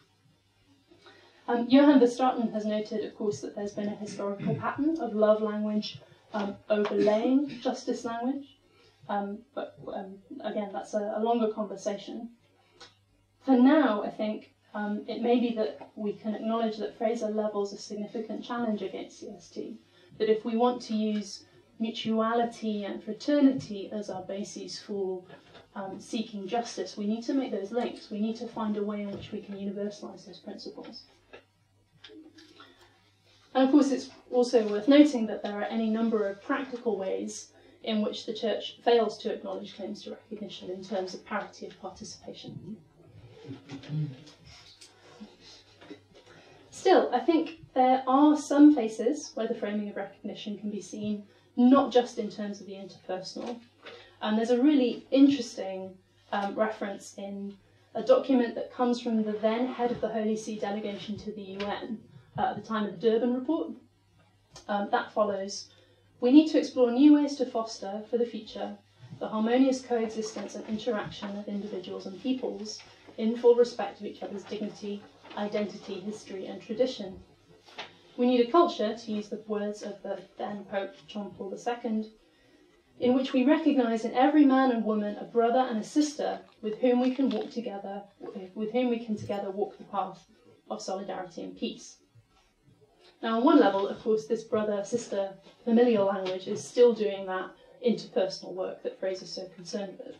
Um, 1.47 1.67
Johan 1.69 1.99
Verstraeten 1.99 2.51
has 2.53 2.65
noted, 2.65 3.05
of 3.05 3.15
course, 3.15 3.41
that 3.41 3.55
there's 3.55 3.73
been 3.73 3.89
a 3.89 3.95
historical 3.95 4.55
pattern 4.55 4.97
of 4.99 5.13
love 5.13 5.43
language 5.43 5.99
um, 6.33 6.55
overlaying 6.71 7.49
justice 7.61 8.03
language, 8.03 8.57
um, 9.09 9.39
but 9.53 9.77
um, 9.93 10.17
again, 10.43 10.71
that's 10.73 10.95
a, 10.95 11.13
a 11.17 11.21
longer 11.21 11.53
conversation. 11.53 12.31
For 13.45 13.55
now, 13.55 14.01
I 14.01 14.09
think 14.09 14.54
um, 14.75 15.05
it 15.07 15.21
may 15.21 15.39
be 15.39 15.55
that 15.55 15.89
we 15.95 16.11
can 16.11 16.35
acknowledge 16.35 16.77
that 16.77 16.97
Fraser 16.97 17.29
levels 17.29 17.71
a 17.71 17.77
significant 17.77 18.43
challenge 18.43 18.81
against 18.81 19.23
CST. 19.23 19.77
That 20.17 20.29
if 20.29 20.43
we 20.43 20.57
want 20.57 20.81
to 20.83 20.93
use 20.93 21.45
mutuality 21.79 22.83
and 22.83 23.01
fraternity 23.01 23.89
as 23.93 24.09
our 24.09 24.23
bases 24.23 24.77
for 24.77 25.23
um, 25.75 26.01
seeking 26.01 26.45
justice, 26.45 26.97
we 26.97 27.07
need 27.07 27.23
to 27.23 27.33
make 27.33 27.51
those 27.51 27.71
links. 27.71 28.11
We 28.11 28.19
need 28.19 28.35
to 28.35 28.47
find 28.47 28.75
a 28.75 28.83
way 28.83 29.03
in 29.03 29.11
which 29.11 29.31
we 29.31 29.39
can 29.39 29.55
universalize 29.55 30.25
those 30.25 30.39
principles. 30.39 31.03
And 33.53 33.63
of 33.63 33.71
course, 33.71 33.91
it's 33.91 34.09
also 34.29 34.67
worth 34.67 34.89
noting 34.89 35.25
that 35.27 35.41
there 35.41 35.57
are 35.57 35.63
any 35.63 35.89
number 35.89 36.27
of 36.27 36.43
practical 36.43 36.97
ways 36.97 37.53
in 37.83 38.01
which 38.01 38.25
the 38.25 38.33
Church 38.33 38.77
fails 38.83 39.17
to 39.19 39.33
acknowledge 39.33 39.77
claims 39.77 40.03
to 40.03 40.09
recognition 40.09 40.69
in 40.69 40.83
terms 40.83 41.13
of 41.13 41.25
parity 41.25 41.65
of 41.65 41.79
participation. 41.79 42.75
Still, 46.71 47.09
I 47.13 47.19
think 47.19 47.65
there 47.73 48.03
are 48.07 48.37
some 48.37 48.73
places 48.73 49.31
where 49.33 49.47
the 49.47 49.55
framing 49.55 49.89
of 49.89 49.95
recognition 49.95 50.57
can 50.57 50.69
be 50.69 50.81
seen 50.81 51.23
not 51.57 51.91
just 51.91 52.19
in 52.19 52.29
terms 52.29 52.59
of 52.59 52.67
the 52.67 52.73
interpersonal. 52.73 53.59
And 54.21 54.37
there's 54.37 54.49
a 54.49 54.61
really 54.61 55.05
interesting 55.11 55.97
um, 56.31 56.55
reference 56.55 57.15
in 57.17 57.55
a 57.93 58.03
document 58.03 58.55
that 58.55 58.73
comes 58.73 59.01
from 59.01 59.23
the 59.23 59.31
then 59.33 59.67
head 59.67 59.91
of 59.91 60.01
the 60.01 60.09
Holy 60.09 60.35
See 60.35 60.59
delegation 60.59 61.17
to 61.17 61.31
the 61.31 61.41
UN 61.41 61.99
uh, 62.37 62.47
at 62.51 62.55
the 62.55 62.61
time 62.61 62.85
of 62.85 62.99
the 62.99 63.09
Durban 63.09 63.33
report. 63.33 63.69
Um, 64.67 64.89
that 64.91 65.13
follows. 65.13 65.69
We 66.21 66.31
need 66.31 66.49
to 66.49 66.59
explore 66.59 66.91
new 66.91 67.13
ways 67.13 67.35
to 67.37 67.45
foster, 67.45 68.03
for 68.09 68.17
the 68.17 68.25
future, 68.25 68.77
the 69.19 69.27
harmonious 69.27 69.81
coexistence 69.81 70.55
and 70.55 70.65
interaction 70.67 71.37
of 71.37 71.47
individuals 71.47 72.05
and 72.05 72.21
peoples 72.21 72.81
in 73.17 73.35
full 73.35 73.55
respect 73.55 73.99
of 73.99 74.05
each 74.05 74.23
other's 74.23 74.43
dignity, 74.43 75.01
identity, 75.37 75.99
history, 75.99 76.45
and 76.45 76.61
tradition. 76.61 77.19
We 78.17 78.27
need 78.27 78.47
a 78.47 78.51
culture, 78.51 78.95
to 78.95 79.11
use 79.11 79.29
the 79.29 79.43
words 79.47 79.81
of 79.81 80.01
the 80.01 80.21
then 80.37 80.65
Pope 80.65 80.95
John 81.07 81.33
Paul 81.37 81.53
II, 81.53 82.09
in 82.99 83.13
which 83.13 83.33
we 83.33 83.43
recognise 83.43 84.05
in 84.05 84.13
every 84.13 84.45
man 84.45 84.71
and 84.71 84.85
woman 84.85 85.17
a 85.17 85.25
brother 85.25 85.59
and 85.59 85.79
a 85.79 85.83
sister 85.83 86.39
with 86.61 86.77
whom 86.79 87.01
we 87.01 87.13
can 87.13 87.29
walk 87.29 87.51
together, 87.51 88.03
with 88.53 88.71
whom 88.71 88.89
we 88.89 89.05
can 89.05 89.17
together 89.17 89.51
walk 89.51 89.77
the 89.77 89.83
path 89.83 90.25
of 90.69 90.81
solidarity 90.81 91.43
and 91.43 91.57
peace. 91.57 91.97
Now, 93.21 93.37
on 93.37 93.43
one 93.43 93.59
level, 93.59 93.87
of 93.87 93.99
course, 94.01 94.27
this 94.27 94.43
brother 94.43 94.83
sister 94.83 95.33
familial 95.63 96.05
language 96.05 96.47
is 96.47 96.63
still 96.63 96.93
doing 96.93 97.25
that 97.25 97.51
interpersonal 97.85 98.53
work 98.53 98.81
that 98.83 98.99
Fraser's 98.99 99.33
so 99.33 99.47
concerned 99.55 99.97
with. 100.03 100.15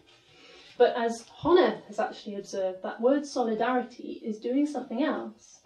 But 0.78 0.95
as 0.97 1.26
Honneth 1.41 1.84
has 1.86 1.99
actually 1.99 2.36
observed, 2.36 2.84
that 2.84 2.99
word 2.99 3.26
solidarity 3.26 4.21
is 4.23 4.39
doing 4.39 4.65
something 4.65 5.03
else. 5.03 5.61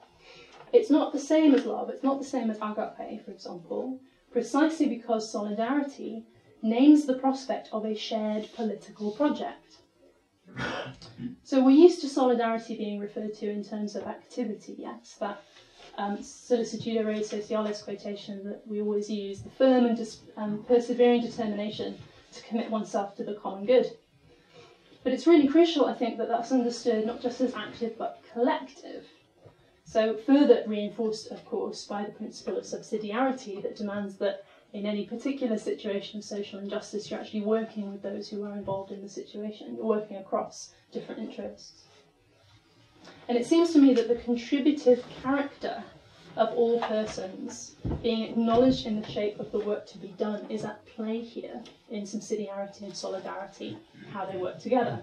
It's 0.72 0.91
not 0.91 1.12
the 1.12 1.20
same 1.20 1.55
as 1.55 1.66
love, 1.66 1.89
it's 1.89 2.03
not 2.03 2.20
the 2.20 2.26
same 2.26 2.51
as 2.51 2.57
agape, 2.57 3.26
for 3.26 3.32
example, 3.32 3.99
precisely 4.32 4.88
because 4.88 5.32
solidarity 5.32 6.26
names 6.62 7.05
the 7.05 7.18
prospect 7.18 7.70
of 7.72 7.86
a 7.86 7.95
shared 7.95 8.47
political 8.55 9.12
project. 9.12 9.78
So 11.43 11.64
we're 11.64 11.72
used 11.72 12.01
to 12.01 12.07
solidarity 12.07 12.78
being 12.78 12.99
referred 12.99 13.34
to 13.36 13.49
in 13.49 13.64
terms 13.64 13.95
of 13.95 14.03
activity, 14.03 14.76
yes, 14.78 15.16
that 15.20 15.41
um, 15.97 16.18
Sollicitudo 16.18 17.05
Rei 17.05 17.22
Socialis 17.22 17.84
quotation 17.84 18.43
that 18.45 18.62
we 18.68 18.82
always 18.82 19.10
use, 19.10 19.41
the 19.41 19.49
firm 19.49 19.86
and 19.86 20.18
um, 20.38 20.64
persevering 20.68 21.22
determination 21.22 21.97
to 22.34 22.43
commit 22.43 22.70
oneself 22.70 23.16
to 23.18 23.24
the 23.24 23.36
common 23.36 23.66
good. 23.66 23.97
But 25.04 25.14
it's 25.14 25.28
really 25.28 25.47
crucial, 25.47 25.86
I 25.86 25.93
think, 25.93 26.18
that 26.18 26.28
that's 26.28 26.52
understood 26.52 27.06
not 27.06 27.22
just 27.22 27.41
as 27.41 27.56
active 27.56 27.97
but 27.97 28.22
collective. 28.34 29.06
So, 29.86 30.18
further 30.18 30.64
reinforced, 30.68 31.32
of 31.32 31.43
course, 31.45 31.86
by 31.86 32.04
the 32.04 32.12
principle 32.12 32.58
of 32.58 32.64
subsidiarity 32.64 33.62
that 33.64 33.76
demands 33.76 34.18
that 34.18 34.43
in 34.74 34.86
any 34.86 35.08
particular 35.08 35.58
situation 35.58 36.20
of 36.20 36.26
social 36.26 36.60
injustice, 36.60 37.10
you're 37.10 37.20
actually 37.20 37.41
working 37.41 37.91
with 37.91 38.04
those 38.04 38.30
who 38.30 38.43
are 38.43 38.54
involved 38.54 38.91
in 38.91 39.02
the 39.02 39.10
situation, 39.10 39.76
you're 39.76 39.86
working 39.86 40.18
across 40.18 40.74
different 40.91 41.22
interests. 41.22 41.86
And 43.28 43.38
it 43.38 43.47
seems 43.47 43.74
to 43.74 43.80
me 43.80 43.93
that 43.95 44.08
the 44.08 44.16
contributive 44.16 45.04
character 45.24 45.84
of 46.36 46.53
all 46.53 46.80
persons 46.80 47.75
being 48.01 48.23
acknowledged 48.23 48.86
in 48.86 49.01
the 49.01 49.09
shape 49.09 49.39
of 49.39 49.51
the 49.51 49.59
work 49.59 49.86
to 49.88 49.97
be 49.97 50.09
done 50.09 50.45
is 50.49 50.63
at 50.63 50.86
play 50.86 51.19
here 51.19 51.61
in 51.89 52.03
subsidiarity 52.03 52.84
and 52.84 52.95
solidarity, 52.95 53.77
how 54.11 54.25
they 54.25 54.38
work 54.38 54.59
together. 54.59 55.01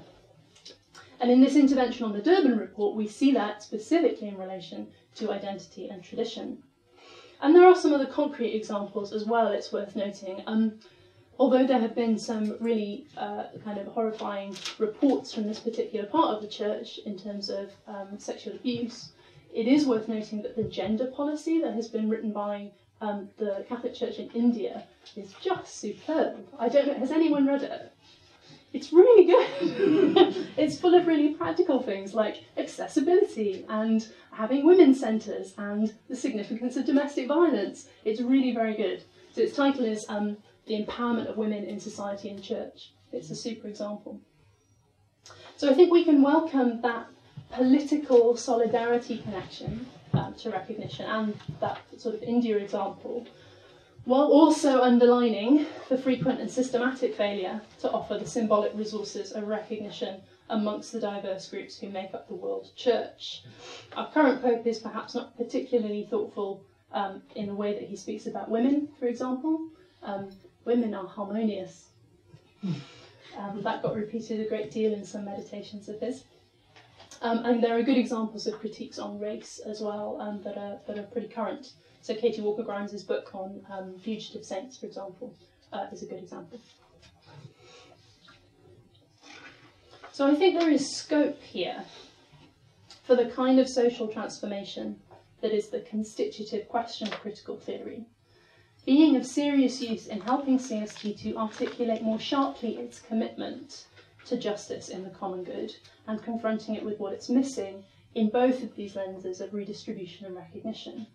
And 1.20 1.30
in 1.30 1.40
this 1.40 1.56
intervention 1.56 2.04
on 2.04 2.12
the 2.12 2.20
Durban 2.20 2.58
report, 2.58 2.94
we 2.94 3.08
see 3.08 3.32
that 3.32 3.62
specifically 3.62 4.28
in 4.28 4.36
relation 4.36 4.88
to 5.16 5.32
identity 5.32 5.88
and 5.88 6.02
tradition. 6.02 6.62
And 7.40 7.54
there 7.54 7.66
are 7.66 7.76
some 7.76 7.92
other 7.92 8.06
concrete 8.06 8.54
examples 8.54 9.12
as 9.12 9.24
well, 9.24 9.48
it's 9.48 9.72
worth 9.72 9.96
noting. 9.96 10.42
Um, 10.46 10.78
although 11.38 11.66
there 11.66 11.80
have 11.80 11.94
been 11.94 12.18
some 12.18 12.56
really 12.60 13.06
uh, 13.16 13.44
kind 13.64 13.78
of 13.78 13.86
horrifying 13.88 14.56
reports 14.78 15.34
from 15.34 15.46
this 15.46 15.60
particular 15.60 16.06
part 16.06 16.34
of 16.34 16.42
the 16.42 16.48
church 16.48 16.98
in 17.04 17.18
terms 17.18 17.50
of 17.50 17.70
um, 17.86 18.18
sexual 18.18 18.54
abuse, 18.54 19.10
it 19.56 19.66
is 19.66 19.86
worth 19.86 20.06
noting 20.06 20.42
that 20.42 20.54
the 20.54 20.64
gender 20.64 21.06
policy 21.06 21.58
that 21.62 21.72
has 21.72 21.88
been 21.88 22.10
written 22.10 22.30
by 22.30 22.70
um, 23.00 23.30
the 23.38 23.64
Catholic 23.66 23.94
Church 23.94 24.18
in 24.18 24.28
India 24.32 24.84
is 25.16 25.32
just 25.40 25.80
superb. 25.80 26.46
I 26.58 26.68
don't 26.68 26.86
know, 26.86 26.94
has 26.94 27.10
anyone 27.10 27.46
read 27.46 27.62
it? 27.62 27.90
It's 28.74 28.92
really 28.92 29.24
good. 29.24 30.46
it's 30.58 30.78
full 30.78 30.94
of 30.94 31.06
really 31.06 31.32
practical 31.32 31.82
things 31.82 32.12
like 32.12 32.42
accessibility 32.58 33.64
and 33.70 34.06
having 34.30 34.66
women's 34.66 35.00
centres 35.00 35.54
and 35.56 35.94
the 36.10 36.16
significance 36.16 36.76
of 36.76 36.84
domestic 36.84 37.26
violence. 37.26 37.88
It's 38.04 38.20
really 38.20 38.52
very 38.52 38.76
good. 38.76 39.04
So 39.32 39.40
its 39.40 39.56
title 39.56 39.86
is 39.86 40.04
um, 40.10 40.36
The 40.66 40.84
Empowerment 40.84 41.30
of 41.30 41.38
Women 41.38 41.64
in 41.64 41.80
Society 41.80 42.28
and 42.28 42.42
Church. 42.42 42.92
It's 43.10 43.30
a 43.30 43.34
super 43.34 43.68
example. 43.68 44.20
So 45.56 45.70
I 45.70 45.74
think 45.74 45.90
we 45.90 46.04
can 46.04 46.20
welcome 46.20 46.82
that 46.82 47.08
political 47.50 48.36
solidarity 48.36 49.18
connection 49.18 49.86
um, 50.12 50.34
to 50.34 50.50
recognition 50.50 51.06
and 51.06 51.34
that 51.60 51.78
sort 51.98 52.14
of 52.14 52.22
India 52.22 52.56
example, 52.56 53.26
while 54.04 54.26
also 54.26 54.80
underlining 54.82 55.66
the 55.88 55.98
frequent 55.98 56.40
and 56.40 56.50
systematic 56.50 57.14
failure 57.14 57.60
to 57.80 57.90
offer 57.90 58.18
the 58.18 58.26
symbolic 58.26 58.72
resources 58.74 59.32
of 59.32 59.48
recognition 59.48 60.20
amongst 60.48 60.92
the 60.92 61.00
diverse 61.00 61.48
groups 61.48 61.78
who 61.78 61.88
make 61.88 62.14
up 62.14 62.28
the 62.28 62.34
world 62.34 62.70
church. 62.76 63.42
Our 63.96 64.10
current 64.12 64.40
Pope 64.42 64.66
is 64.66 64.78
perhaps 64.78 65.14
not 65.14 65.36
particularly 65.36 66.06
thoughtful 66.08 66.62
um, 66.92 67.22
in 67.34 67.46
the 67.46 67.54
way 67.54 67.72
that 67.72 67.82
he 67.82 67.96
speaks 67.96 68.26
about 68.26 68.48
women, 68.48 68.88
for 68.98 69.06
example. 69.06 69.68
Um, 70.02 70.30
women 70.64 70.94
are 70.94 71.06
harmonious. 71.06 71.88
Um, 73.36 73.62
that 73.62 73.82
got 73.82 73.94
repeated 73.94 74.40
a 74.40 74.48
great 74.48 74.70
deal 74.70 74.94
in 74.94 75.04
some 75.04 75.24
meditations 75.24 75.88
of 75.88 76.00
his. 76.00 76.24
Um, 77.22 77.44
and 77.44 77.62
there 77.62 77.76
are 77.76 77.82
good 77.82 77.96
examples 77.96 78.46
of 78.46 78.58
critiques 78.58 78.98
on 78.98 79.18
race 79.18 79.60
as 79.66 79.80
well 79.80 80.18
um, 80.20 80.42
that, 80.42 80.58
are, 80.58 80.78
that 80.86 80.98
are 80.98 81.04
pretty 81.04 81.28
current. 81.28 81.72
So 82.02 82.14
Katie 82.14 82.42
Walker 82.42 82.62
Grimes' 82.62 83.02
book 83.02 83.34
on 83.34 83.64
um, 83.70 83.98
fugitive 83.98 84.44
saints, 84.44 84.76
for 84.76 84.86
example, 84.86 85.34
uh, 85.72 85.86
is 85.92 86.02
a 86.02 86.06
good 86.06 86.18
example. 86.18 86.60
So 90.12 90.26
I 90.26 90.34
think 90.34 90.58
there 90.58 90.70
is 90.70 90.96
scope 90.96 91.42
here 91.42 91.84
for 93.04 93.16
the 93.16 93.26
kind 93.26 93.58
of 93.60 93.68
social 93.68 94.08
transformation 94.08 95.00
that 95.40 95.52
is 95.52 95.68
the 95.68 95.80
constitutive 95.80 96.68
question 96.68 97.06
of 97.08 97.20
critical 97.20 97.56
theory, 97.56 98.06
being 98.84 99.16
of 99.16 99.26
serious 99.26 99.80
use 99.82 100.06
in 100.06 100.20
helping 100.20 100.58
CST 100.58 101.20
to 101.22 101.36
articulate 101.36 102.02
more 102.02 102.18
sharply 102.18 102.76
its 102.76 103.00
commitment 103.00 103.86
to 104.26 104.36
justice 104.36 104.88
in 104.88 105.04
the 105.04 105.10
common 105.10 105.44
good 105.44 105.74
and 106.06 106.22
confronting 106.22 106.74
it 106.74 106.84
with 106.84 106.98
what 106.98 107.12
it's 107.12 107.28
missing 107.28 107.84
in 108.14 108.28
both 108.28 108.62
of 108.62 108.74
these 108.74 108.96
lenses 108.96 109.40
of 109.40 109.54
redistribution 109.54 110.26
and 110.26 110.36
recognition. 110.36 111.06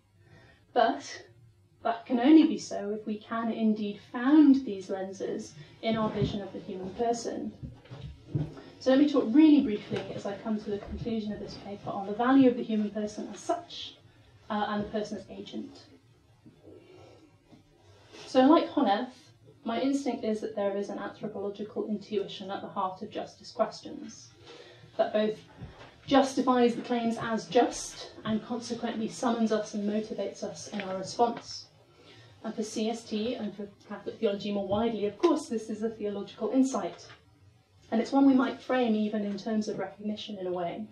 But 0.72 1.24
that 1.82 2.06
can 2.06 2.20
only 2.20 2.46
be 2.46 2.58
so 2.58 2.90
if 2.90 3.06
we 3.06 3.16
can 3.16 3.50
indeed 3.50 4.00
found 4.12 4.64
these 4.64 4.88
lenses 4.88 5.54
in 5.82 5.96
our 5.96 6.08
vision 6.10 6.40
of 6.40 6.52
the 6.52 6.60
human 6.60 6.90
person. 6.90 7.52
So 8.78 8.90
let 8.90 8.98
me 8.98 9.08
talk 9.08 9.24
really 9.28 9.60
briefly 9.60 10.02
as 10.14 10.26
I 10.26 10.36
come 10.38 10.58
to 10.60 10.70
the 10.70 10.78
conclusion 10.78 11.32
of 11.32 11.40
this 11.40 11.54
paper 11.64 11.90
on 11.90 12.06
the 12.06 12.14
value 12.14 12.48
of 12.50 12.56
the 12.56 12.62
human 12.62 12.90
person 12.90 13.28
as 13.32 13.38
such 13.38 13.96
uh, 14.50 14.66
and 14.68 14.84
the 14.84 14.88
person 14.88 15.18
as 15.18 15.24
agent. 15.30 15.82
So 18.26 18.46
like 18.46 18.68
Honneth, 18.68 19.10
my 19.64 19.80
instinct 19.80 20.24
is 20.24 20.40
that 20.40 20.56
there 20.56 20.76
is 20.76 20.88
an 20.88 20.98
anthropological 20.98 21.86
intuition 21.86 22.50
at 22.50 22.62
the 22.62 22.68
heart 22.68 23.02
of 23.02 23.10
justice 23.10 23.52
questions 23.52 24.30
that 24.96 25.12
both 25.12 25.38
justifies 26.06 26.74
the 26.74 26.82
claims 26.82 27.16
as 27.20 27.46
just 27.46 28.10
and 28.24 28.44
consequently 28.44 29.08
summons 29.08 29.52
us 29.52 29.74
and 29.74 29.88
motivates 29.88 30.42
us 30.42 30.68
in 30.68 30.80
our 30.80 30.96
response. 30.96 31.66
And 32.44 32.52
for 32.54 32.62
CST 32.62 33.40
and 33.40 33.54
for 33.54 33.68
Catholic 33.88 34.18
theology 34.18 34.52
more 34.52 34.66
widely, 34.66 35.06
of 35.06 35.16
course, 35.16 35.48
this 35.48 35.70
is 35.70 35.82
a 35.82 35.90
theological 35.90 36.50
insight. 36.50 37.06
And 37.92 38.00
it's 38.00 38.10
one 38.10 38.26
we 38.26 38.34
might 38.34 38.60
frame 38.60 38.96
even 38.96 39.24
in 39.24 39.38
terms 39.38 39.68
of 39.68 39.78
recognition 39.78 40.38
in 40.38 40.48
a 40.48 40.52
way. 40.52 40.86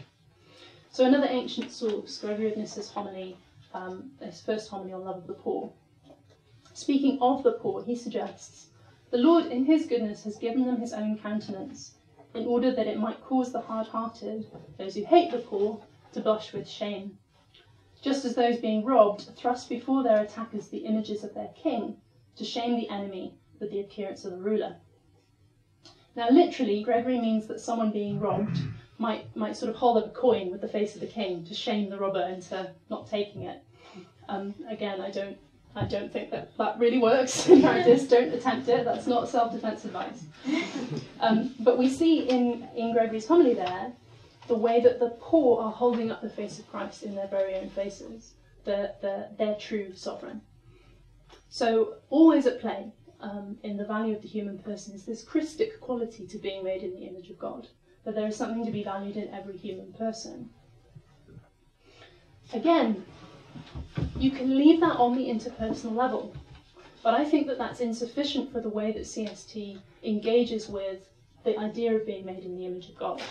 So, 0.92 1.04
another 1.04 1.26
ancient 1.28 1.72
source, 1.72 2.18
Gregory 2.18 2.52
of 2.52 2.58
Nyssa's 2.58 2.90
homily, 2.90 3.36
um, 3.74 4.10
his 4.20 4.40
first 4.40 4.70
homily 4.70 4.92
on 4.92 5.04
love 5.04 5.16
of 5.16 5.26
the 5.26 5.34
poor. 5.34 5.72
Speaking 6.80 7.20
of 7.20 7.42
the 7.42 7.52
poor, 7.52 7.84
he 7.84 7.94
suggests 7.94 8.70
the 9.10 9.18
Lord, 9.18 9.46
in 9.46 9.64
his 9.64 9.86
goodness, 9.86 10.24
has 10.24 10.36
given 10.36 10.66
them 10.66 10.80
his 10.80 10.92
own 10.92 11.18
countenance, 11.18 11.96
in 12.34 12.46
order 12.46 12.70
that 12.70 12.86
it 12.86 12.98
might 12.98 13.20
cause 13.20 13.52
the 13.52 13.60
hard 13.60 13.88
hearted, 13.88 14.46
those 14.78 14.94
who 14.94 15.04
hate 15.04 15.30
the 15.30 15.38
poor, 15.38 15.82
to 16.12 16.20
blush 16.20 16.52
with 16.52 16.68
shame 16.68 17.18
just 18.00 18.24
as 18.24 18.34
those 18.34 18.58
being 18.58 18.84
robbed 18.84 19.34
thrust 19.36 19.68
before 19.68 20.02
their 20.02 20.20
attackers 20.22 20.68
the 20.68 20.78
images 20.78 21.22
of 21.22 21.34
their 21.34 21.50
king 21.54 21.96
to 22.36 22.44
shame 22.44 22.76
the 22.76 22.88
enemy 22.88 23.34
with 23.58 23.70
the 23.70 23.80
appearance 23.80 24.24
of 24.24 24.30
the 24.30 24.38
ruler. 24.38 24.76
Now, 26.16 26.30
literally, 26.30 26.82
Gregory 26.82 27.18
means 27.18 27.46
that 27.46 27.60
someone 27.60 27.92
being 27.92 28.18
robbed 28.18 28.58
might, 28.98 29.24
might 29.36 29.56
sort 29.56 29.68
of 29.68 29.76
hold 29.76 29.98
up 29.98 30.06
a 30.06 30.10
coin 30.10 30.50
with 30.50 30.60
the 30.60 30.68
face 30.68 30.94
of 30.94 31.00
the 31.00 31.06
king 31.06 31.44
to 31.44 31.54
shame 31.54 31.88
the 31.88 31.98
robber 31.98 32.22
into 32.22 32.72
not 32.88 33.06
taking 33.06 33.42
it. 33.42 33.62
Um, 34.28 34.54
again, 34.68 35.00
I 35.00 35.10
don't, 35.10 35.36
I 35.76 35.84
don't 35.84 36.12
think 36.12 36.30
that 36.30 36.56
that 36.58 36.78
really 36.78 36.98
works 36.98 37.48
in 37.48 37.62
practice. 37.62 38.08
Don't 38.08 38.32
attempt 38.32 38.68
it. 38.68 38.84
That's 38.84 39.06
not 39.06 39.28
self-defense 39.28 39.84
advice. 39.84 40.24
Um, 41.20 41.54
but 41.60 41.78
we 41.78 41.88
see 41.88 42.28
in, 42.28 42.68
in 42.76 42.92
Gregory's 42.92 43.26
homily 43.26 43.54
there 43.54 43.92
the 44.48 44.56
way 44.56 44.80
that 44.80 44.98
the 44.98 45.10
poor 45.20 45.62
are 45.62 45.70
holding 45.70 46.10
up 46.10 46.22
the 46.22 46.28
face 46.28 46.58
of 46.58 46.68
Christ 46.68 47.04
in 47.04 47.14
their 47.14 47.28
very 47.28 47.54
own 47.54 47.68
faces, 47.70 48.34
the, 48.64 48.94
the, 49.00 49.28
their 49.38 49.54
true 49.54 49.94
sovereign. 49.94 50.40
So, 51.48 51.94
always 52.10 52.46
at 52.46 52.60
play 52.60 52.92
um, 53.20 53.58
in 53.62 53.76
the 53.76 53.84
value 53.84 54.16
of 54.16 54.22
the 54.22 54.28
human 54.28 54.58
person 54.58 54.94
is 54.94 55.04
this 55.04 55.22
Christic 55.22 55.80
quality 55.80 56.26
to 56.26 56.38
being 56.38 56.64
made 56.64 56.82
in 56.82 56.94
the 56.94 57.06
image 57.06 57.30
of 57.30 57.38
God, 57.38 57.68
that 58.04 58.14
there 58.16 58.26
is 58.26 58.34
something 58.34 58.64
to 58.64 58.72
be 58.72 58.82
valued 58.82 59.16
in 59.16 59.32
every 59.32 59.56
human 59.56 59.92
person. 59.92 60.50
Again, 62.52 63.04
you 64.18 64.30
can 64.30 64.56
leave 64.56 64.80
that 64.80 64.96
on 64.96 65.16
the 65.16 65.28
interpersonal 65.28 65.96
level, 65.96 66.34
but 67.02 67.14
I 67.14 67.24
think 67.24 67.46
that 67.46 67.58
that's 67.58 67.80
insufficient 67.80 68.52
for 68.52 68.60
the 68.60 68.68
way 68.68 68.92
that 68.92 69.02
CST 69.02 69.78
engages 70.02 70.68
with 70.68 71.08
the 71.44 71.56
idea 71.58 71.94
of 71.94 72.04
being 72.04 72.26
made 72.26 72.44
in 72.44 72.56
the 72.56 72.66
image 72.66 72.88
of 72.90 72.98
God. 72.98 73.22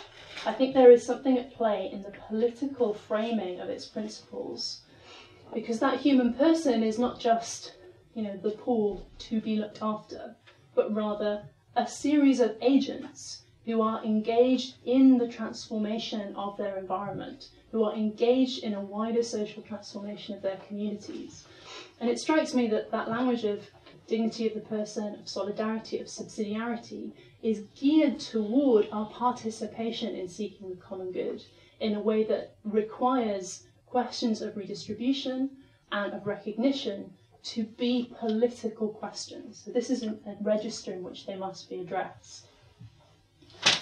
I 0.46 0.54
think 0.54 0.74
there 0.74 0.92
is 0.92 1.06
something 1.06 1.38
at 1.38 1.54
play 1.54 1.90
in 1.92 2.02
the 2.02 2.14
political 2.28 2.94
framing 2.94 3.60
of 3.60 3.70
its 3.70 3.86
principles, 3.86 4.82
because 5.54 5.80
that 5.80 6.00
human 6.00 6.34
person 6.34 6.82
is 6.84 6.98
not 6.98 7.20
just, 7.20 7.74
you 8.16 8.24
know, 8.24 8.38
the 8.38 8.52
poor 8.52 9.02
to 9.20 9.42
be 9.42 9.58
looked 9.58 9.80
after, 9.82 10.36
but 10.76 10.94
rather 10.94 11.44
a 11.76 11.88
series 11.88 12.40
of 12.40 12.56
agents 12.62 13.44
who 13.66 13.82
are 13.82 14.04
engaged 14.04 14.76
in 14.86 15.18
the 15.18 15.28
transformation 15.28 16.36
of 16.36 16.58
their 16.58 16.78
environment, 16.78 17.50
who 17.72 17.84
are 17.84 17.96
engaged 17.96 18.64
in 18.64 18.74
a 18.74 18.82
wider 18.82 19.24
social 19.24 19.62
transformation 19.62 20.36
of 20.36 20.42
their 20.42 20.58
communities. 20.68 21.46
And 22.00 22.10
it 22.10 22.20
strikes 22.20 22.54
me 22.54 22.68
that 22.68 22.92
that 22.92 23.10
language 23.10 23.44
of 23.44 23.68
dignity 24.08 24.48
of 24.48 24.56
the 24.56 24.62
person, 24.62 25.16
of 25.16 25.28
solidarity, 25.28 26.00
of 26.00 26.08
subsidiarity, 26.08 27.12
is 27.44 27.66
geared 27.76 28.20
toward 28.20 28.88
our 28.92 29.10
participation 29.10 30.16
in 30.16 30.28
seeking 30.28 30.70
the 30.70 30.76
common 30.76 31.12
good 31.12 31.44
in 31.80 31.94
a 31.94 32.00
way 32.00 32.24
that 32.24 32.56
requires 32.64 33.68
questions 33.86 34.42
of 34.42 34.58
redistribution 34.58 35.50
and 35.92 36.14
of 36.14 36.28
recognition 36.28 37.12
to 37.42 37.64
be 37.64 38.12
political 38.20 38.90
questions. 38.90 39.62
So 39.64 39.72
this 39.72 39.90
is 39.90 40.04
a 40.04 40.18
register 40.42 40.92
in 40.92 41.04
which 41.04 41.26
they 41.26 41.36
must 41.36 41.70
be 41.70 41.80
addressed. 41.80 42.48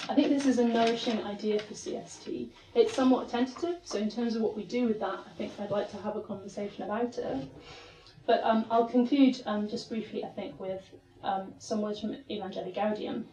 I 0.09 0.15
think 0.15 0.29
this 0.29 0.45
is 0.45 0.57
a 0.57 0.63
nourishing 0.63 1.21
idea 1.25 1.59
for 1.59 1.73
CST. 1.73 2.47
It's 2.75 2.93
somewhat 2.93 3.27
tentative, 3.27 3.79
so 3.83 3.97
in 3.97 4.09
terms 4.09 4.37
of 4.37 4.41
what 4.41 4.55
we 4.55 4.63
do 4.63 4.87
with 4.87 5.01
that, 5.01 5.19
I 5.19 5.37
think 5.37 5.51
I'd 5.59 5.69
like 5.69 5.91
to 5.91 5.97
have 5.97 6.15
a 6.15 6.21
conversation 6.21 6.83
about 6.83 7.17
it. 7.17 7.47
But 8.25 8.41
um, 8.43 8.65
I'll 8.71 8.87
conclude 8.87 9.41
um, 9.45 9.67
just 9.67 9.89
briefly, 9.89 10.23
I 10.23 10.29
think, 10.29 10.57
with 10.61 10.81
um, 11.23 11.53
some 11.59 11.81
words 11.81 11.99
from 11.99 12.15
Evangelii 12.29 12.73
Gaudium, 12.73 13.25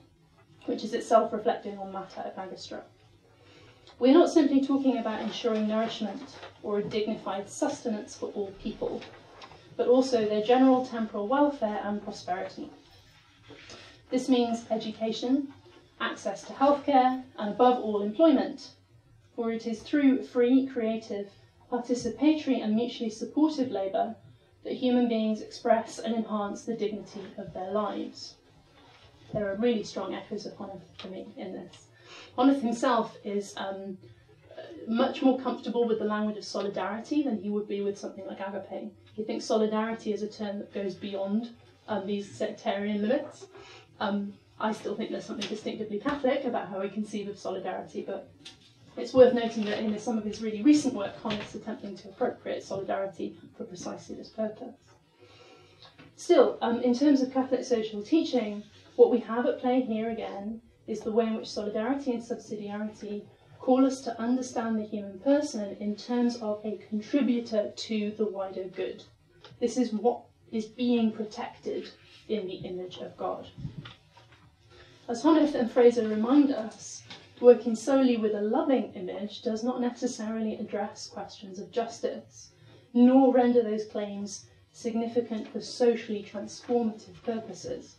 which 0.66 0.82
is 0.82 0.94
itself 0.94 1.32
reflecting 1.32 1.78
on 1.78 1.92
Mater 1.92 2.22
et 2.24 2.36
Magistra. 2.36 2.82
We're 4.00 4.12
not 4.14 4.30
simply 4.30 4.66
talking 4.66 4.98
about 4.98 5.22
ensuring 5.22 5.68
nourishment 5.68 6.36
or 6.64 6.78
a 6.78 6.82
dignified 6.82 7.48
sustenance 7.48 8.16
for 8.16 8.30
all 8.30 8.50
people, 8.60 9.00
but 9.76 9.86
also 9.86 10.24
their 10.24 10.42
general 10.42 10.84
temporal 10.84 11.28
welfare 11.28 11.80
and 11.84 12.02
prosperity. 12.02 12.68
This 14.10 14.28
means 14.28 14.64
education, 14.70 15.52
access 16.01 16.42
to 16.42 16.53
healthcare, 16.53 17.22
and 17.38 17.51
above 17.51 17.82
all, 17.82 18.03
employment, 18.03 18.70
for 19.34 19.51
it 19.51 19.66
is 19.66 19.80
through 19.80 20.22
free, 20.22 20.66
creative, 20.66 21.30
participatory, 21.70 22.62
and 22.62 22.74
mutually 22.74 23.11
supportive 23.11 23.70
labour 23.70 24.14
that 24.64 24.72
human 24.72 25.09
beings 25.09 25.40
express 25.40 25.99
and 25.99 26.14
enhance 26.14 26.62
the 26.62 26.74
dignity 26.74 27.20
of 27.36 27.53
their 27.53 27.70
lives. 27.70 28.34
There 29.32 29.51
are 29.51 29.57
really 29.57 29.82
strong 29.82 30.14
echoes 30.14 30.47
of 30.47 30.57
Honneth 30.57 30.82
for 30.99 31.09
me 31.09 31.26
in 31.36 31.53
this. 31.53 31.86
Honneth 32.36 32.62
himself 32.62 33.16
is 33.24 33.55
um, 33.57 33.99
much 34.86 35.22
more 35.22 35.38
comfortable 35.38 35.86
with 35.86 35.99
the 35.99 36.05
language 36.05 36.36
of 36.36 36.45
solidarity 36.45 37.22
than 37.22 37.40
he 37.40 37.51
would 37.51 37.68
be 37.68 37.80
with 37.80 37.99
something 37.99 38.26
like 38.26 38.40
agape. 38.40 38.92
He 39.14 39.24
thinks 39.24 39.45
solidarity 39.45 40.12
is 40.12 40.22
a 40.22 40.28
term 40.28 40.59
that 40.59 40.72
goes 40.72 40.95
beyond 40.95 41.51
um, 41.88 42.07
these 42.07 42.30
sectarian 42.30 43.03
limits. 43.03 43.47
Um, 44.01 44.34
I 44.64 44.72
still 44.72 44.96
think 44.96 45.10
there's 45.10 45.26
something 45.26 45.46
distinctively 45.46 45.98
Catholic 45.98 46.46
about 46.46 46.70
how 46.70 46.80
we 46.80 46.88
conceive 46.88 47.28
of 47.28 47.38
solidarity, 47.38 48.00
but 48.00 48.30
it's 48.96 49.12
worth 49.12 49.34
noting 49.34 49.66
that 49.66 49.78
in 49.80 49.98
some 49.98 50.16
of 50.16 50.24
his 50.24 50.40
really 50.40 50.62
recent 50.62 50.94
work, 50.94 51.12
is 51.26 51.54
attempting 51.54 51.94
to 51.96 52.08
appropriate 52.08 52.64
solidarity 52.64 53.36
for 53.58 53.64
precisely 53.64 54.14
this 54.16 54.30
purpose. 54.30 54.74
Still, 56.16 56.56
um, 56.62 56.80
in 56.80 56.94
terms 56.94 57.20
of 57.20 57.30
Catholic 57.30 57.62
social 57.62 58.00
teaching, 58.00 58.62
what 58.96 59.10
we 59.10 59.18
have 59.18 59.44
at 59.44 59.60
play 59.60 59.82
here 59.82 60.08
again 60.08 60.62
is 60.86 61.00
the 61.00 61.12
way 61.12 61.26
in 61.26 61.34
which 61.34 61.50
solidarity 61.50 62.12
and 62.12 62.22
subsidiarity 62.22 63.22
call 63.60 63.84
us 63.84 64.00
to 64.00 64.18
understand 64.18 64.78
the 64.78 64.86
human 64.86 65.18
person 65.18 65.76
in 65.78 65.94
terms 65.94 66.36
of 66.36 66.64
a 66.64 66.78
contributor 66.88 67.70
to 67.76 68.12
the 68.12 68.24
wider 68.24 68.64
good. 68.64 69.04
This 69.60 69.76
is 69.76 69.92
what 69.92 70.22
is 70.50 70.64
being 70.64 71.12
protected 71.12 71.90
in 72.28 72.46
the 72.46 72.54
image 72.54 72.96
of 72.96 73.14
God. 73.18 73.50
As 75.07 75.22
Honneth 75.22 75.55
and 75.55 75.70
Fraser 75.70 76.09
remind 76.09 76.50
us, 76.50 77.02
working 77.38 77.74
solely 77.74 78.16
with 78.16 78.34
a 78.34 78.40
loving 78.40 78.94
image 78.94 79.42
does 79.42 79.62
not 79.62 79.78
necessarily 79.78 80.57
address 80.57 81.09
questions 81.09 81.59
of 81.59 81.70
justice, 81.70 82.52
nor 82.94 83.34
render 83.34 83.62
those 83.62 83.84
claims 83.84 84.46
significant 84.72 85.46
for 85.48 85.61
socially 85.61 86.22
transformative 86.22 87.22
purposes. 87.22 87.96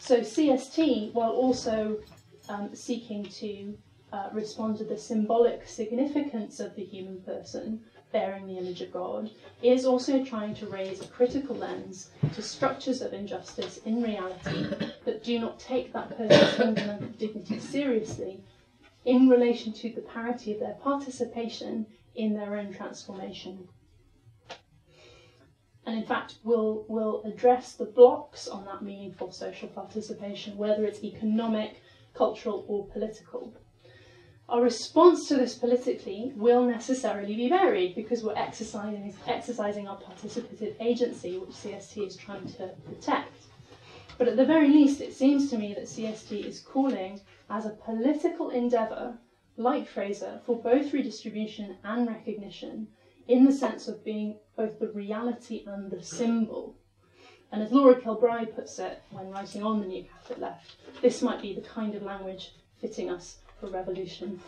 So 0.00 0.20
CST, 0.20 1.14
while 1.14 1.30
also 1.30 2.00
um, 2.48 2.74
seeking 2.74 3.24
to 3.24 3.78
uh, 4.12 4.30
respond 4.32 4.78
to 4.78 4.84
the 4.84 4.98
symbolic 4.98 5.68
significance 5.68 6.58
of 6.58 6.74
the 6.74 6.84
human 6.84 7.20
person, 7.22 7.84
bearing 8.14 8.46
the 8.46 8.56
image 8.56 8.80
of 8.80 8.92
God, 8.92 9.28
is 9.60 9.84
also 9.84 10.24
trying 10.24 10.54
to 10.54 10.66
raise 10.66 11.00
a 11.00 11.08
critical 11.08 11.56
lens 11.56 12.10
to 12.32 12.40
structures 12.40 13.02
of 13.02 13.12
injustice 13.12 13.78
in 13.78 14.00
reality 14.00 14.68
that 15.04 15.24
do 15.24 15.40
not 15.40 15.58
take 15.58 15.92
that 15.92 16.16
person's 16.16 16.54
fundamental 16.54 17.08
dignity 17.18 17.58
seriously 17.58 18.40
in 19.04 19.28
relation 19.28 19.72
to 19.72 19.90
the 19.90 20.00
parity 20.00 20.54
of 20.54 20.60
their 20.60 20.76
participation 20.80 21.86
in 22.14 22.34
their 22.34 22.56
own 22.56 22.72
transformation. 22.72 23.66
And 25.84 25.98
in 25.98 26.06
fact, 26.06 26.36
will 26.44 26.86
will 26.88 27.20
address 27.24 27.72
the 27.72 27.84
blocks 27.84 28.46
on 28.46 28.64
that 28.66 28.82
meaningful 28.82 29.32
social 29.32 29.68
participation, 29.68 30.56
whether 30.56 30.84
it's 30.86 31.02
economic, 31.02 31.82
cultural, 32.14 32.64
or 32.68 32.86
political. 32.86 33.52
Our 34.46 34.60
response 34.60 35.26
to 35.28 35.36
this 35.36 35.54
politically 35.54 36.32
will 36.36 36.64
necessarily 36.66 37.34
be 37.34 37.48
varied 37.48 37.94
because 37.94 38.22
we're 38.22 38.36
exercising, 38.36 39.14
exercising 39.26 39.88
our 39.88 39.96
participative 39.96 40.74
agency, 40.80 41.38
which 41.38 41.50
CST 41.50 42.06
is 42.06 42.16
trying 42.16 42.46
to 42.52 42.68
protect. 42.84 43.32
But 44.18 44.28
at 44.28 44.36
the 44.36 44.44
very 44.44 44.68
least, 44.68 45.00
it 45.00 45.14
seems 45.14 45.48
to 45.48 45.56
me 45.56 45.72
that 45.74 45.84
CST 45.84 46.44
is 46.44 46.60
calling 46.60 47.22
as 47.48 47.64
a 47.64 47.70
political 47.70 48.50
endeavour, 48.50 49.16
like 49.56 49.88
Fraser, 49.88 50.40
for 50.44 50.60
both 50.60 50.92
redistribution 50.92 51.78
and 51.82 52.06
recognition, 52.06 52.88
in 53.26 53.46
the 53.46 53.52
sense 53.52 53.88
of 53.88 54.04
being 54.04 54.38
both 54.56 54.78
the 54.78 54.88
reality 54.88 55.64
and 55.66 55.90
the 55.90 56.02
symbol. 56.02 56.76
And 57.50 57.62
as 57.62 57.72
Laura 57.72 57.98
Kilbride 57.98 58.54
puts 58.54 58.78
it 58.78 59.02
when 59.10 59.30
writing 59.30 59.62
on 59.62 59.80
the 59.80 59.86
New 59.86 60.04
Catholic 60.04 60.38
Left, 60.38 60.76
this 61.00 61.22
might 61.22 61.40
be 61.40 61.54
the 61.54 61.62
kind 61.62 61.94
of 61.94 62.02
language 62.02 62.52
fitting 62.78 63.08
us 63.08 63.38
for 63.60 63.68
revolution. 63.68 64.40